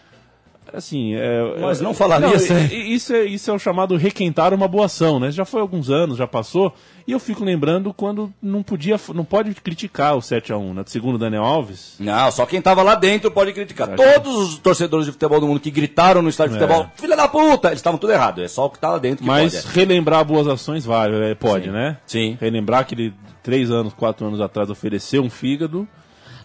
Assim, 0.74 1.14
é, 1.16 1.58
Mas 1.60 1.82
é- 1.82 1.84
não 1.84 1.94
falaria 1.94 2.40
sério. 2.40 2.72
e- 2.74 2.92
e- 2.92 2.94
Isso 2.96 3.14
é, 3.14 3.26
isso 3.26 3.52
é 3.52 3.54
o 3.54 3.60
chamado 3.60 3.98
requentar 3.98 4.54
uma 4.54 4.68
boa 4.68 4.86
ação, 4.86 5.20
né? 5.20 5.30
Já 5.32 5.44
foi 5.44 5.60
alguns 5.62 5.90
anos, 5.90 6.18
já 6.18 6.26
passou. 6.26 6.74
E 7.08 7.12
eu 7.12 7.20
fico 7.20 7.44
lembrando 7.44 7.94
quando 7.94 8.32
não 8.42 8.64
podia, 8.64 8.98
não 9.14 9.26
pode 9.26 9.54
criticar 9.56 10.16
o 10.16 10.22
7x1, 10.22 10.74
né? 10.74 10.84
Segundo 10.86 11.16
o 11.16 11.18
Daniel 11.18 11.44
Alves. 11.44 11.96
Não, 12.00 12.32
só 12.32 12.46
quem 12.46 12.62
tava 12.62 12.82
lá 12.84 12.96
dentro 12.96 13.30
pode 13.32 13.52
criticar. 13.54 13.90
Acho 13.90 13.98
Todos 14.14 14.50
os 14.54 14.58
torcedores 14.60 15.06
de 15.08 15.12
futebol 15.12 15.40
do 15.42 15.48
mundo 15.48 15.60
que 15.60 15.72
gritaram 15.72 16.22
no 16.22 16.30
estádio 16.30 16.58
de 16.58 16.64
É. 16.64 16.68
futebol, 16.68 16.90
filha 16.96 17.18
da 17.18 17.28
puta, 17.28 17.68
eles 17.70 17.80
estavam 17.80 18.00
tudo 18.00 18.14
errado. 18.14 18.42
É 18.42 18.48
só 18.48 18.66
o 18.66 18.70
que 18.70 18.80
tá 18.80 18.92
lá 18.92 18.98
dentro 18.98 19.20
que 19.24 19.28
Mas 19.28 19.54
pode. 19.56 19.68
é. 19.68 19.72
relembrar 19.82 20.24
boas 20.24 20.48
ações 20.48 20.86
vale, 20.86 21.16
é, 21.32 21.36
pode, 21.36 21.66
Sim. 21.66 21.72
né? 21.72 21.98
Sim. 22.06 22.38
Relembrar 22.40 22.86
que 22.86 22.96
ele, 22.96 23.14
três 23.44 23.70
anos, 23.72 23.94
quatro 23.94 24.26
anos 24.28 24.40
atrás, 24.40 24.70
ofereceu 24.70 25.22
um 25.24 25.30
fígado. 25.30 25.88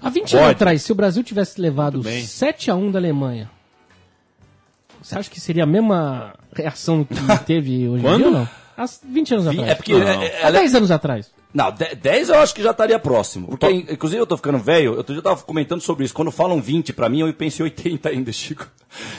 Há 0.03 0.11
20 0.11 0.35
anos 0.35 0.47
Pode. 0.47 0.57
atrás, 0.57 0.83
se 0.83 0.93
o 0.93 0.95
Brasil 0.95 1.23
tivesse 1.25 1.61
levado 1.61 1.95
Muito 1.95 2.05
bem. 2.07 2.23
7x1 2.25 2.91
da 2.93 2.99
Alemanha, 2.99 3.51
você 5.07 5.19
acha 5.19 5.31
que 5.31 5.41
seria 5.41 5.63
a 5.63 5.67
mesma 5.67 6.35
reação 6.55 7.05
que 7.05 7.15
teve 7.47 7.89
hoje 7.89 8.01
em 8.01 8.03
Quando? 8.07 8.17
dia 8.19 8.27
ou 8.27 8.33
não? 8.33 8.49
Há 8.77 8.85
20 9.05 9.35
anos 9.35 9.47
atrás. 9.47 9.69
É 9.71 9.75
porque 9.75 9.93
Não. 9.93 10.03
é- 10.07 10.27
é- 10.27 10.37
Há 10.45 10.49
ela- 10.49 10.59
10 10.59 10.75
anos 10.75 10.91
atrás. 10.91 11.31
Não, 11.57 11.73
10 11.73 12.29
eu 12.29 12.39
acho 12.39 12.55
que 12.55 12.63
já 12.63 12.73
estaria 12.73 12.99
próximo. 12.99 13.49
Porque, 13.49 13.67
inclusive, 13.71 14.21
eu 14.21 14.27
tô 14.27 14.37
ficando 14.37 14.59
velho. 14.59 14.95
Outro 14.95 15.15
dia 15.15 15.21
eu 15.21 15.23
tava 15.23 15.41
comentando 15.43 15.81
sobre 15.81 16.05
isso. 16.05 16.13
Quando 16.13 16.31
falam 16.31 16.61
20 16.61 16.93
pra 16.93 17.09
mim, 17.09 17.21
eu 17.21 17.33
penso 17.33 17.63
em 17.63 17.65
80 17.65 18.11
ainda, 18.11 18.31
Chico. 18.37 18.67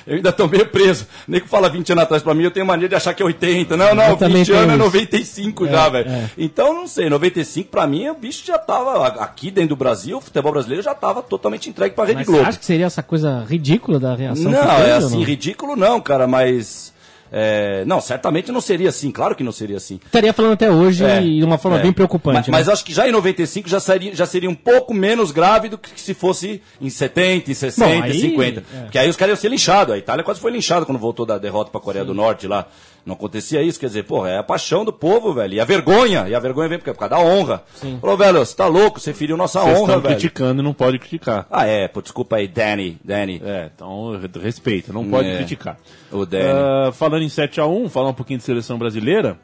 Eu 0.06 0.18
ainda 0.18 0.32
tô 0.32 0.48
meio 0.48 0.68
preso. 0.68 1.08
Nem 1.28 1.42
que 1.42 1.48
fala 1.48 1.68
20 1.68 1.94
anos 1.94 2.04
atrás 2.04 2.22
pra 2.22 2.36
mim, 2.36 2.44
eu 2.44 2.52
tenho 2.52 2.64
mania 2.64 2.88
de 2.88 2.94
achar 2.94 3.16
que 3.16 3.24
é 3.24 3.26
80. 3.26 3.76
Não, 3.76 3.96
não, 3.96 4.04
Eu 4.10 4.18
também 4.18 4.44
20 4.44 4.52
anos 4.52 4.64
é 4.64 4.66
tenho 4.68 4.76
isso. 4.78 4.86
95 4.86 5.66
É, 5.66 5.72
já, 5.72 5.90
velho. 5.90 6.10
é. 6.12 6.30
Então, 6.38 6.74
não 6.76 6.88
sei, 6.88 7.10
95 7.10 7.72
pra 7.72 7.88
mim, 7.88 8.08
o 8.08 8.14
bicho 8.14 8.46
já 8.46 8.60
tava 8.60 9.08
aqui 9.08 9.50
dentro 9.50 9.70
do 9.70 9.76
Brasil, 9.76 10.18
o 10.20 10.22
futebol 10.22 10.52
brasileiro 10.52 10.84
já 10.84 10.94
tava 10.94 11.24
totalmente 11.24 11.70
entregue 11.72 11.96
pra 11.96 12.06
Rede 12.06 12.18
Mas 12.20 12.28
Globo. 12.28 12.44
você 12.44 12.50
acha 12.50 12.60
que 12.60 12.66
seria 12.66 12.86
essa 12.86 13.02
coisa 13.02 13.44
ridícula 13.50 14.00
da 14.00 14.14
reação? 14.16 14.52
Não, 14.52 14.60
é 14.62 14.92
ou 15.00 15.06
assim, 15.06 15.18
não? 15.18 15.24
ridículo 15.24 15.76
não, 15.76 16.00
cara, 16.00 16.28
mas. 16.28 16.94
É, 17.32 17.84
não, 17.86 18.00
certamente 18.02 18.52
não 18.52 18.62
seria 18.62 18.90
assim, 18.90 19.12
claro 19.12 19.36
que 19.36 19.44
não 19.44 19.52
seria 19.52 19.78
assim. 19.78 20.00
Estaria 20.06 20.32
falando 20.34 20.54
até 20.54 20.70
hoje 20.72 21.04
É, 21.04 21.20
de 21.22 21.44
uma 21.44 21.58
forma 21.58 21.80
é. 21.80 21.82
bem 21.82 21.92
preocupante. 21.94 22.36
Mas, 22.38 22.48
né? 22.48 22.52
mas 22.52 22.70
acho 22.70 22.86
que 22.86 22.94
já 22.94 23.08
em 23.08 23.12
95 23.12 23.68
já 23.70 23.80
seria, 23.80 24.16
já 24.16 24.26
seria 24.26 24.50
um 24.50 24.56
pouco 24.56 24.94
menos 24.94 25.32
grave 25.32 25.70
do 25.70 25.78
que 25.78 26.00
se 26.00 26.14
fosse 26.14 26.62
em 26.82 26.90
70, 26.90 27.52
em 27.52 27.54
60, 27.54 27.88
Bom, 27.88 28.04
aí- 28.04 28.20
50. 28.20 28.60
é. 28.74 28.80
Porque 28.84 28.98
aí 29.00 29.10
os 29.10 29.16
caras 29.16 29.34
iam 29.34 29.42
ser 29.42 29.50
linchados. 29.50 29.94
A 29.94 29.98
Itália 29.98 30.24
quase 30.24 30.40
foi 30.40 30.52
linchada 30.52 30.86
quando 30.86 30.98
voltou 31.00 31.26
da 31.26 31.38
derrota 31.38 31.70
pra 31.72 31.80
Coreia 31.82 32.06
do 32.06 32.14
Norte 32.14 32.48
lá. 32.48 32.68
Não 33.08 33.14
acontecia 33.16 33.62
isso, 33.64 33.80
quer 33.80 33.86
dizer, 33.86 34.04
porra, 34.04 34.30
é 34.32 34.38
a 34.38 34.44
paixão 34.44 34.84
do 34.84 34.92
povo, 34.92 35.34
velho. 35.34 35.54
E 35.54 35.62
a 35.62 35.64
vergonha, 35.66 36.28
e 36.28 36.36
a 36.36 36.40
vergonha 36.42 36.68
vem 36.68 36.78
por 36.78 36.94
causa 36.94 37.16
da 37.16 37.20
honra. 37.22 37.64
Sim. 37.76 37.98
Falou, 38.02 38.18
velho, 38.18 38.40
você 38.40 38.54
tá 38.54 38.68
louco, 38.68 39.00
você 39.00 39.14
feriu 39.14 39.38
nossa 39.38 39.62
Vocês 39.62 39.78
honra, 39.78 39.84
estão 39.86 40.02
velho. 40.02 40.16
criticando 40.16 40.62
e 40.62 40.66
não 40.66 40.74
pode 40.74 41.00
criticar. 41.00 41.48
Ah, 41.50 41.66
é, 41.66 41.88
pô, 41.88 42.02
desculpa 42.02 42.36
aí, 42.36 42.50
Danny, 42.50 42.98
Danny. 43.02 43.42
É, 43.46 43.70
então 43.74 44.20
re- 44.20 44.30
respeita, 44.44 44.92
não 44.92 45.08
pode 45.10 45.30
É. 45.30 45.38
criticar. 45.38 45.78
O 46.12 46.26
Danny. 46.26 46.50
Ah, 46.50 46.92
falando 46.92 47.24
em 47.24 47.30
7x1, 47.30 47.88
falar 47.90 48.10
um 48.10 48.14
pouquinho 48.14 48.40
de 48.40 48.44
seleção 48.46 48.78
brasileira. 48.78 49.38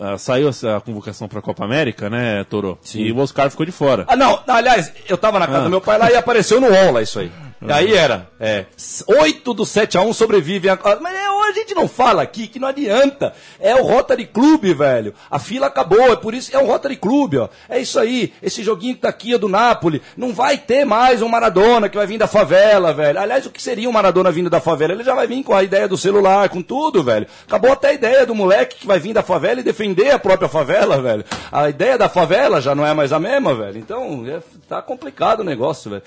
ah, 0.00 0.18
saiu 0.18 0.48
essa 0.48 0.80
convocação 0.80 1.28
para 1.28 1.38
a 1.38 1.42
Copa 1.42 1.62
América, 1.64 2.10
né, 2.10 2.42
Toro? 2.50 2.76
E 2.96 3.12
o 3.12 3.18
Oscar 3.18 3.48
ficou 3.50 3.64
de 3.64 3.70
fora. 3.70 4.04
Ah, 4.08 4.16
não, 4.16 4.40
aliás, 4.48 4.92
eu 5.08 5.16
tava 5.16 5.38
na 5.38 5.46
casa 5.46 5.60
Ah. 5.60 5.64
do 5.64 5.70
meu 5.70 5.80
pai 5.80 5.96
lá 5.98 6.10
e 6.10 6.16
apareceu 6.16 6.60
no 6.60 6.66
UOL 6.68 6.90
lá 6.94 7.00
isso 7.02 7.20
aí. 7.20 7.30
E 7.66 7.72
aí 7.72 7.94
era, 7.94 8.28
é, 8.38 8.66
8 9.06 9.54
do 9.54 9.64
7 9.64 9.96
a 9.96 10.02
1 10.02 10.12
sobrevivem. 10.12 10.70
A... 10.70 10.78
Mas 11.00 11.14
é, 11.14 11.26
a 11.26 11.52
gente 11.52 11.74
não 11.74 11.88
fala 11.88 12.22
aqui 12.22 12.46
que 12.46 12.58
não 12.58 12.68
adianta. 12.68 13.32
É 13.58 13.74
o 13.74 13.82
Rotary 13.82 14.26
Club, 14.26 14.64
velho. 14.76 15.14
A 15.30 15.38
fila 15.38 15.68
acabou, 15.68 16.12
é 16.12 16.16
por 16.16 16.34
isso, 16.34 16.54
é 16.54 16.58
o 16.58 16.66
Rotary 16.66 16.96
Club, 16.96 17.34
ó. 17.36 17.48
É 17.68 17.78
isso 17.78 17.98
aí, 17.98 18.34
esse 18.42 18.62
joguinho 18.62 18.94
que 18.94 19.00
tá 19.00 19.08
aqui 19.08 19.34
é 19.34 19.38
do 19.38 19.48
Napoli. 19.48 20.02
Não 20.14 20.34
vai 20.34 20.58
ter 20.58 20.84
mais 20.84 21.22
um 21.22 21.28
Maradona 21.28 21.88
que 21.88 21.96
vai 21.96 22.06
vir 22.06 22.18
da 22.18 22.26
favela, 22.26 22.92
velho. 22.92 23.18
Aliás, 23.18 23.46
o 23.46 23.50
que 23.50 23.62
seria 23.62 23.88
um 23.88 23.92
Maradona 23.92 24.30
vindo 24.30 24.50
da 24.50 24.60
favela? 24.60 24.92
Ele 24.92 25.04
já 25.04 25.14
vai 25.14 25.26
vir 25.26 25.42
com 25.42 25.54
a 25.54 25.62
ideia 25.62 25.88
do 25.88 25.96
celular, 25.96 26.50
com 26.50 26.60
tudo, 26.60 27.02
velho. 27.02 27.26
Acabou 27.46 27.72
até 27.72 27.88
a 27.88 27.94
ideia 27.94 28.26
do 28.26 28.34
moleque 28.34 28.80
que 28.80 28.86
vai 28.86 28.98
vir 28.98 29.14
da 29.14 29.22
favela 29.22 29.60
e 29.60 29.64
defender 29.64 30.10
a 30.10 30.18
própria 30.18 30.48
favela, 30.48 31.00
velho. 31.00 31.24
A 31.50 31.68
ideia 31.70 31.96
da 31.96 32.10
favela 32.10 32.60
já 32.60 32.74
não 32.74 32.86
é 32.86 32.92
mais 32.92 33.10
a 33.10 33.18
mesma, 33.18 33.54
velho. 33.54 33.78
Então, 33.78 34.24
é, 34.26 34.40
tá 34.68 34.82
complicado 34.82 35.40
o 35.40 35.44
negócio, 35.44 35.90
velho. 35.90 36.02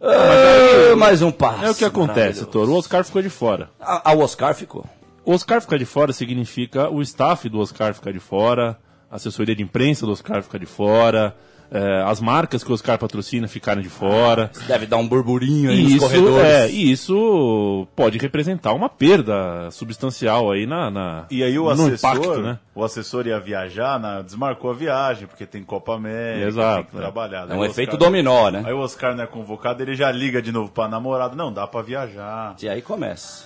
Ah, 0.00 0.96
mais 0.96 1.22
um 1.22 1.30
passo. 1.30 1.64
É 1.64 1.70
o 1.70 1.74
que 1.74 1.84
acontece. 1.84 2.44
Toro. 2.46 2.72
O 2.72 2.76
Oscar 2.76 3.04
ficou 3.04 3.22
de 3.22 3.30
fora. 3.30 3.70
A, 3.80 4.10
a 4.10 4.14
Oscar 4.14 4.54
ficou. 4.54 4.84
O 5.24 5.32
Oscar 5.32 5.60
ficar 5.60 5.78
de 5.78 5.84
fora 5.84 6.12
significa 6.12 6.88
o 6.88 7.02
staff 7.02 7.48
do 7.48 7.58
Oscar 7.58 7.94
ficar 7.94 8.12
de 8.12 8.20
fora, 8.20 8.78
a 9.10 9.16
assessoria 9.16 9.56
de 9.56 9.62
imprensa 9.62 10.06
do 10.06 10.12
Oscar 10.12 10.42
ficar 10.42 10.58
de 10.58 10.66
fora, 10.66 11.34
eh, 11.70 12.02
as 12.06 12.20
marcas 12.20 12.62
que 12.64 12.70
o 12.70 12.74
Oscar 12.74 12.98
patrocina 12.98 13.46
ficarem 13.48 13.82
de 13.82 13.88
fora. 13.88 14.50
Deve 14.66 14.86
dar 14.86 14.96
um 14.98 15.06
burburinho 15.06 15.70
aí 15.70 15.78
E 15.80 15.82
nos 15.82 15.92
isso, 15.92 16.00
corredores. 16.00 16.46
é, 16.46 16.70
e 16.70 16.92
isso 16.92 17.86
pode 17.96 18.18
representar 18.18 18.72
uma 18.72 18.88
perda 18.88 19.70
substancial 19.70 20.50
aí 20.50 20.66
na, 20.66 20.90
na- 20.90 21.24
E 21.30 21.42
aí 21.42 21.58
o 21.58 21.64
no 21.64 21.70
assessor, 21.70 22.10
impacto, 22.16 22.40
né? 22.42 22.58
o 22.74 22.84
assessor 22.84 23.26
ia 23.26 23.38
viajar, 23.40 23.98
na- 23.98 24.22
desmarcou 24.22 24.70
a 24.70 24.74
viagem, 24.74 25.26
porque 25.26 25.46
tem 25.46 25.62
Copa 25.62 25.94
América, 25.94 26.46
Exato, 26.48 26.82
tem 26.82 26.90
que 26.92 26.96
é. 26.96 27.00
trabalhar. 27.00 27.46
É 27.50 27.54
um 27.54 27.58
o 27.58 27.64
efeito 27.64 27.96
dominó, 27.96 28.50
né? 28.50 28.62
Aí 28.66 28.72
o 28.72 28.78
Oscar 28.78 29.14
não 29.16 29.24
é 29.24 29.26
convocado, 29.26 29.82
ele 29.82 29.94
já 29.94 30.10
liga 30.12 30.40
de 30.42 30.52
novo 30.52 30.70
pra 30.70 30.88
namorada, 30.88 31.34
não, 31.34 31.52
dá 31.52 31.66
pra 31.66 31.82
viajar. 31.82 32.54
E 32.62 32.68
aí 32.68 32.82
começa. 32.82 33.45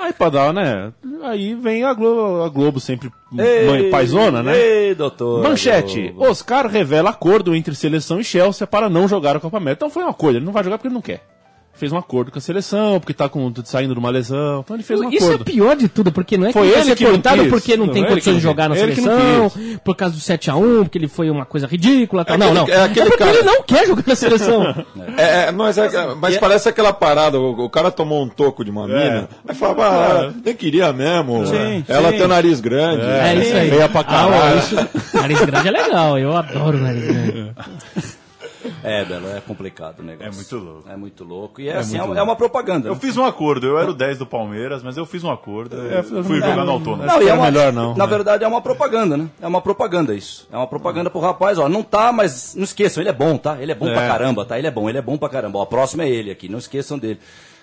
Aí 0.00 0.12
pra 0.12 0.30
dar, 0.30 0.52
né? 0.52 0.92
Aí 1.22 1.54
vem 1.54 1.84
a 1.84 1.92
Globo, 1.92 2.42
a 2.42 2.48
Globo 2.48 2.80
sempre 2.80 3.10
Ei, 3.36 3.66
mãe 3.66 3.90
paisona, 3.90 4.42
né? 4.42 4.56
Ei, 4.56 4.94
doutor. 4.94 5.42
Manchete. 5.42 6.08
Globo. 6.08 6.30
Oscar 6.30 6.66
revela 6.66 7.10
acordo 7.10 7.54
entre 7.54 7.74
seleção 7.74 8.18
e 8.18 8.24
Chelsea 8.24 8.66
para 8.66 8.88
não 8.88 9.06
jogar 9.06 9.36
a 9.36 9.40
Copa 9.40 9.58
América. 9.58 9.84
Então 9.84 9.90
foi 9.90 10.02
um 10.02 10.08
acordo, 10.08 10.38
ele 10.38 10.44
não 10.46 10.52
vai 10.52 10.64
jogar 10.64 10.78
porque 10.78 10.88
ele 10.88 10.94
não 10.94 11.02
quer. 11.02 11.22
Fez 11.80 11.92
um 11.92 11.96
acordo 11.96 12.30
com 12.30 12.38
a 12.38 12.42
seleção, 12.42 13.00
porque 13.00 13.14
tá 13.14 13.26
com, 13.26 13.50
saindo 13.64 13.94
de 13.94 13.98
uma 13.98 14.10
lesão. 14.10 14.60
Então 14.60 14.76
ele 14.76 14.82
fez 14.82 15.00
um 15.00 15.08
Isso 15.08 15.24
é 15.24 15.26
acordo. 15.28 15.44
pior 15.46 15.74
de 15.74 15.88
tudo, 15.88 16.12
porque 16.12 16.36
não 16.36 16.48
é 16.48 16.52
Foi 16.52 16.68
que 16.68 16.74
ele 16.78 16.80
ele 16.90 16.94
que 16.94 17.04
não 17.04 17.10
cortado 17.12 17.44
porque 17.48 17.76
não 17.76 17.86
Não, 17.86 17.94
tem 17.94 18.04
condições 18.04 18.36
de 18.36 18.42
não 18.44 18.50
jogar 18.50 18.68
na 18.68 18.74
não 18.74 18.80
seleção, 18.82 19.52
por 19.82 19.96
causa 19.96 20.14
do 20.14 20.20
7x1, 20.20 20.82
porque 20.82 20.98
ele 20.98 21.08
foi 21.08 21.30
uma 21.30 21.46
coisa 21.46 21.66
ridícula. 21.66 22.22
Tal. 22.22 22.34
É 22.34 22.38
não, 22.38 22.48
aquele- 22.52 22.66
não. 22.66 22.74
é 22.74 22.84
aquele 22.84 23.06
porque 23.06 23.24
cara- 23.24 23.30
ele 23.38 23.42
não 23.44 23.62
quer 23.62 23.86
jogar 23.86 24.04
na 24.06 24.14
seleção. 24.14 24.84
É, 25.16 25.48
é, 25.48 25.52
mas, 25.52 25.78
é- 25.78 26.14
mas 26.20 26.36
parece 26.36 26.68
aquela 26.68 26.92
parada, 26.92 27.40
o, 27.40 27.64
o 27.64 27.70
cara 27.70 27.90
tomou 27.90 28.22
um 28.22 28.28
toco 28.28 28.62
de 28.62 28.70
uma 28.70 28.86
mina, 28.86 29.26
aí 29.48 29.54
fala, 29.54 29.86
ah, 30.28 30.32
nem 30.44 30.54
queria 30.54 30.92
mesmo. 30.92 31.46
Sim, 31.46 31.82
Ela 31.88 32.10
sim. 32.10 32.16
tem 32.18 32.26
o 32.26 32.28
nariz 32.28 32.60
grande. 32.60 33.02
É, 33.06 33.34
isso 33.36 33.56
aí. 33.56 33.70
Feia 33.70 33.88
pra 33.88 34.00
Ah, 34.02 34.04
caralho. 34.04 34.58
isso, 34.58 34.76
nariz 35.14 35.40
grande 35.40 35.68
é 35.68 35.70
legal, 35.70 36.18
eu 36.18 36.36
adoro 36.36 36.76
nariz 36.78 37.04
grande. 37.06 37.52
É, 38.84 39.04
Belo, 39.04 39.28
é 39.30 39.40
complicado 39.40 40.00
o 40.00 40.02
negócio. 40.02 40.28
É 40.30 40.34
muito 40.34 40.56
louco. 40.58 40.88
É 40.90 40.96
muito 40.96 41.24
louco. 41.24 41.60
E 41.60 41.68
é, 41.68 41.76
assim, 41.76 41.96
é, 41.98 42.02
uma- 42.02 42.18
é 42.18 42.22
uma 42.22 42.36
propaganda. 42.36 42.88
Eu 42.88 42.94
né? 42.94 43.00
fiz 43.00 43.16
um 43.16 43.24
acordo, 43.24 43.66
eu 43.66 43.78
era 43.78 43.90
o 43.90 43.94
10 43.94 44.18
do 44.18 44.26
Palmeiras, 44.26 44.82
mas 44.82 44.96
eu 44.96 45.06
fiz 45.06 45.24
um 45.24 45.30
acordo. 45.30 45.76
eu 45.76 46.24
fui 46.24 46.36
jogar 46.40 46.64
no 46.64 46.72
autônomo. 46.72 47.04
Acho 47.04 47.18
que 47.18 47.24
e 47.24 47.28
é 47.28 47.34
uma- 47.34 47.44
melhor 47.50 47.72
não, 47.72 47.94
Na 47.96 48.04
né? 48.06 48.10
verdade, 48.10 48.44
é 48.44 48.48
uma 48.48 48.60
propaganda, 48.60 49.16
né? 49.16 49.28
É 49.40 49.46
uma 49.46 49.60
propaganda 49.60 50.14
isso. 50.14 50.46
É 50.52 50.56
uma 50.56 50.66
propaganda 50.66 51.08
pro 51.10 51.20
rapaz, 51.20 51.58
ó. 51.58 51.68
Não 51.68 51.82
tá, 51.82 52.12
mas 52.12 52.54
não 52.54 52.64
esqueçam, 52.64 53.02
ele 53.02 53.10
é 53.10 53.12
bom, 53.14 53.36
tá? 53.38 53.56
Ele 53.60 53.72
é 53.72 53.74
bom 53.74 53.88
É. 53.88 53.94
pra 53.94 54.06
caramba, 54.06 54.44
tá? 54.44 54.58
Ele 54.58 54.66
é 54.66 54.70
bom, 54.70 54.88
ele 54.88 54.98
é 54.98 55.02
bom 55.02 55.16
pra 55.16 55.28
caramba. 55.28 55.58
Ó, 55.58 55.62
a 55.62 55.66
próxima 55.66 56.04
é 56.04 56.08
ele 56.10 56.30
aqui, 56.30 56.48
não 56.48 56.58
esqueçam 56.58 56.98
dele. 56.98 57.18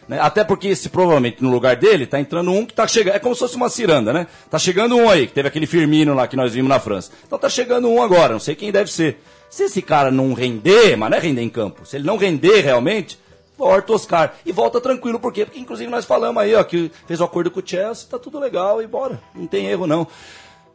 Né? 0.08 0.20
Até 0.22 0.42
porque, 0.44 0.74
se 0.74 0.88
provavelmente 0.88 1.44
no 1.44 1.50
lugar 1.52 1.76
dele, 1.76 2.06
tá 2.08 2.18
entrando 2.18 2.50
um 2.50 2.66
que 2.66 2.74
tá 2.74 2.88
chegando. 2.88 3.16
É 3.16 3.20
como 3.20 3.36
se 3.36 3.42
fosse 3.42 3.58
uma 3.58 3.68
ciranda, 3.68 4.14
né? 4.14 4.26
Tá 4.50 4.58
chegando 4.58 4.96
um 4.96 5.10
aí, 5.10 5.28
que 5.28 5.34
teve 5.34 5.50
aquele 5.50 5.68
Firmino 5.68 6.14
lá 6.14 6.26
que 6.28 6.38
nós 6.38 6.54
vimos 6.54 6.70
na 6.70 6.80
França. 6.80 7.12
Então 7.26 7.38
tá 7.38 7.50
chegando 7.50 7.90
um 7.90 8.02
agora, 8.02 8.32
não 8.32 8.40
sei 8.40 8.56
quem 8.56 8.72
deve 8.72 8.90
ser. 8.90 9.22
Se 9.50 9.64
esse 9.64 9.82
cara 9.82 10.12
não 10.12 10.34
render, 10.34 10.96
mas 10.96 11.10
não 11.10 11.18
é 11.18 11.22
render 11.22 11.42
em 11.42 11.50
campo, 11.50 11.86
se 11.86 11.96
ele 11.96 12.06
não 12.06 12.18
render 12.18 12.62
realmente, 12.62 13.20
volta 13.58 13.94
Oscar. 13.94 14.36
E 14.46 14.52
volta 14.52 14.80
tranquilo, 14.80 15.20
por 15.20 15.34
quê? 15.34 15.46
Porque 15.46 15.60
inclusive 15.60 15.90
nós 15.90 16.06
falamos 16.06 16.42
aí, 16.42 16.54
ó, 16.54 16.64
que 16.64 16.92
fez 17.08 17.20
o 17.20 17.24
acordo 17.24 17.50
com 17.50 17.60
o 17.60 17.64
Chelsea, 17.66 18.08
tá 18.10 18.20
tudo 18.20 18.40
legal 18.40 18.82
e 18.82 18.88
bora. 18.88 19.20
Não 19.34 19.48
tem 19.48 19.68
erro, 19.68 19.88
não. 19.88 20.08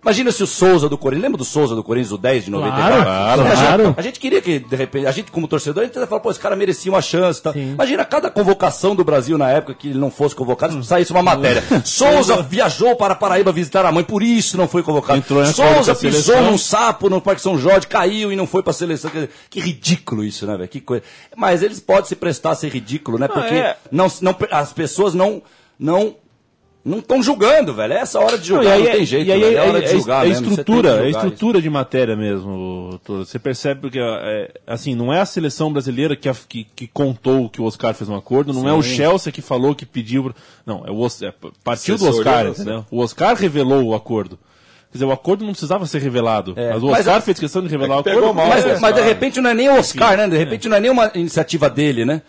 Imagina 0.02 0.32
se 0.32 0.42
o 0.42 0.48
Souza 0.48 0.88
do 0.88 0.98
Corinthians, 0.98 1.22
lembra 1.22 1.38
do 1.38 1.44
Souza 1.44 1.76
do 1.76 1.84
Corinthians, 1.84 2.10
o 2.10 2.18
10 2.18 2.46
de 2.46 2.50
94? 2.50 3.02
Claro, 3.04 3.42
a, 3.42 3.48
gente, 3.48 3.56
claro. 3.56 3.94
a 3.96 4.02
gente 4.02 4.18
queria 4.18 4.42
que, 4.42 4.58
de 4.58 4.74
repente, 4.74 5.06
a 5.06 5.12
gente 5.12 5.30
como 5.30 5.46
torcedor, 5.46 5.84
a 5.84 5.86
gente 5.86 5.94
fala, 6.06 6.20
pô, 6.20 6.28
esse 6.28 6.40
cara 6.40 6.56
merecia 6.56 6.90
uma 6.90 7.00
chance, 7.00 7.40
tá? 7.40 7.52
Imagina 7.54 8.04
cada 8.04 8.28
convocação 8.28 8.96
do 8.96 9.04
Brasil 9.04 9.38
na 9.38 9.48
época 9.48 9.74
que 9.74 9.90
ele 9.90 10.00
não 10.00 10.10
fosse 10.10 10.34
convocado, 10.34 10.82
saísse 10.82 11.12
uma 11.12 11.22
matéria. 11.22 11.62
Souza 11.86 12.42
viajou 12.42 12.96
para 12.96 13.14
Paraíba 13.14 13.52
visitar 13.52 13.86
a 13.86 13.92
mãe, 13.92 14.02
por 14.02 14.24
isso 14.24 14.56
não 14.56 14.66
foi 14.66 14.82
convocado. 14.82 15.20
Entrou 15.20 15.46
Souza 15.46 15.92
a 15.92 15.94
pisou 15.94 16.34
seleção. 16.34 16.50
num 16.50 16.58
sapo 16.58 17.08
no 17.08 17.20
Parque 17.20 17.40
São 17.40 17.56
Jorge, 17.56 17.86
caiu 17.86 18.32
e 18.32 18.36
não 18.36 18.46
foi 18.46 18.62
pra 18.62 18.72
seleção. 18.72 19.08
Quer 19.08 19.18
dizer, 19.20 19.30
Que 19.48 19.60
ridículo 19.60 20.24
isso, 20.24 20.44
né, 20.48 20.56
velho? 20.56 20.68
Que 20.68 20.80
coisa. 20.80 21.04
Mas 21.36 21.62
eles 21.62 21.78
podem 21.78 22.06
se 22.06 22.16
prestar 22.16 22.50
a 22.50 22.54
ser 22.56 22.70
ridículo, 22.70 23.18
né? 23.18 23.28
Porque 23.28 23.54
é. 23.54 23.76
não, 23.92 24.10
não, 24.20 24.36
as 24.50 24.72
pessoas 24.72 25.14
não. 25.14 25.40
não 25.78 26.16
não 26.84 26.98
estão 26.98 27.22
julgando, 27.22 27.72
velho. 27.74 27.92
É 27.92 27.98
essa 27.98 28.18
hora 28.18 28.36
de 28.36 28.50
Não, 28.50 28.58
julgar, 28.58 28.78
não, 28.78 28.86
aí, 28.86 28.92
tem 28.92 29.06
jeito, 29.06 29.28
e 29.28 29.32
aí 29.32 29.42
é, 29.44 29.54
É 29.54 29.60
hora 29.62 29.78
é- 29.78 29.82
de 29.82 29.90
julgar 29.92 30.24
é 30.26 30.28
mesmo. 30.28 30.34
você 30.34 30.42
tem 30.48 30.54
que 30.56 30.60
estrutura, 30.60 30.88
é 30.88 30.92
julgar 30.92 31.08
isso. 31.10 31.18
estrutura 31.18 31.62
de 31.62 31.70
matéria 31.70 32.16
mesmo. 32.16 33.00
Você 33.06 33.38
percebe 33.38 33.80
porque 33.82 33.98
é, 34.00 34.50
assim, 34.66 34.94
não 34.94 35.12
é 35.12 35.20
a 35.20 35.24
seleção 35.26 35.72
brasileira 35.72 36.16
que, 36.16 36.28
a- 36.28 36.34
que, 36.48 36.64
que 36.74 36.86
contou 36.88 37.48
que 37.48 37.60
o 37.60 37.64
Oscar 37.64 37.94
fez 37.94 38.08
um 38.10 38.16
acordo, 38.16 38.52
não 38.52 38.68
é 38.68 38.72
o 38.72 38.82
Sim. 38.82 38.96
Chelsea 38.96 39.32
que 39.32 39.40
falou 39.42 39.74
que 39.74 39.86
pediu, 39.86 40.34
não, 40.66 40.82
é 40.86 40.90
o 40.90 41.06
é, 41.06 41.32
partiu 41.62 41.96
do 41.96 42.08
Oscar, 42.08 42.46
né? 42.64 42.84
O 42.90 42.98
Oscar 43.00 43.36
revelou 43.36 43.84
o 43.84 43.94
acordo. 43.94 44.38
Quer 44.90 44.98
dizer, 44.98 45.04
o 45.06 45.12
acordo 45.12 45.42
não 45.44 45.52
precisava 45.52 45.86
ser 45.86 46.02
revelado, 46.02 46.52
É, 46.54 46.74
mas 46.74 46.82
o 46.82 46.86
mas 46.88 46.98
Oscar 47.00 47.16
a- 47.16 47.20
fez 47.22 47.38
questão 47.38 47.62
de 47.62 47.68
revelar 47.68 48.00
o 48.00 48.02
pegou 48.02 48.18
acordo. 48.24 48.36
mal, 48.36 48.46
Mas, 48.48 48.64
É, 48.64 48.68
mas 48.78 48.92
de 48.94 49.00
claro. 49.00 49.04
repente 49.04 49.40
não 49.40 49.48
é 49.50 49.54
nem 49.54 49.68
o 49.70 49.78
Oscar, 49.78 50.16
né? 50.18 50.28
De 50.28 50.36
repente 50.36 50.68
não 50.68 50.76
é 50.76 50.80
nem 50.80 50.90
uma 50.90 51.10
iniciativa 51.14 51.70
dele, 51.70 52.04
né? 52.04 52.20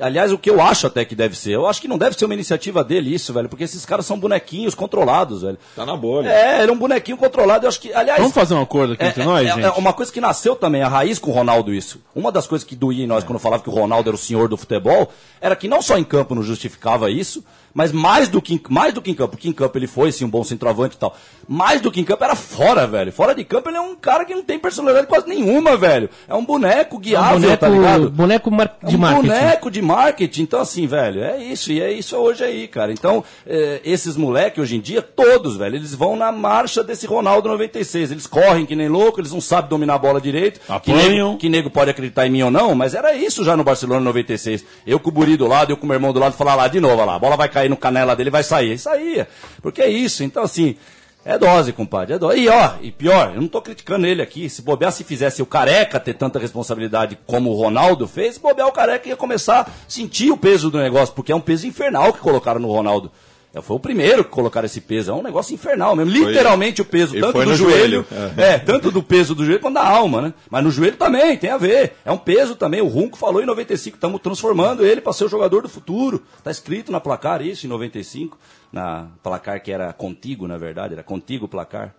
Aliás, 0.00 0.32
o 0.32 0.38
que 0.38 0.48
eu 0.50 0.60
acho 0.60 0.86
até 0.86 1.04
que 1.04 1.14
deve 1.14 1.36
ser. 1.36 1.50
Eu 1.52 1.66
acho 1.66 1.80
que 1.80 1.88
não 1.88 1.98
deve 1.98 2.16
ser 2.18 2.24
uma 2.24 2.34
iniciativa 2.34 2.82
dele 2.82 3.14
isso, 3.14 3.32
velho. 3.32 3.48
Porque 3.48 3.64
esses 3.64 3.84
caras 3.84 4.06
são 4.06 4.18
bonequinhos 4.18 4.74
controlados, 4.74 5.42
velho. 5.42 5.58
Tá 5.76 5.84
na 5.84 5.96
bolha. 5.96 6.28
É, 6.28 6.62
ele 6.62 6.70
é 6.70 6.74
um 6.74 6.78
bonequinho 6.78 7.16
controlado. 7.16 7.64
Eu 7.64 7.68
acho 7.68 7.80
que, 7.80 7.92
aliás... 7.92 8.18
Vamos 8.18 8.34
fazer 8.34 8.54
um 8.54 8.62
acordo 8.62 8.94
aqui 8.94 9.04
É, 9.04 9.08
entre 9.08 9.22
é- 9.22 9.24
nós, 9.24 9.46
é- 9.46 9.52
gente? 9.52 9.64
é 9.64 9.70
uma 9.70 9.92
coisa 9.92 10.12
que 10.12 10.20
nasceu 10.20 10.56
também, 10.56 10.82
a 10.82 10.88
raiz 10.88 11.18
com 11.18 11.30
o 11.30 11.34
Ronaldo 11.34 11.72
isso. 11.74 12.00
Uma 12.14 12.32
das 12.32 12.46
coisas 12.46 12.66
que 12.66 12.74
doía 12.74 13.04
em 13.04 13.06
nós 13.06 13.24
quando 13.24 13.38
falava 13.38 13.62
que 13.62 13.68
o 13.68 13.72
Ronaldo 13.72 14.08
era 14.10 14.14
o 14.14 14.18
senhor 14.18 14.48
do 14.48 14.56
futebol, 14.56 15.12
era 15.40 15.54
que 15.54 15.68
não 15.68 15.82
só 15.82 15.98
em 15.98 16.04
campo 16.04 16.34
não 16.34 16.42
justificava 16.42 17.10
isso, 17.10 17.44
Mas 17.72 17.92
mais 17.92 18.28
do 18.28 18.42
que, 18.42 18.54
em- 18.54 18.60
mais 18.68 18.92
do 18.92 19.00
que 19.00 19.10
em 19.10 19.14
campo, 19.14 19.30
porque 19.32 19.48
em 19.48 19.52
campo 19.52 19.78
ele 19.78 19.86
foi, 19.86 20.10
sim, 20.10 20.24
um 20.24 20.28
bom 20.30 20.42
centroavante 20.42 20.96
e 20.96 20.98
tal. 20.98 21.16
Mais 21.48 21.80
do 21.80 21.90
que 21.90 22.00
em 22.00 22.04
campo 22.04 22.24
era 22.24 22.34
fora, 22.34 22.86
velho. 22.86 23.12
Fora 23.12 23.34
de 23.34 23.44
campo 23.44 23.68
ele 23.68 23.76
é 23.76 23.80
um 23.80 23.94
cara 23.94 24.24
que 24.24 24.34
não 24.34 24.42
tem 24.42 24.58
personalidade 24.58 25.06
quase 25.06 25.28
nenhuma, 25.28 25.76
velho. 25.76 26.08
É 26.28 26.34
um 26.34 26.44
boneco 26.44 26.98
guiável, 26.98 27.40
boneco, 27.40 27.56
tá 27.60 27.68
ligado? 27.68 28.10
boneco 28.10 28.50
mar- 28.50 28.76
É 28.82 28.86
de 28.88 28.96
um 28.96 28.98
marketing. 28.98 29.26
boneco 29.28 29.70
de 29.70 29.82
marketing. 29.82 30.42
Então, 30.42 30.60
assim, 30.60 30.86
velho, 30.86 31.22
é 31.22 31.42
isso. 31.42 31.70
E 31.72 31.80
é 31.80 31.92
isso 31.92 32.16
hoje 32.16 32.44
aí, 32.44 32.66
cara. 32.68 32.92
Então, 32.92 33.22
é, 33.46 33.80
esses 33.84 34.16
moleques 34.16 34.60
hoje 34.62 34.76
em 34.76 34.80
dia, 34.80 35.00
todos, 35.02 35.56
velho, 35.56 35.76
eles 35.76 35.94
vão 35.94 36.16
na 36.16 36.30
marcha 36.32 36.82
desse 36.82 37.06
Ronaldo 37.06 37.48
96. 37.48 38.10
Eles 38.10 38.26
correm 38.26 38.66
que 38.66 38.74
nem 38.76 38.88
louco, 38.88 39.20
eles 39.20 39.32
não 39.32 39.40
sabem 39.40 39.70
dominar 39.70 39.94
a 39.94 39.98
bola 39.98 40.20
direito. 40.20 40.60
Que 40.80 40.92
nego, 40.92 41.36
que 41.38 41.48
nego 41.48 41.70
pode 41.70 41.90
acreditar 41.90 42.26
em 42.26 42.30
mim 42.30 42.42
ou 42.42 42.50
não, 42.50 42.74
mas 42.74 42.94
era 42.94 43.14
isso 43.14 43.44
já 43.44 43.56
no 43.56 43.62
Barcelona 43.64 44.00
96. 44.00 44.64
Eu 44.86 44.98
com 45.00 45.08
o 45.10 45.12
Buri 45.12 45.36
do 45.36 45.46
lado, 45.46 45.70
eu 45.72 45.76
com 45.76 45.84
o 45.84 45.88
meu 45.88 45.94
irmão 45.96 46.12
do 46.12 46.18
lado, 46.20 46.32
falar 46.34 46.54
lá 46.54 46.66
de 46.68 46.80
novo, 46.80 47.04
lá, 47.04 47.14
a 47.14 47.18
bola 47.18 47.36
vai 47.36 47.48
cair 47.48 47.59
no 47.68 47.76
canela 47.76 48.16
dele, 48.16 48.30
vai 48.30 48.42
sair. 48.42 48.72
E 48.72 48.78
saía. 48.78 49.28
Porque 49.62 49.82
é 49.82 49.88
isso. 49.88 50.22
Então, 50.24 50.42
assim, 50.42 50.76
é 51.24 51.36
dose, 51.38 51.72
compadre. 51.72 52.14
É 52.14 52.18
dose. 52.18 52.38
E 52.38 52.48
ó, 52.48 52.72
e 52.80 52.90
pior, 52.90 53.32
eu 53.34 53.40
não 53.40 53.48
tô 53.48 53.60
criticando 53.60 54.06
ele 54.06 54.22
aqui. 54.22 54.48
Se 54.48 54.62
bobear, 54.62 54.92
se 54.92 55.04
fizesse 55.04 55.42
o 55.42 55.46
Careca 55.46 56.00
ter 56.00 56.14
tanta 56.14 56.38
responsabilidade 56.38 57.18
como 57.26 57.50
o 57.50 57.54
Ronaldo 57.54 58.08
fez, 58.08 58.38
bobear 58.38 58.68
o 58.68 58.72
Careca 58.72 59.08
ia 59.08 59.16
começar 59.16 59.60
a 59.60 59.66
sentir 59.86 60.30
o 60.30 60.36
peso 60.36 60.70
do 60.70 60.78
negócio, 60.78 61.14
porque 61.14 61.32
é 61.32 61.36
um 61.36 61.40
peso 61.40 61.66
infernal 61.66 62.12
que 62.12 62.20
colocaram 62.20 62.60
no 62.60 62.68
Ronaldo. 62.68 63.10
É, 63.52 63.60
Foi 63.60 63.76
o 63.76 63.80
primeiro 63.80 64.24
que 64.24 64.30
colocaram 64.30 64.66
esse 64.66 64.80
peso. 64.80 65.10
É 65.10 65.14
um 65.14 65.22
negócio 65.22 65.52
infernal 65.52 65.96
mesmo. 65.96 66.12
Literalmente 66.12 66.80
o 66.80 66.84
peso, 66.84 67.18
tanto 67.18 67.32
foi 67.32 67.44
do 67.44 67.54
joelho. 67.54 68.06
joelho. 68.08 68.32
É, 68.36 68.58
tanto 68.58 68.90
do 68.90 69.02
peso 69.02 69.34
do 69.34 69.44
joelho 69.44 69.60
quanto 69.60 69.74
da 69.74 69.86
alma, 69.86 70.22
né? 70.22 70.34
Mas 70.48 70.62
no 70.62 70.70
joelho 70.70 70.96
também, 70.96 71.36
tem 71.36 71.50
a 71.50 71.58
ver. 71.58 71.94
É 72.04 72.12
um 72.12 72.18
peso 72.18 72.54
também. 72.54 72.80
O 72.80 72.86
Runco 72.86 73.18
falou 73.18 73.42
em 73.42 73.46
95, 73.46 73.96
estamos 73.96 74.20
transformando 74.20 74.86
ele 74.86 75.00
para 75.00 75.12
ser 75.12 75.24
o 75.24 75.28
jogador 75.28 75.62
do 75.62 75.68
futuro. 75.68 76.22
Tá 76.44 76.50
escrito 76.50 76.92
na 76.92 77.00
placar 77.00 77.42
isso, 77.42 77.66
em 77.66 77.68
95. 77.68 78.38
Na 78.72 79.08
placar 79.22 79.60
que 79.60 79.72
era 79.72 79.92
contigo, 79.92 80.46
na 80.46 80.56
verdade, 80.56 80.94
era 80.94 81.02
contigo 81.02 81.46
o 81.46 81.48
placar. 81.48 81.94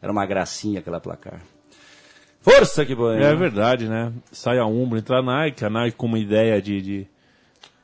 Era 0.00 0.10
uma 0.10 0.24
gracinha 0.24 0.80
aquela 0.80 1.00
placar. 1.00 1.40
Força 2.40 2.84
que 2.84 2.94
boa. 2.94 3.16
É 3.16 3.34
verdade, 3.34 3.88
né? 3.88 4.12
Sai 4.30 4.58
a 4.58 4.66
Umbro, 4.66 4.98
entra 4.98 5.18
a 5.18 5.22
Nike, 5.22 5.64
a 5.64 5.70
Nike 5.70 5.96
com 5.96 6.06
uma 6.06 6.18
ideia 6.18 6.60
de, 6.60 6.82
de, 6.82 7.08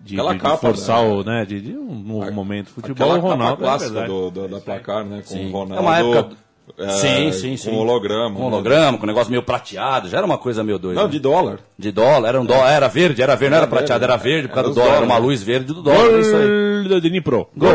de, 0.01 0.17
de- 0.17 0.39
de 0.39 0.57
forçar 0.59 1.03
né? 1.03 1.09
o, 1.09 1.23
né? 1.25 1.45
De, 1.45 1.61
de 1.61 1.77
um 1.77 1.95
novo 1.95 2.33
momento 2.33 2.67
de 2.67 2.73
futebol. 2.73 3.07
Aquela 3.13 3.19
o 3.19 3.23
Ronaldo, 3.23 3.57
capa 3.63 3.79
clássica 3.79 4.01
é 4.01 4.07
do, 4.07 4.31
do- 4.31 4.49
da 4.49 4.61
placar, 4.61 5.05
né? 5.05 5.23
Com 5.27 5.35
Sim. 5.35 5.49
o 5.49 5.53
Ronaldo. 5.53 5.75
É 5.77 5.81
uma 5.81 5.99
época- 5.99 6.37
é, 6.79 6.89
sim, 6.91 7.33
sim, 7.33 7.57
sim. 7.57 7.71
Com 7.71 7.79
holograma. 7.79 8.37
Com 8.37 8.43
né? 8.43 8.47
holograma, 8.47 8.97
com 8.97 9.05
um 9.05 9.07
negócio 9.09 9.31
meio 9.31 9.43
prateado. 9.43 10.09
Já 10.09 10.19
era 10.19 10.27
uma 10.27 10.39
coisa 10.39 10.63
meio 10.63 10.79
doida. 10.79 11.01
Não, 11.01 11.07
né? 11.09 11.13
de 11.13 11.19
dólar. 11.19 11.59
De 11.77 11.91
dólar, 11.91 12.29
era 12.29 12.41
um 12.41 12.47
dólar, 12.47 12.71
era 12.71 12.87
verde, 12.89 13.21
era 13.21 13.35
verde, 13.35 13.51
não 13.51 13.59
era 13.59 13.67
prateado, 13.67 14.05
era 14.05 14.17
né? 14.17 14.23
verde 14.23 14.49
por 14.49 14.55
causa 14.55 14.69
Era 14.69 14.75
do 14.75 14.79
os 14.81 14.85
dólar, 14.87 14.97
era 14.99 15.05
uma 15.05 15.19
luz 15.19 15.43
verde 15.43 15.67
do 15.75 15.83
dólar, 15.83 16.15
é 16.15 16.21
isso 16.21 16.37
aí. 16.37 16.89
Gol 16.89 17.01
do 17.01 17.01
Dnipro. 17.01 17.49
Gol, 17.57 17.73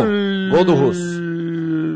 gol 0.51 0.63
do 0.65 0.73
Russo. 0.75 1.21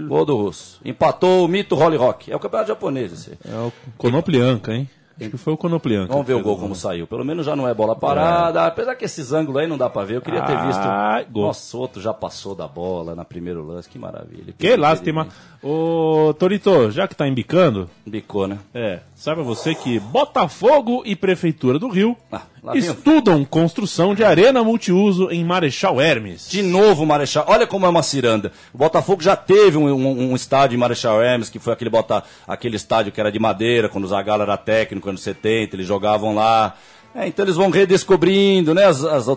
Gol 0.09 0.25
do 0.25 0.35
Russo. 0.35 0.81
Empatou 0.83 1.45
o 1.45 1.47
mito 1.47 1.73
Holly 1.75 1.95
Rock. 1.95 2.31
É 2.31 2.35
o 2.35 2.39
campeonato 2.39 2.67
japonês 2.67 3.13
esse. 3.13 3.31
É 3.49 3.55
o 3.55 3.71
Konoplianka, 3.97 4.73
hein? 4.73 4.89
Acho 5.19 5.29
que 5.29 5.37
foi 5.37 5.53
o 5.53 5.57
Konoplianka. 5.57 6.11
Vamos 6.11 6.25
ver 6.27 6.33
o 6.33 6.37
que 6.37 6.43
gol 6.43 6.57
como 6.57 6.75
saiu. 6.75 7.05
Pelo 7.07 7.25
menos 7.25 7.45
já 7.45 7.55
não 7.55 7.67
é 7.67 7.73
bola 7.73 7.95
parada. 7.95 8.65
Apesar 8.65 8.95
que 8.95 9.05
esses 9.05 9.31
ângulos 9.33 9.61
aí 9.61 9.67
não 9.67 9.77
dá 9.77 9.89
pra 9.89 10.03
ver. 10.03 10.17
Eu 10.17 10.21
queria 10.21 10.41
ter 10.41 10.57
visto. 10.65 10.79
Ah, 10.81 11.23
gol. 11.29 11.47
Nossa, 11.47 11.77
outro 11.77 12.01
já 12.01 12.13
passou 12.13 12.55
da 12.55 12.67
bola 12.67 13.15
na 13.15 13.25
primeiro 13.25 13.65
lance. 13.65 13.89
Que 13.89 13.99
maravilha. 13.99 14.53
Que 14.57 14.75
lástima. 14.75 15.27
Ô, 15.61 16.33
Torito, 16.39 16.89
já 16.91 17.07
que 17.07 17.15
tá 17.15 17.27
embicando, 17.27 17.89
Bicou, 18.05 18.47
né? 18.47 18.59
é, 18.73 19.01
saiba 19.13 19.43
você 19.43 19.75
que 19.75 19.99
Botafogo 19.99 21.03
e 21.05 21.15
Prefeitura 21.17 21.77
do 21.77 21.89
Rio 21.89 22.15
Ah, 22.31 22.43
lá 22.63 22.73
vem 22.73 22.81
estudam 22.81 23.43
construção 23.45 24.13
de 24.15 24.23
arena 24.23 24.63
multiuso 24.63 25.29
em 25.31 25.43
Marechal 25.43 25.99
Hermes. 26.01 26.49
De 26.49 26.61
novo, 26.61 27.05
Marechal. 27.05 27.45
Olha 27.47 27.65
como 27.67 27.85
é 27.85 27.89
uma 27.89 28.03
ciranda. 28.03 28.51
O 28.73 28.77
Botafogo 28.77 29.21
já 29.21 29.35
teve 29.35 29.77
um, 29.77 29.87
um- 29.91 30.31
um 30.31 30.35
estádio 30.35 30.75
em 30.75 30.79
Marechal 30.79 31.21
Hermes, 31.21 31.49
que 31.49 31.59
foi 31.59 31.73
aquele, 31.73 31.89
bota, 31.89 32.23
aquele 32.47 32.75
estádio 32.75 33.11
que 33.11 33.19
era 33.19 33.31
de 33.31 33.39
madeira, 33.39 33.89
quando 33.89 34.05
o 34.05 34.07
Zagallo 34.07 34.43
era 34.43 34.57
técnico, 34.57 35.09
anos 35.09 35.21
70, 35.21 35.75
eles 35.75 35.87
jogavam 35.87 36.35
lá. 36.35 36.75
É, 37.15 37.27
então 37.27 37.43
eles 37.45 37.55
vão 37.55 37.69
redescobrindo, 37.69 38.73
né? 38.73 38.85
As, 38.85 39.03
as, 39.03 39.27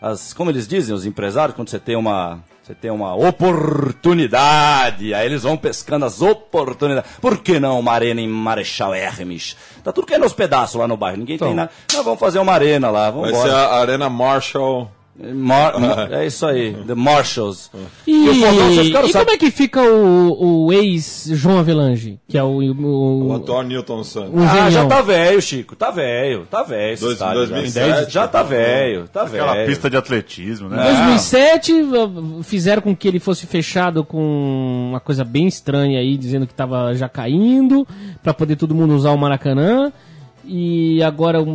as- 0.00 0.32
como 0.34 0.50
eles 0.50 0.68
dizem, 0.68 0.94
os 0.94 1.06
empresários, 1.06 1.56
quando 1.56 1.68
você 1.70 1.78
tem 1.78 1.96
uma. 1.96 2.40
Você 2.64 2.74
tem 2.74 2.90
uma 2.90 3.14
oportunidade, 3.14 5.12
aí 5.12 5.26
eles 5.26 5.42
vão 5.42 5.54
pescando 5.54 6.06
as 6.06 6.22
oportunidades. 6.22 7.10
Por 7.20 7.36
que 7.36 7.60
não 7.60 7.78
uma 7.78 7.92
arena 7.92 8.22
em 8.22 8.26
Marechal 8.26 8.94
Hermes? 8.94 9.54
Tá 9.82 9.92
tudo 9.92 10.06
caindo 10.06 10.22
aos 10.22 10.32
pedaços 10.32 10.76
lá 10.76 10.88
no 10.88 10.96
bairro, 10.96 11.18
ninguém 11.18 11.36
tem 11.36 11.54
nada. 11.54 11.70
Não, 11.92 12.02
vamos 12.02 12.18
fazer 12.18 12.38
uma 12.38 12.54
arena 12.54 12.88
lá, 12.88 13.10
vamos 13.10 13.32
Vai 13.32 13.42
ser 13.42 13.50
a 13.54 13.74
Arena 13.74 14.08
Marshall. 14.08 14.90
Mar- 15.32 15.74
é 16.12 16.26
isso 16.26 16.44
aí, 16.44 16.74
The 16.86 16.94
Marshalls. 16.94 17.70
E, 18.04 18.12
e 18.30 18.40
sabendo- 18.40 19.12
como 19.12 19.30
é 19.30 19.36
que 19.38 19.50
fica 19.52 19.80
o, 19.80 20.64
o 20.66 20.72
ex 20.72 21.28
João 21.32 21.58
Avelange, 21.60 22.18
que 22.28 22.36
é 22.36 22.42
o, 22.42 22.58
o, 22.60 23.28
O 23.28 23.32
Antônio 23.32 23.68
Newton 23.68 24.02
Santos. 24.02 24.42
Ah, 24.42 24.68
já 24.70 24.86
tá 24.86 25.00
velho, 25.02 25.40
Chico. 25.40 25.76
Tá 25.76 25.92
velho, 25.92 26.46
tá 26.50 26.64
velho. 26.64 26.94
esse 26.94 27.02
Dois- 27.02 27.14
estádio 27.14 27.46
já. 27.46 27.54
2007, 27.54 28.12
já 28.12 28.26
tá 28.26 28.42
velho, 28.42 29.06
tá 29.06 29.22
Aquela 29.22 29.52
velho. 29.54 29.66
pista 29.68 29.88
de 29.88 29.96
atletismo, 29.96 30.68
né? 30.68 30.82
2007 30.82 31.82
v- 31.82 32.42
fizeram 32.42 32.82
com 32.82 32.96
que 32.96 33.06
ele 33.06 33.20
fosse 33.20 33.46
fechado 33.46 34.04
com 34.04 34.88
uma 34.90 34.98
coisa 35.00 35.22
bem 35.24 35.46
estranha 35.46 36.00
aí, 36.00 36.16
dizendo 36.16 36.44
que 36.46 36.54
tava 36.54 36.92
já 36.94 37.08
caindo, 37.08 37.86
pra 38.20 38.34
poder 38.34 38.56
todo 38.56 38.74
mundo 38.74 38.94
usar 38.96 39.12
o 39.12 39.16
Maracanã. 39.16 39.92
E 40.46 41.02
agora 41.02 41.40
o 41.40 41.46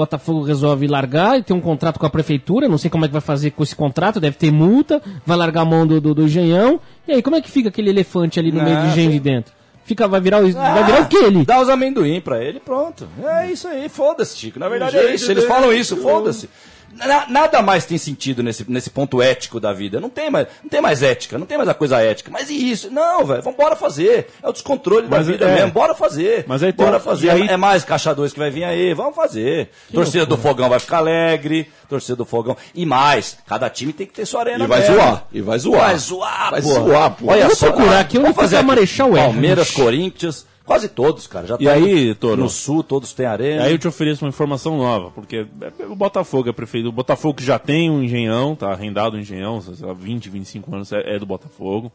Botafogo 0.00 0.42
resolve 0.42 0.86
largar 0.86 1.38
e 1.38 1.42
tem 1.42 1.54
um 1.54 1.60
contrato 1.60 1.98
com 1.98 2.06
a 2.06 2.10
prefeitura. 2.10 2.68
Não 2.68 2.78
sei 2.78 2.88
como 2.90 3.04
é 3.04 3.08
que 3.08 3.12
vai 3.12 3.20
fazer 3.20 3.50
com 3.50 3.62
esse 3.62 3.76
contrato, 3.76 4.18
deve 4.18 4.36
ter 4.36 4.50
multa. 4.50 5.00
Vai 5.26 5.36
largar 5.36 5.60
a 5.60 5.64
mão 5.64 5.86
do, 5.86 6.00
do, 6.00 6.14
do 6.14 6.22
engenhão. 6.22 6.80
E 7.06 7.12
aí, 7.12 7.22
como 7.22 7.36
é 7.36 7.40
que 7.40 7.50
fica 7.50 7.68
aquele 7.68 7.90
elefante 7.90 8.38
ali 8.40 8.50
no 8.50 8.62
meio 8.62 8.76
do 8.76 8.82
Ah, 8.82 8.86
engenho 8.88 9.10
de 9.10 9.20
dentro? 9.20 9.52
Fica, 9.84 10.06
vai 10.08 10.20
virar 10.20 10.38
o, 10.42 10.50
vai 10.52 10.84
virar 10.84 11.02
o 11.02 11.06
que 11.08 11.16
ele? 11.16 11.44
Dá 11.44 11.60
os 11.60 11.68
amendoim 11.68 12.20
pra 12.20 12.42
ele, 12.42 12.60
pronto. 12.60 13.08
É 13.22 13.50
isso 13.50 13.66
aí, 13.68 13.88
foda-se, 13.88 14.36
Chico. 14.36 14.58
Na 14.58 14.68
verdade 14.68 14.96
é 14.96 15.14
isso, 15.14 15.30
eles 15.30 15.44
falam 15.44 15.72
isso, 15.72 15.96
foda-se. 15.96 16.48
Na- 16.94 17.26
nada 17.28 17.62
mais 17.62 17.84
tem 17.84 17.96
sentido 17.96 18.42
nesse, 18.42 18.68
nesse 18.70 18.90
ponto 18.90 19.22
ético 19.22 19.60
da 19.60 19.72
vida. 19.72 20.00
Não 20.00 20.10
tem, 20.10 20.28
mais, 20.30 20.46
não 20.62 20.68
tem 20.68 20.80
mais 20.80 21.02
ética, 21.02 21.38
não 21.38 21.46
tem 21.46 21.56
mais 21.56 21.68
a 21.68 21.74
coisa 21.74 22.00
ética. 22.02 22.30
Mas 22.32 22.50
e 22.50 22.70
isso? 22.70 22.90
Não, 22.90 23.24
velho, 23.24 23.42
vamos 23.42 23.56
bora 23.56 23.76
fazer. 23.76 24.28
É 24.42 24.48
o 24.48 24.52
descontrole 24.52 25.06
Mas 25.08 25.26
da 25.26 25.32
vida 25.32 25.48
é- 25.48 25.54
mesmo, 25.54 25.70
bora 25.72 25.94
fazer. 25.94 26.44
Mas 26.46 26.62
aí 26.62 26.72
bora 26.72 26.96
um- 26.96 27.00
fazer. 27.00 27.30
aí- 27.30 27.48
É 27.48 27.56
mais 27.56 27.84
caixa 27.84 28.14
dois 28.14 28.32
que 28.32 28.38
vai 28.38 28.50
vir 28.50 28.64
aí, 28.64 28.92
vamos 28.94 29.14
fazer. 29.14 29.70
torcida 29.92 30.26
do 30.26 30.36
Fogão 30.36 30.68
vai 30.68 30.78
ficar 30.80 30.98
alegre, 30.98 31.70
torcida 31.88 32.16
do 32.16 32.24
Fogão. 32.24 32.56
E 32.74 32.84
mais, 32.84 33.38
cada 33.46 33.70
time 33.70 33.92
tem 33.92 34.06
que 34.06 34.12
ter 34.12 34.26
sua 34.26 34.40
arena 34.40 34.64
E 34.64 34.66
vai 34.66 34.80
mesmo. 34.80 34.94
zoar, 34.96 35.24
e 35.32 35.40
vai 35.40 35.58
zoar. 35.58 35.80
Vai 35.90 35.98
zoar, 35.98 36.50
Vai 36.50 36.62
pô. 36.62 36.68
zoar, 36.68 37.10
pô. 37.12 37.30
Olha 37.30 37.46
vou 37.46 37.56
só, 37.56 37.72
procurar 37.72 38.00
aqui 38.00 38.16
onde 38.18 38.22
vamos 38.24 38.36
fazer 38.36 38.56
aqui. 38.56 38.66
Marechal 38.66 39.08
Hermes. 39.16 39.22
Palmeiras, 39.32 39.70
Corinthians, 39.70 40.46
quase 40.70 40.88
todos, 40.88 41.26
cara. 41.26 41.48
Já 41.48 41.56
E 41.58 41.64
tá 41.64 41.72
aí, 41.72 42.14
Toro? 42.14 42.42
No 42.42 42.48
sul, 42.48 42.84
todos 42.84 43.12
têm 43.12 43.26
arena. 43.26 43.64
Aí 43.64 43.72
eu 43.72 43.78
te 43.78 43.88
ofereço 43.88 44.24
uma 44.24 44.28
informação 44.28 44.78
nova, 44.78 45.10
porque 45.10 45.44
é- 45.60 45.84
o 45.86 45.96
Botafogo 45.96 46.48
é 46.48 46.52
prefeito. 46.52 46.88
O 46.88 46.92
Botafogo 46.92 47.34
que 47.34 47.44
já 47.44 47.58
tem 47.58 47.90
um 47.90 48.00
engenhão, 48.00 48.54
tá 48.54 48.70
arrendado 48.70 49.16
um 49.16 49.20
engenhão, 49.20 49.60
há 49.88 49.92
20, 49.92 50.30
25 50.30 50.72
anos 50.72 50.92
é, 50.92 51.16
é 51.16 51.18
do 51.18 51.26
Botafogo. 51.26 51.90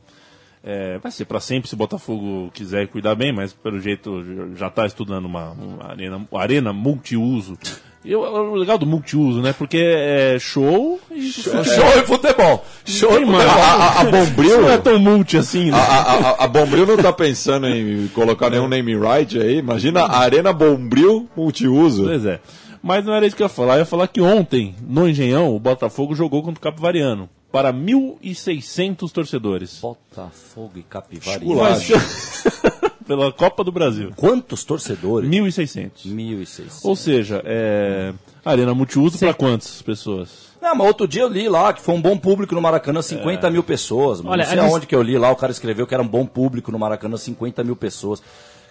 É, 0.61 0.97
vai 0.97 1.09
ser 1.09 1.23
para 1.23 1.39
sempre 1.39 1.69
se 1.69 1.73
o 1.75 1.77
Botafogo 1.77 2.51
quiser 2.53 2.87
cuidar 2.87 3.15
bem, 3.15 3.31
mas 3.31 3.53
pelo 3.53 3.79
jeito 3.79 4.25
já 4.55 4.67
está 4.67 4.85
estudando 4.85 5.23
uma, 5.23 5.51
uma 5.51 5.85
arena, 5.91 6.27
uma 6.29 6.41
arena 6.41 6.73
multiuso. 6.73 7.57
E 8.05 8.15
o, 8.15 8.19
o 8.21 8.55
legal 8.55 8.77
do 8.77 8.85
multiuso, 8.85 9.41
né? 9.41 9.51
Porque 9.57 9.77
é 9.81 10.37
show 10.39 10.99
e 11.09 11.31
Show 11.31 11.53
e 11.55 12.05
futebol. 12.05 12.63
Show 12.85 13.13
e 13.13 13.17
Tem 13.17 13.25
mais. 13.25 13.43
futebol. 13.49 13.63
A, 13.65 13.73
a, 13.73 14.01
a 14.01 14.03
Bombril. 14.03 14.51
Isso 14.51 14.61
não 14.61 14.69
é 14.71 14.77
tão 14.77 14.99
multi 14.99 15.37
assim, 15.37 15.71
né? 15.71 15.77
A, 15.77 15.81
a, 15.81 16.13
a- 16.29 16.43
a 16.43 16.47
Bombril 16.47 16.85
não 16.85 16.97
tá 16.97 17.11
pensando 17.11 17.67
em 17.67 18.07
colocar 18.09 18.49
nenhum 18.51 18.67
name 18.67 18.95
right 18.95 19.37
aí. 19.39 19.57
Imagina 19.57 20.01
a 20.01 20.19
Arena 20.19 20.53
Bombril 20.53 21.27
multiuso. 21.35 22.03
Pois 22.03 22.25
é. 22.25 22.39
Mas 22.83 23.03
não 23.03 23.13
era 23.15 23.25
isso 23.25 23.35
que 23.35 23.41
eu 23.41 23.45
ia 23.45 23.49
falar. 23.49 23.73
Eu 23.75 23.79
ia 23.79 23.85
falar 23.85 24.07
que 24.07 24.21
ontem, 24.21 24.75
no 24.87 25.09
Engenhão, 25.09 25.55
o 25.55 25.59
Botafogo 25.59 26.13
jogou 26.13 26.43
contra 26.43 26.59
o 26.59 26.61
Capivariano. 26.61 27.27
Para 27.51 27.73
1.600 27.73 29.11
torcedores. 29.11 29.79
Botafogo 29.81 30.73
e 30.75 30.83
Capivari. 30.83 31.43
Pela 33.07 33.31
Copa 33.31 33.63
do 33.63 33.71
Brasil. 33.71 34.11
Quantos 34.15 34.63
torcedores? 34.63 35.29
1.600. 35.29 35.89
1.600. 36.07 36.79
Ou 36.83 36.95
seja, 36.95 37.41
é... 37.45 38.13
Arena 38.43 38.73
multiuso 38.73 39.17
para 39.19 39.33
quantas 39.33 39.81
pessoas? 39.81 40.45
Não, 40.61 40.73
mas 40.75 40.87
outro 40.87 41.07
dia 41.07 41.21
eu 41.21 41.27
li 41.29 41.47
lá 41.47 41.71
que 41.73 41.81
foi 41.81 41.93
um 41.93 42.01
bom 42.01 42.17
público 42.17 42.55
no 42.55 42.61
Maracanã, 42.61 43.01
50 43.01 43.49
mil 43.51 43.61
pessoas. 43.63 44.19
Mano. 44.19 44.31
Olha, 44.31 44.43
não 44.45 44.49
sei 44.51 44.59
aonde 44.59 44.87
que 44.87 44.95
eu 44.95 45.01
li 45.03 45.17
lá, 45.17 45.31
o 45.31 45.35
cara 45.35 45.51
escreveu 45.51 45.85
que 45.85 45.93
era 45.93 46.01
um 46.01 46.07
bom 46.07 46.25
público 46.25 46.71
no 46.71 46.79
Maracanã, 46.79 47.17
50 47.17 47.63
mil 47.63 47.75
pessoas. 47.75 48.21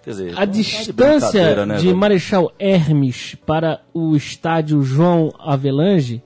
Quer 0.03 0.11
dizer, 0.11 0.33
A 0.37 0.45
de 0.45 0.53
distância 0.63 0.93
brincadeira, 1.31 1.65
né, 1.67 1.77
de? 1.77 1.95
Marechal 1.95 2.53
Hermes 2.59 3.37
para 3.47 3.81
o 3.95 4.15
estádio 4.17 4.83
João 4.83 5.33
Avelange, 5.39 6.23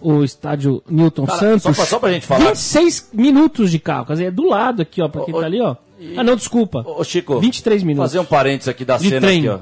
o 0.00 0.22
estádio 0.24 0.82
Newton 0.88 1.26
Cara, 1.26 1.38
Santos, 1.38 1.62
só 1.62 1.72
pra- 1.72 1.84
só 1.84 1.98
pra 1.98 2.12
gente 2.12 2.26
falar- 2.26 2.46
26 2.46 3.10
minutos 3.12 3.70
de 3.70 3.78
carro. 3.78 4.06
Quer 4.06 4.12
dizer, 4.14 4.24
é 4.26 4.30
do 4.30 4.48
lado 4.48 4.80
aqui, 4.82 5.02
ó, 5.02 5.08
pra 5.08 5.24
quem 5.24 5.34
ô, 5.34 5.40
tá 5.40 5.46
ali, 5.46 5.60
ó. 5.60 5.76
Ah, 6.16 6.22
não, 6.22 6.36
desculpa. 6.36 6.84
Ô, 6.86 7.02
Chico, 7.04 7.40
23 7.40 7.82
minutos. 7.82 8.10
fazer 8.10 8.20
um 8.20 8.24
parênteses 8.24 8.68
aqui 8.68 8.84
da 8.84 8.96
De 8.96 9.08
cena 9.08 9.20
trem. 9.26 9.38
aqui, 9.40 9.48
ó. 9.48 9.58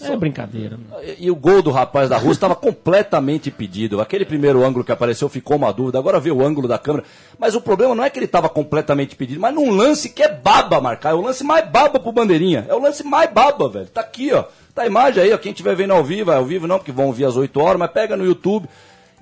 É 0.00 0.16
brincadeira. 0.16 0.78
E, 1.02 1.26
e 1.26 1.30
o 1.30 1.36
gol 1.36 1.60
do 1.60 1.70
rapaz 1.70 2.08
da 2.08 2.16
Rússia 2.16 2.32
estava 2.32 2.54
completamente 2.56 3.50
impedido. 3.50 4.00
Aquele 4.00 4.24
primeiro 4.24 4.64
ângulo 4.64 4.82
que 4.82 4.90
apareceu 4.90 5.28
ficou 5.28 5.58
uma 5.58 5.70
dúvida. 5.70 5.98
Agora 5.98 6.18
vê 6.18 6.30
o 6.30 6.42
ângulo 6.44 6.66
da 6.66 6.78
câmera. 6.78 7.04
Mas 7.38 7.54
o 7.54 7.60
problema 7.60 7.94
não 7.94 8.02
é 8.02 8.08
que 8.08 8.18
ele 8.18 8.24
estava 8.24 8.48
completamente 8.48 9.12
impedido, 9.14 9.38
mas 9.38 9.54
num 9.54 9.70
lance 9.70 10.08
que 10.08 10.22
é 10.22 10.32
baba 10.32 10.80
marcar. 10.80 11.10
É 11.10 11.14
o 11.14 11.20
lance 11.20 11.44
mais 11.44 11.68
baba 11.68 12.00
pro 12.00 12.10
Bandeirinha. 12.10 12.64
É 12.68 12.74
o 12.74 12.78
lance 12.80 13.04
mais 13.04 13.30
baba, 13.30 13.68
velho. 13.68 13.86
Tá 13.86 14.00
aqui, 14.00 14.32
ó. 14.32 14.44
Tá 14.74 14.82
a 14.82 14.86
imagem 14.86 15.22
aí, 15.22 15.32
ó. 15.34 15.36
Quem 15.38 15.52
estiver 15.52 15.76
vendo 15.76 15.92
ao 15.92 16.02
vivo, 16.02 16.30
é 16.30 16.36
ao 16.36 16.44
vivo 16.46 16.66
não, 16.66 16.78
porque 16.78 16.92
vão 16.92 17.06
ouvir 17.08 17.26
às 17.26 17.36
8 17.36 17.60
horas, 17.60 17.78
mas 17.78 17.90
pega 17.90 18.16
no 18.16 18.24
YouTube. 18.24 18.66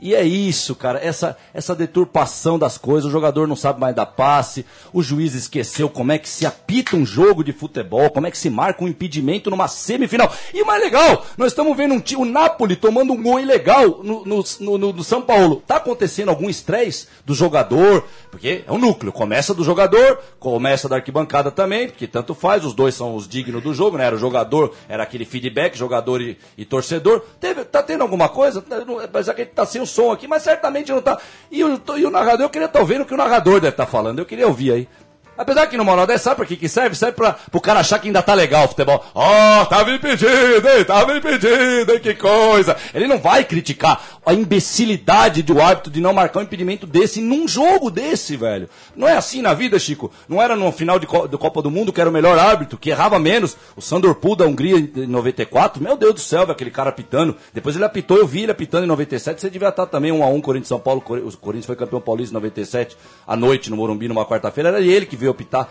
E 0.04 0.14
é 0.14 0.22
isso, 0.22 0.74
cara, 0.74 0.98
essa, 1.02 1.34
essa 1.54 1.74
deturpação 1.74 2.58
das 2.58 2.76
coisas, 2.76 3.08
o 3.08 3.10
jogador 3.10 3.48
não 3.48 3.56
sabe 3.56 3.80
mais 3.80 3.96
dar 3.96 4.04
passe, 4.04 4.66
o 4.92 5.02
juiz 5.02 5.34
esqueceu 5.34 5.88
como 5.88 6.12
é 6.12 6.18
que 6.18 6.28
se 6.28 6.44
apita 6.44 6.94
um 6.94 7.06
jogo 7.06 7.42
de 7.42 7.54
futebol, 7.54 8.10
como 8.10 8.26
é 8.26 8.30
que 8.30 8.36
se 8.36 8.50
marca 8.50 8.84
um 8.84 8.88
impedimento 8.88 9.48
numa 9.48 9.66
semifinal. 9.66 10.30
E 10.52 10.60
o 10.60 10.66
mais 10.66 10.82
legal, 10.82 11.24
nós 11.38 11.52
estamos 11.52 11.74
vendo 11.74 11.94
um 11.94 12.00
time, 12.00 12.20
o 12.20 12.26
Napoli 12.26 12.76
tomando 12.76 13.14
um 13.14 13.22
gol 13.22 13.40
ilegal 13.40 14.00
no, 14.02 14.26
no, 14.26 14.44
no, 14.60 14.92
no 14.92 15.02
São 15.02 15.22
Paulo. 15.22 15.62
Tá 15.66 15.76
acontecendo 15.76 16.28
algum 16.28 16.50
estresse 16.50 17.08
do 17.24 17.32
jogador, 17.32 18.06
porque 18.30 18.62
é 18.68 18.70
o 18.70 18.76
núcleo, 18.76 19.10
começa 19.10 19.54
do 19.54 19.64
jogador, 19.64 20.18
começa 20.38 20.86
da 20.86 20.96
arquibancada 20.96 21.50
também, 21.50 21.88
porque 21.88 22.06
tanto 22.06 22.34
faz, 22.34 22.62
os 22.62 22.74
dois 22.74 22.94
são 22.94 23.16
os 23.16 23.26
dignos 23.26 23.62
do 23.62 23.72
jogo, 23.72 23.96
né? 23.96 24.04
Era 24.04 24.16
o 24.16 24.18
jogador, 24.18 24.74
era 24.86 25.02
aquele 25.02 25.24
feedback, 25.24 25.78
jogador 25.78 26.20
e, 26.20 26.36
e 26.58 26.66
torcedor. 26.66 27.22
Teve, 27.40 27.64
tá 27.64 27.82
tendo 27.82 28.02
alguma 28.02 28.28
coisa? 28.28 28.62
Apesar 29.02 29.32
que 29.32 29.40
ele 29.40 29.50
tá 29.50 29.64
sem 29.64 29.80
o 29.80 29.93
som 29.94 30.10
aqui, 30.10 30.26
mas 30.26 30.42
certamente 30.42 30.90
não 30.90 31.00
tá. 31.00 31.18
E 31.50 31.62
o, 31.62 31.80
e 31.96 32.04
o 32.04 32.10
narrador, 32.10 32.46
eu 32.46 32.50
queria 32.50 32.66
estar 32.66 32.80
ouvindo 32.80 33.02
o 33.02 33.06
que 33.06 33.14
o 33.14 33.16
narrador 33.16 33.60
deve 33.60 33.74
estar 33.74 33.86
falando. 33.86 34.18
Eu 34.18 34.26
queria 34.26 34.46
ouvir 34.46 34.72
aí. 34.72 34.88
Apesar 35.36 35.66
que 35.66 35.76
no 35.76 36.06
10 36.06 36.20
sabe 36.20 36.36
pra 36.36 36.46
que, 36.46 36.56
que 36.56 36.68
serve? 36.68 36.94
Serve 36.94 37.16
pra, 37.16 37.32
pro 37.32 37.60
cara 37.60 37.80
achar 37.80 37.98
que 37.98 38.06
ainda 38.06 38.22
tá 38.22 38.34
legal 38.34 38.64
o 38.64 38.68
futebol. 38.68 39.04
Oh, 39.14 39.66
tava 39.66 39.90
impedido, 39.90 40.68
hein? 40.68 40.84
Tava 40.86 41.16
impedido, 41.16 41.92
hein? 41.92 42.00
Que 42.00 42.14
coisa. 42.14 42.76
Ele 42.94 43.06
não 43.06 43.18
vai 43.18 43.44
criticar 43.44 44.00
a 44.24 44.32
imbecilidade 44.32 45.42
do 45.42 45.60
árbitro 45.60 45.92
de 45.92 46.00
não 46.00 46.12
marcar 46.12 46.40
um 46.40 46.42
impedimento 46.44 46.86
desse 46.86 47.20
num 47.20 47.48
jogo 47.48 47.90
desse, 47.90 48.36
velho. 48.36 48.68
Não 48.94 49.08
é 49.08 49.16
assim 49.16 49.42
na 49.42 49.54
vida, 49.54 49.78
Chico. 49.78 50.10
Não 50.28 50.40
era 50.40 50.54
no 50.54 50.70
final 50.70 50.98
de, 50.98 51.06
do 51.06 51.38
Copa 51.38 51.60
do 51.60 51.70
Mundo 51.70 51.92
que 51.92 52.00
era 52.00 52.10
o 52.10 52.12
melhor 52.12 52.38
árbitro, 52.38 52.78
que 52.78 52.90
errava 52.90 53.18
menos. 53.18 53.56
O 53.76 53.82
Sandor 53.82 54.14
Pool 54.14 54.36
da 54.36 54.46
Hungria 54.46 54.78
em 54.78 55.06
94. 55.06 55.82
Meu 55.82 55.96
Deus 55.96 56.14
do 56.14 56.20
céu, 56.20 56.42
aquele 56.42 56.70
cara 56.70 56.90
apitando. 56.90 57.36
Depois 57.52 57.74
ele 57.74 57.84
apitou, 57.84 58.18
eu 58.18 58.26
vi 58.26 58.42
ele 58.42 58.52
apitando 58.52 58.84
em 58.84 58.88
97. 58.88 59.40
Você 59.40 59.50
devia 59.50 59.68
estar 59.68 59.86
também 59.86 60.12
1 60.12 60.22
a 60.22 60.28
1 60.28 60.40
Corinthians 60.40 60.68
São 60.68 60.78
Paulo. 60.78 61.02
O 61.06 61.36
Corinthians 61.38 61.66
foi 61.66 61.76
campeão 61.76 62.00
paulista 62.00 62.32
em 62.32 62.34
97, 62.34 62.96
à 63.26 63.36
noite 63.36 63.70
no 63.70 63.76
Morumbi, 63.76 64.08
numa 64.08 64.24
quarta-feira. 64.24 64.68
Era 64.68 64.80
ele 64.80 65.06
que 65.06 65.16
veio 65.24 65.30
apitar. 65.30 65.68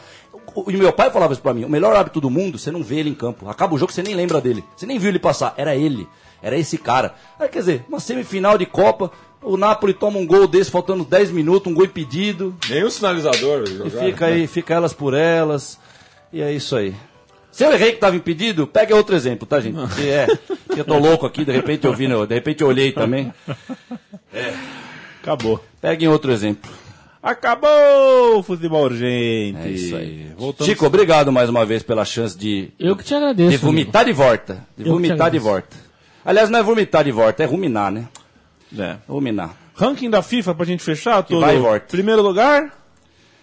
E 0.67 0.77
meu 0.77 0.91
pai 0.91 1.09
falava 1.09 1.33
isso 1.33 1.41
pra 1.41 1.53
mim: 1.53 1.63
o 1.63 1.69
melhor 1.69 1.95
árbitro 1.95 2.19
do 2.21 2.29
mundo, 2.29 2.57
você 2.57 2.71
não 2.71 2.83
vê 2.83 2.99
ele 2.99 3.09
em 3.09 3.15
campo. 3.15 3.47
Acaba 3.47 3.75
o 3.75 3.77
jogo, 3.77 3.91
você 3.91 4.03
nem 4.03 4.15
lembra 4.15 4.41
dele. 4.41 4.63
Você 4.75 4.85
nem 4.85 4.99
viu 4.99 5.09
ele 5.09 5.19
passar. 5.19 5.53
Era 5.57 5.75
ele. 5.75 6.07
Era 6.41 6.57
esse 6.57 6.77
cara. 6.77 7.15
Aí, 7.39 7.47
quer 7.47 7.59
dizer, 7.59 7.85
uma 7.87 7.99
semifinal 7.99 8.57
de 8.57 8.65
Copa, 8.65 9.11
o 9.41 9.55
Napoli 9.55 9.93
toma 9.93 10.19
um 10.19 10.27
gol 10.27 10.47
desse 10.47 10.69
faltando 10.69 11.05
10 11.05 11.31
minutos, 11.31 11.71
um 11.71 11.75
gol 11.75 11.85
impedido. 11.85 12.55
O 12.85 12.91
sinalizador. 12.91 13.63
E 13.85 13.89
fica 13.89 14.25
aí, 14.25 14.47
fica 14.47 14.73
elas 14.73 14.93
por 14.93 15.13
elas. 15.13 15.79
E 16.31 16.41
é 16.41 16.51
isso 16.51 16.75
aí. 16.75 16.93
Se 17.51 17.63
eu 17.63 17.71
errei 17.71 17.89
que 17.89 17.97
estava 17.97 18.15
impedido, 18.15 18.65
pega 18.65 18.95
outro 18.95 19.15
exemplo, 19.15 19.45
tá, 19.45 19.59
gente? 19.61 19.75
Porque 19.75 20.01
é, 20.01 20.27
eu 20.75 20.83
tô 20.83 20.97
louco 20.97 21.25
aqui, 21.25 21.45
de 21.45 21.51
repente 21.51 21.85
eu 21.85 21.93
vi, 21.93 22.07
né? 22.07 22.15
de 22.25 22.33
repente 22.33 22.61
eu 22.61 22.67
olhei 22.67 22.91
também. 22.91 23.31
É. 24.33 24.53
Acabou. 25.21 25.63
Peguem 25.79 26.07
outro 26.07 26.31
exemplo. 26.31 26.71
Acabou 27.23 28.39
o 28.39 28.43
futebol 28.43 28.83
urgente. 28.83 29.57
É 29.63 29.69
isso 29.69 29.95
aí. 29.95 30.27
Voltamos... 30.37 30.69
Chico, 30.69 30.85
obrigado 30.85 31.31
mais 31.31 31.49
uma 31.49 31.65
vez 31.65 31.81
pela 31.81 32.03
chance 32.03 32.37
de. 32.37 32.73
Eu 32.77 32.97
que 32.97 33.03
te 33.05 33.15
agradeço. 33.15 33.51
De 33.51 33.57
vomitar 33.57 34.03
de 34.03 34.11
volta. 34.11 34.67
De 34.77 34.85
Eu 34.85 34.91
vomitar 34.91 35.31
de 35.31 35.39
volta. 35.39 35.77
Aliás, 36.25 36.49
não 36.49 36.59
é 36.59 36.63
vomitar 36.63 37.01
de 37.05 37.13
volta, 37.13 37.41
é 37.41 37.45
ruminar, 37.45 37.93
né? 37.93 38.09
É. 38.77 38.97
Ruminar. 39.07 39.55
Ranking 39.73 40.09
da 40.09 40.21
FIFA 40.21 40.53
pra 40.53 40.65
gente 40.65 40.83
fechar, 40.83 41.23
Que 41.23 41.33
vai 41.37 41.55
e 41.55 41.59
volta. 41.59 41.85
Primeiro 41.89 42.21
lugar, 42.21 42.77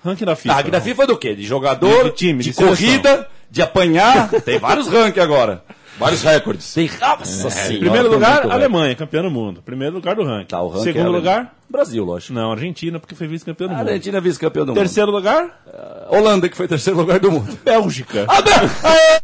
ranking 0.04 0.26
da 0.26 0.36
FIFA. 0.36 0.48
Tá, 0.48 0.56
ranking 0.58 0.70
da 0.70 0.80
FIFA 0.82 1.02
é 1.02 1.06
do 1.06 1.16
quê? 1.16 1.34
De 1.34 1.42
jogador, 1.42 2.04
De 2.04 2.10
time, 2.10 2.42
de, 2.44 2.50
de 2.50 2.56
corrida, 2.56 3.28
de 3.50 3.62
apanhar. 3.62 4.28
Tem 4.44 4.58
vários 4.58 4.88
rankings 4.88 5.20
agora. 5.20 5.64
Vários 6.00 6.22
recordes. 6.22 6.72
Tem. 6.74 6.90
Nossa 7.00 7.46
É, 7.46 7.50
senhora, 7.50 7.78
primeiro 7.80 8.10
lugar. 8.10 8.50
Alemanha, 8.50 8.94
campeã 8.96 9.22
do 9.22 9.30
mundo. 9.30 9.62
Primeiro 9.62 9.94
lugar 9.94 10.16
do 10.16 10.24
ranking. 10.24 10.46
Tá, 10.46 10.58
ranking 10.60 10.82
Segundo 10.82 11.06
é 11.06 11.10
lugar, 11.10 11.54
Brasil, 11.68 12.04
lógico. 12.04 12.32
não, 12.32 12.50
Argentina, 12.50 12.98
porque 12.98 13.14
foi 13.14 13.26
vice-campeã 13.28 13.66
do 13.68 13.74
mundo. 13.74 13.86
Argentina 13.86 14.18
é 14.18 14.20
vice-campeão 14.20 14.64
do 14.64 14.70
mundo. 14.70 14.78
Terceiro 14.78 15.10
lugar, 15.10 15.62
Holanda, 16.08 16.48
que 16.48 16.56
foi 16.56 16.66
terceiro 16.66 16.98
lugar 16.98 17.20
do 17.20 17.30
mundo. 17.30 17.56
Bélgica. 17.64 18.26
Ah! 18.28 19.20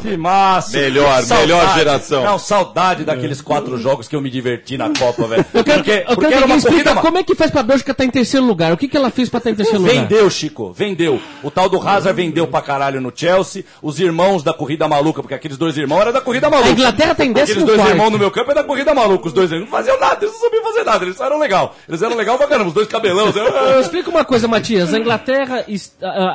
Que 0.00 0.16
massa! 0.16 0.78
Melhor, 0.78 1.22
melhor 1.26 1.74
geração. 1.74 2.24
Não, 2.24 2.38
saudade 2.38 3.04
daqueles 3.04 3.40
quatro 3.40 3.76
jogos 3.78 4.08
que 4.08 4.16
eu 4.16 4.20
me 4.20 4.30
diverti 4.30 4.78
na 4.78 4.90
Copa, 4.98 5.26
velho. 5.26 5.44
Eu 5.52 5.62
quero, 5.64 5.78
Porque, 5.78 6.04
eu 6.08 6.16
quero 6.16 6.28
que 6.28 6.52
alguém 6.52 6.82
uma 6.92 7.00
como 7.02 7.18
é 7.18 7.22
que 7.22 7.34
faz 7.34 7.50
pra 7.50 7.62
Bélgica 7.62 7.92
estar 7.92 8.04
em 8.04 8.10
terceiro 8.10 8.46
lugar. 8.46 8.72
O 8.72 8.76
que, 8.76 8.88
que 8.88 8.96
ela 8.96 9.10
fez 9.10 9.28
pra 9.28 9.38
estar 9.38 9.50
em 9.50 9.54
terceiro 9.54 9.80
lugar? 9.80 9.94
Vendeu, 9.94 10.30
Chico, 10.30 10.72
vendeu. 10.72 11.20
O 11.42 11.50
tal 11.50 11.68
do 11.68 11.76
Hazard 11.80 12.14
vendeu 12.14 12.46
pra 12.46 12.62
caralho 12.62 13.00
no 13.00 13.12
Chelsea. 13.14 13.64
Os 13.82 14.00
irmãos 14.00 14.42
da 14.42 14.52
corrida 14.54 14.88
maluca, 14.88 15.20
porque 15.22 15.34
aqueles 15.34 15.58
dois 15.58 15.76
irmãos 15.76 16.00
eram 16.00 16.12
da 16.12 16.20
corrida 16.20 16.48
maluca. 16.48 16.68
A 16.70 16.72
Inglaterra 16.72 17.14
tá 17.14 17.24
em 17.24 17.30
Aqueles 17.30 17.64
dois 17.64 17.76
quarto. 17.76 17.90
irmãos 17.90 18.10
no 18.10 18.18
meu 18.18 18.30
campo 18.30 18.50
é 18.50 18.54
da 18.54 18.64
corrida 18.64 18.94
maluca. 18.94 19.26
Os 19.28 19.32
dois 19.32 19.50
irmãos 19.50 19.66
não 19.70 19.70
faziam 19.78 20.00
nada, 20.00 20.24
eles 20.24 20.32
não 20.34 20.40
sabiam 20.40 20.64
fazer 20.64 20.84
nada. 20.84 21.04
Eles 21.04 21.20
eram 21.20 21.38
legal. 21.38 21.76
Eles 21.88 22.02
eram 22.02 22.16
legal 22.16 22.38
pra 22.38 22.46
caramba. 22.46 22.68
Os 22.68 22.74
dois 22.74 22.88
cabelão. 22.88 23.28
Eram... 23.28 23.80
Explica 23.80 24.08
uma 24.10 24.24
coisa, 24.24 24.48
Matias. 24.48 24.94
A 24.94 24.98
Inglaterra, 24.98 25.64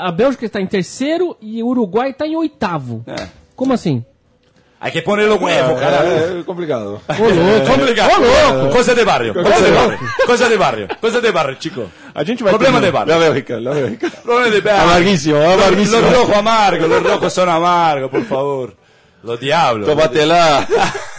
a 0.01 0.11
Bélgica 0.11 0.45
está 0.45 0.61
em 0.61 0.67
terceiro 0.67 1.35
e 1.41 1.63
o 1.63 1.67
Uruguai 1.67 2.11
está 2.11 2.27
em 2.27 2.35
oitavo. 2.35 3.03
É. 3.07 3.44
Como 3.55 3.73
assim? 3.73 4.05
Hay 4.79 4.91
que 4.91 5.01
ponerlo 5.01 5.37
huevo, 5.37 5.75
caralho. 5.77 6.09
É, 6.11 6.39
é 6.41 6.43
complicado. 6.43 7.01
Ô, 7.07 7.23
louco. 7.29 7.71
Complicado. 7.71 8.11
Louco. 8.21 8.73
Coisa 8.73 8.93
de 8.93 9.03
barrio. 9.03 9.33
Coisa 9.33 9.61
de 9.61 9.71
barrio. 9.71 9.99
Coisa 10.25 10.49
de 10.49 10.57
barrio. 10.57 10.87
Coisa 11.01 11.21
de 11.21 11.31
barrio, 11.31 11.57
chico. 11.59 11.89
A 12.13 12.23
gente 12.23 12.43
vai 12.43 12.53
Problema 12.53 12.79
de 12.81 12.91
barrio. 12.91 13.13
La 13.13 13.19
Bélgica, 13.19 13.59
la 13.59 13.71
Bélgica. 13.71 14.11
Problema 14.21 14.49
de 14.49 14.61
barrio. 14.61 14.81
Amarguísimo, 14.83 15.39
Los 15.39 15.53
amarguísimo. 15.53 16.01
rojos 16.11 16.35
amargos, 16.35 16.89
los 16.89 17.03
rojos 17.03 17.33
son 17.33 17.49
amargos, 17.49 18.11
por 18.11 18.25
favor. 18.25 18.75
Los 19.23 19.39
diablos. 19.39 19.87
Tómate 19.87 20.25
lá. 20.25 20.67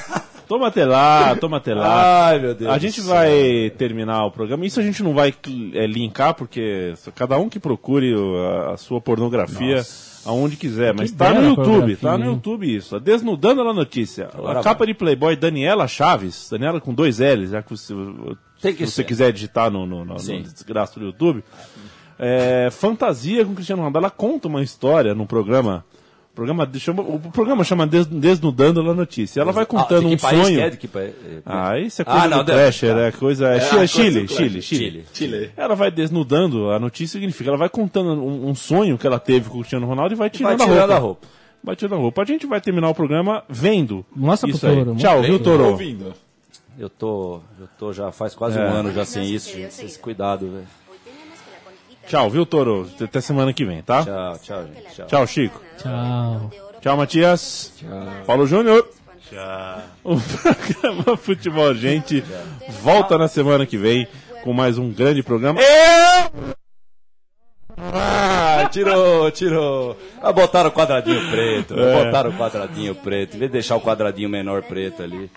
Toma 0.48 0.68
até 0.68 0.84
lá, 0.84 1.34
toma 1.36 1.56
até 1.56 1.74
lá. 1.74 2.28
Ai, 2.28 2.38
meu 2.38 2.54
Deus. 2.54 2.70
A 2.70 2.78
gente 2.78 3.00
vai 3.00 3.72
terminar 3.76 4.24
o 4.26 4.30
programa. 4.30 4.64
Isso 4.64 4.78
a 4.78 4.82
gente 4.82 5.02
não 5.02 5.12
vai 5.12 5.34
é, 5.74 5.86
linkar, 5.86 6.34
porque 6.34 6.94
cada 7.14 7.36
um 7.38 7.48
que 7.48 7.58
procure 7.58 8.14
a, 8.14 8.74
a 8.74 8.76
sua 8.76 9.00
pornografia 9.00 9.82
aonde 10.24 10.56
quiser. 10.56 10.94
Mas 10.94 11.10
tá 11.12 11.32
dera 11.32 11.40
no 11.40 11.46
a 11.46 11.48
YouTube, 11.50 11.96
tá 11.96 12.18
no? 12.18 12.24
YouTube 12.26 12.76
isso. 12.76 12.98
Desnudando 13.00 13.62
a 13.62 13.72
notícia. 13.72 14.28
Agora 14.32 14.60
a 14.60 14.62
capa 14.62 14.86
de 14.86 14.94
Playboy 14.94 15.36
Daniela 15.36 15.88
Chaves, 15.88 16.48
Daniela 16.50 16.80
com 16.80 16.94
dois 16.94 17.18
L's, 17.18 17.50
já 17.50 17.62
que 17.62 17.70
você, 17.70 17.94
Tem 18.60 18.74
que 18.74 18.86
se 18.86 18.92
você 18.92 19.02
ser. 19.02 19.04
quiser 19.04 19.32
digitar 19.32 19.70
no, 19.70 19.86
no, 19.86 20.04
no, 20.04 20.14
no 20.14 20.18
Sim. 20.20 20.42
desgraça 20.42 20.98
do 20.98 21.06
YouTube. 21.06 21.42
É, 22.18 22.68
fantasia 22.70 23.44
com 23.44 23.54
Cristiano 23.54 23.82
Ronaldo. 23.82 23.98
Ela 23.98 24.10
conta 24.10 24.48
uma 24.48 24.62
história 24.62 25.14
no 25.14 25.26
programa. 25.26 25.84
O 26.36 26.44
programa 26.44 26.68
chama, 26.78 27.02
o 27.02 27.18
programa 27.18 27.64
chama 27.64 27.86
Des- 27.86 28.04
Desnudando 28.06 28.80
a 28.90 28.92
Notícia. 28.94 29.40
Ela 29.40 29.52
vai 29.52 29.64
contando 29.64 30.06
Ah, 30.06 30.10
um 30.10 30.18
sonho. 30.18 30.44
que 30.58 30.60
é? 30.60 30.70
Que 30.72 30.86
país? 30.88 31.14
Ah, 31.46 31.78
isso 31.78 32.02
é 32.02 32.04
coisa 32.04 32.20
Ah, 32.20 32.28
não, 32.28 32.38
do 32.38 32.44
Thrasher, 32.44 32.94
tá. 32.94 33.00
é 33.00 33.10
coisa... 33.12 33.48
É, 33.48 33.56
É, 33.56 33.60
Chile, 33.60 33.88
Chile, 33.88 34.26
Thrasher. 34.26 34.62
Chile, 34.62 35.04
Chile. 35.14 35.50
Ela 35.56 35.74
vai 35.74 35.90
desnudando, 35.90 36.70
a 36.70 36.78
notícia 36.78 37.18
significa, 37.18 37.48
ela 37.48 37.56
vai 37.56 37.70
contando 37.70 38.22
um, 38.22 38.50
um 38.50 38.54
sonho 38.54 38.98
que 38.98 39.06
ela 39.06 39.18
teve 39.18 39.48
com 39.48 39.56
o 39.56 39.60
Cristiano 39.60 39.86
Ronaldo 39.86 40.12
e 40.12 40.16
vai 40.16 40.28
Vai 40.28 40.30
tirando, 40.30 40.58
tirando 40.60 40.90
a, 40.90 40.96
a 40.96 40.98
roupa. 40.98 41.00
roupa. 41.00 41.26
Vai 41.64 41.74
tirando 41.74 41.94
a 41.94 42.02
roupa. 42.02 42.20
A 42.20 42.24
gente 42.26 42.46
vai 42.46 42.60
terminar 42.60 42.90
o 42.90 42.94
programa 42.94 43.42
vendo 43.48 44.04
Mostra 44.14 44.46
pro 44.46 44.56
isso. 44.58 44.66
Toro, 44.66 44.94
Tchau, 44.96 45.22
viu, 45.22 45.36
pro 45.40 45.44
Toro? 45.44 45.64
ouvindo. 45.70 46.12
Eu 46.78 46.90
tô, 46.90 47.40
eu 47.58 47.66
tô 47.78 47.94
já 47.94 48.12
faz 48.12 48.34
quase 48.34 48.58
É. 48.58 48.62
um 48.62 48.68
ano 48.74 48.92
já 48.92 49.06
sem 49.06 49.24
isso, 49.34 49.50
gente. 49.54 49.82
Esse 49.86 49.98
cuidado, 49.98 50.46
velho. 50.50 50.66
Tchau, 52.06 52.30
viu, 52.30 52.46
Toro? 52.46 52.88
Até 53.00 53.20
semana 53.20 53.52
que 53.52 53.64
vem, 53.64 53.82
tá? 53.82 54.04
Tchau, 54.04 54.38
tchau, 54.38 54.66
gente. 54.66 54.94
Tchau. 54.94 55.06
Tchau, 55.06 55.26
Chico. 55.26 55.60
Tchau. 55.78 56.50
Tchau, 56.80 56.96
Matias. 56.96 57.72
Paulo 58.26 58.46
Júnior. 58.46 58.88
Tchau. 59.28 59.82
O 60.04 60.16
programa 60.22 61.16
Futebol 61.16 61.74
Gente 61.74 62.22
volta 62.80 63.18
na 63.18 63.26
semana 63.26 63.66
que 63.66 63.76
vem 63.76 64.06
com 64.44 64.52
mais 64.52 64.78
um 64.78 64.92
grande 64.92 65.22
programa. 65.22 65.60
Ah, 67.76 68.68
tirou, 68.70 69.30
tirou. 69.32 69.96
Ah, 70.22 70.32
botaram 70.32 70.70
o 70.70 70.72
quadradinho 70.72 71.30
preto. 71.30 71.78
É. 71.78 72.04
Botaram 72.04 72.30
o 72.30 72.36
quadradinho 72.36 72.94
preto. 72.94 73.36
Em 73.36 73.38
vez 73.40 73.50
de 73.50 73.54
deixar 73.54 73.76
o 73.76 73.80
quadradinho 73.80 74.28
menor 74.28 74.62
preto 74.62 75.02
ali. 75.02 75.30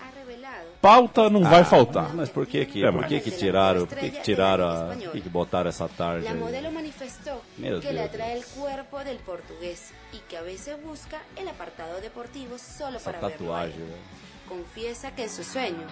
Pauta 0.80 1.28
não 1.28 1.42
vai 1.42 1.62
faltar. 1.64 2.14
Mas 2.14 2.30
por 2.30 2.46
que 2.46 2.64
que, 2.64 2.82
É, 2.82 2.90
por 2.90 3.02
mas- 3.02 3.08
que 3.10 3.20
que 3.20 3.30
tiraram, 3.30 3.86
por 3.86 3.98
que 3.98 4.10
que 4.10 4.22
tiraram, 4.22 4.66
a, 4.68 4.84
por 4.94 5.12
que 5.12 5.20
que 5.20 5.28
botaram 5.28 5.68
essa 5.68 5.86
tarde 5.88 6.24
La 6.24 6.34
modelo 6.34 6.72
manifestó 6.72 7.42
Meu 7.58 7.80
que 7.80 7.92
le 7.92 8.02
atrae 8.02 8.32
el 8.38 8.44
cuerpo 8.46 8.98
del 9.04 9.18
portugués 9.18 9.90
y 10.14 10.18
que 10.28 10.38
a 10.38 10.42
veces 10.42 10.76
busca 10.82 11.18
el 11.36 11.48
apartado 11.48 12.00
deportivo 12.00 12.56
solo 12.58 12.96
Essa 12.96 13.12
para 13.12 13.20
verlo. 13.28 13.46
tatuagem, 13.46 13.76
velho. 13.76 14.20
Confiesa 14.48 15.14
que 15.14 15.24
en 15.24 15.30
su 15.30 15.44
sueño, 15.44 15.86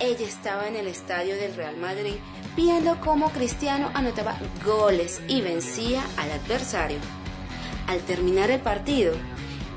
ella 0.00 0.26
estaba 0.26 0.66
en 0.66 0.76
el 0.76 0.88
estadio 0.88 1.36
del 1.36 1.54
Real 1.54 1.76
Madrid 1.76 2.16
viendo 2.56 2.98
cómo 3.00 3.30
Cristiano 3.30 3.90
anotaba 3.94 4.36
goles 4.64 5.22
y 5.28 5.42
vencía 5.42 6.02
al 6.16 6.32
adversario. 6.32 6.98
Al 7.86 8.00
terminar 8.00 8.50
el 8.50 8.60
partido, 8.60 9.14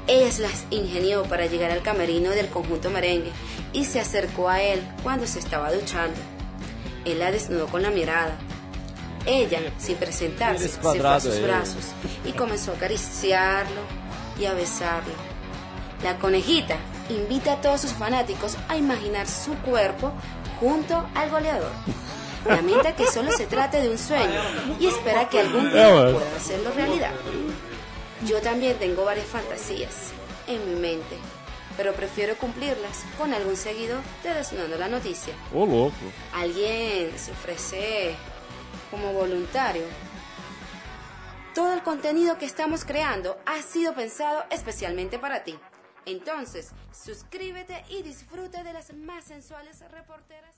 Ella 0.10 0.32
se 0.32 0.41
las 0.41 0.66
ingenió 0.72 1.24
para 1.24 1.47
llegar 1.47 1.70
al 1.70 1.82
camerino 1.82 2.30
del 2.30 2.47
conjunto 2.47 2.89
merengue 2.89 3.30
y 3.78 3.86
se 3.86 3.99
acercó 3.99 4.49
a 4.49 4.59
él 4.59 4.82
cuando 5.03 5.28
se 5.28 5.38
estaba 5.38 5.71
duchando. 5.71 6.19
Él 7.05 7.19
la 7.19 7.32
desnudó 7.32 7.67
con 7.67 7.84
la 7.84 7.91
mirada. 7.91 8.36
Ella, 9.28 9.59
sin 9.78 9.97
presentarse, 9.97 10.67
se 10.67 10.80
fue 10.80 10.99
a 11.07 11.19
sus 11.19 11.36
eh. 11.36 11.43
brazos 11.43 11.84
y 12.25 12.32
comenzó 12.32 12.71
a 12.71 12.75
acariciarlo 12.75 13.82
y 14.39 14.45
a 14.45 14.53
besarlo. 14.53 15.13
La 16.03 16.17
conejita 16.17 16.75
invita 17.09 17.53
a 17.53 17.61
todos 17.61 17.82
sus 17.82 17.91
fanáticos 17.91 18.57
a 18.67 18.78
imaginar 18.78 19.28
su 19.28 19.53
cuerpo 19.57 20.11
junto 20.59 21.07
al 21.13 21.30
goleador. 21.30 21.71
Lamenta 22.47 22.95
que 22.95 23.05
solo 23.05 23.32
se 23.32 23.45
trate 23.45 23.80
de 23.80 23.89
un 23.89 23.99
sueño 23.99 24.41
y 24.80 24.88
espera 24.88 25.30
que 25.30 25.39
algún 25.39 25.71
día 25.71 25.88
pueda 25.88 26.36
hacerlo 26.36 26.71
realidad. 26.75 27.11
Yo 28.25 28.41
también 28.41 28.75
tengo 28.80 29.05
varias 29.05 29.28
fantasías 29.28 30.13
en 30.47 30.67
mi 30.67 30.80
mente, 30.80 31.17
pero 31.78 31.93
prefiero 31.93 32.36
cumplirlas 32.38 33.05
con 33.17 33.34
algún 33.34 33.55
seguidor 33.55 34.01
de 34.23 34.34
Desnudando 34.34 34.78
la 34.78 34.89
Noticia. 34.89 35.34
Ô, 35.53 35.65
louco. 35.65 35.95
Alguien 36.34 37.17
se 37.17 37.32
ofrece 37.32 38.15
como 38.91 39.13
voluntario. 39.13 39.86
Todo 41.53 41.73
el 41.73 41.84
contenido 41.84 42.38
que 42.38 42.45
estamos 42.45 42.84
creando 42.84 43.38
ha 43.45 43.61
sido 43.61 43.93
pensado 43.93 44.43
especialmente 44.49 45.19
para 45.19 45.43
ti. 45.43 45.57
Entonces, 46.05 46.71
suscríbete 46.91 47.84
y 47.89 48.01
disfruta 48.01 48.63
de 48.63 48.73
las 48.73 48.93
más 48.93 49.25
sensuales 49.25 49.84
reporteras 49.91 50.57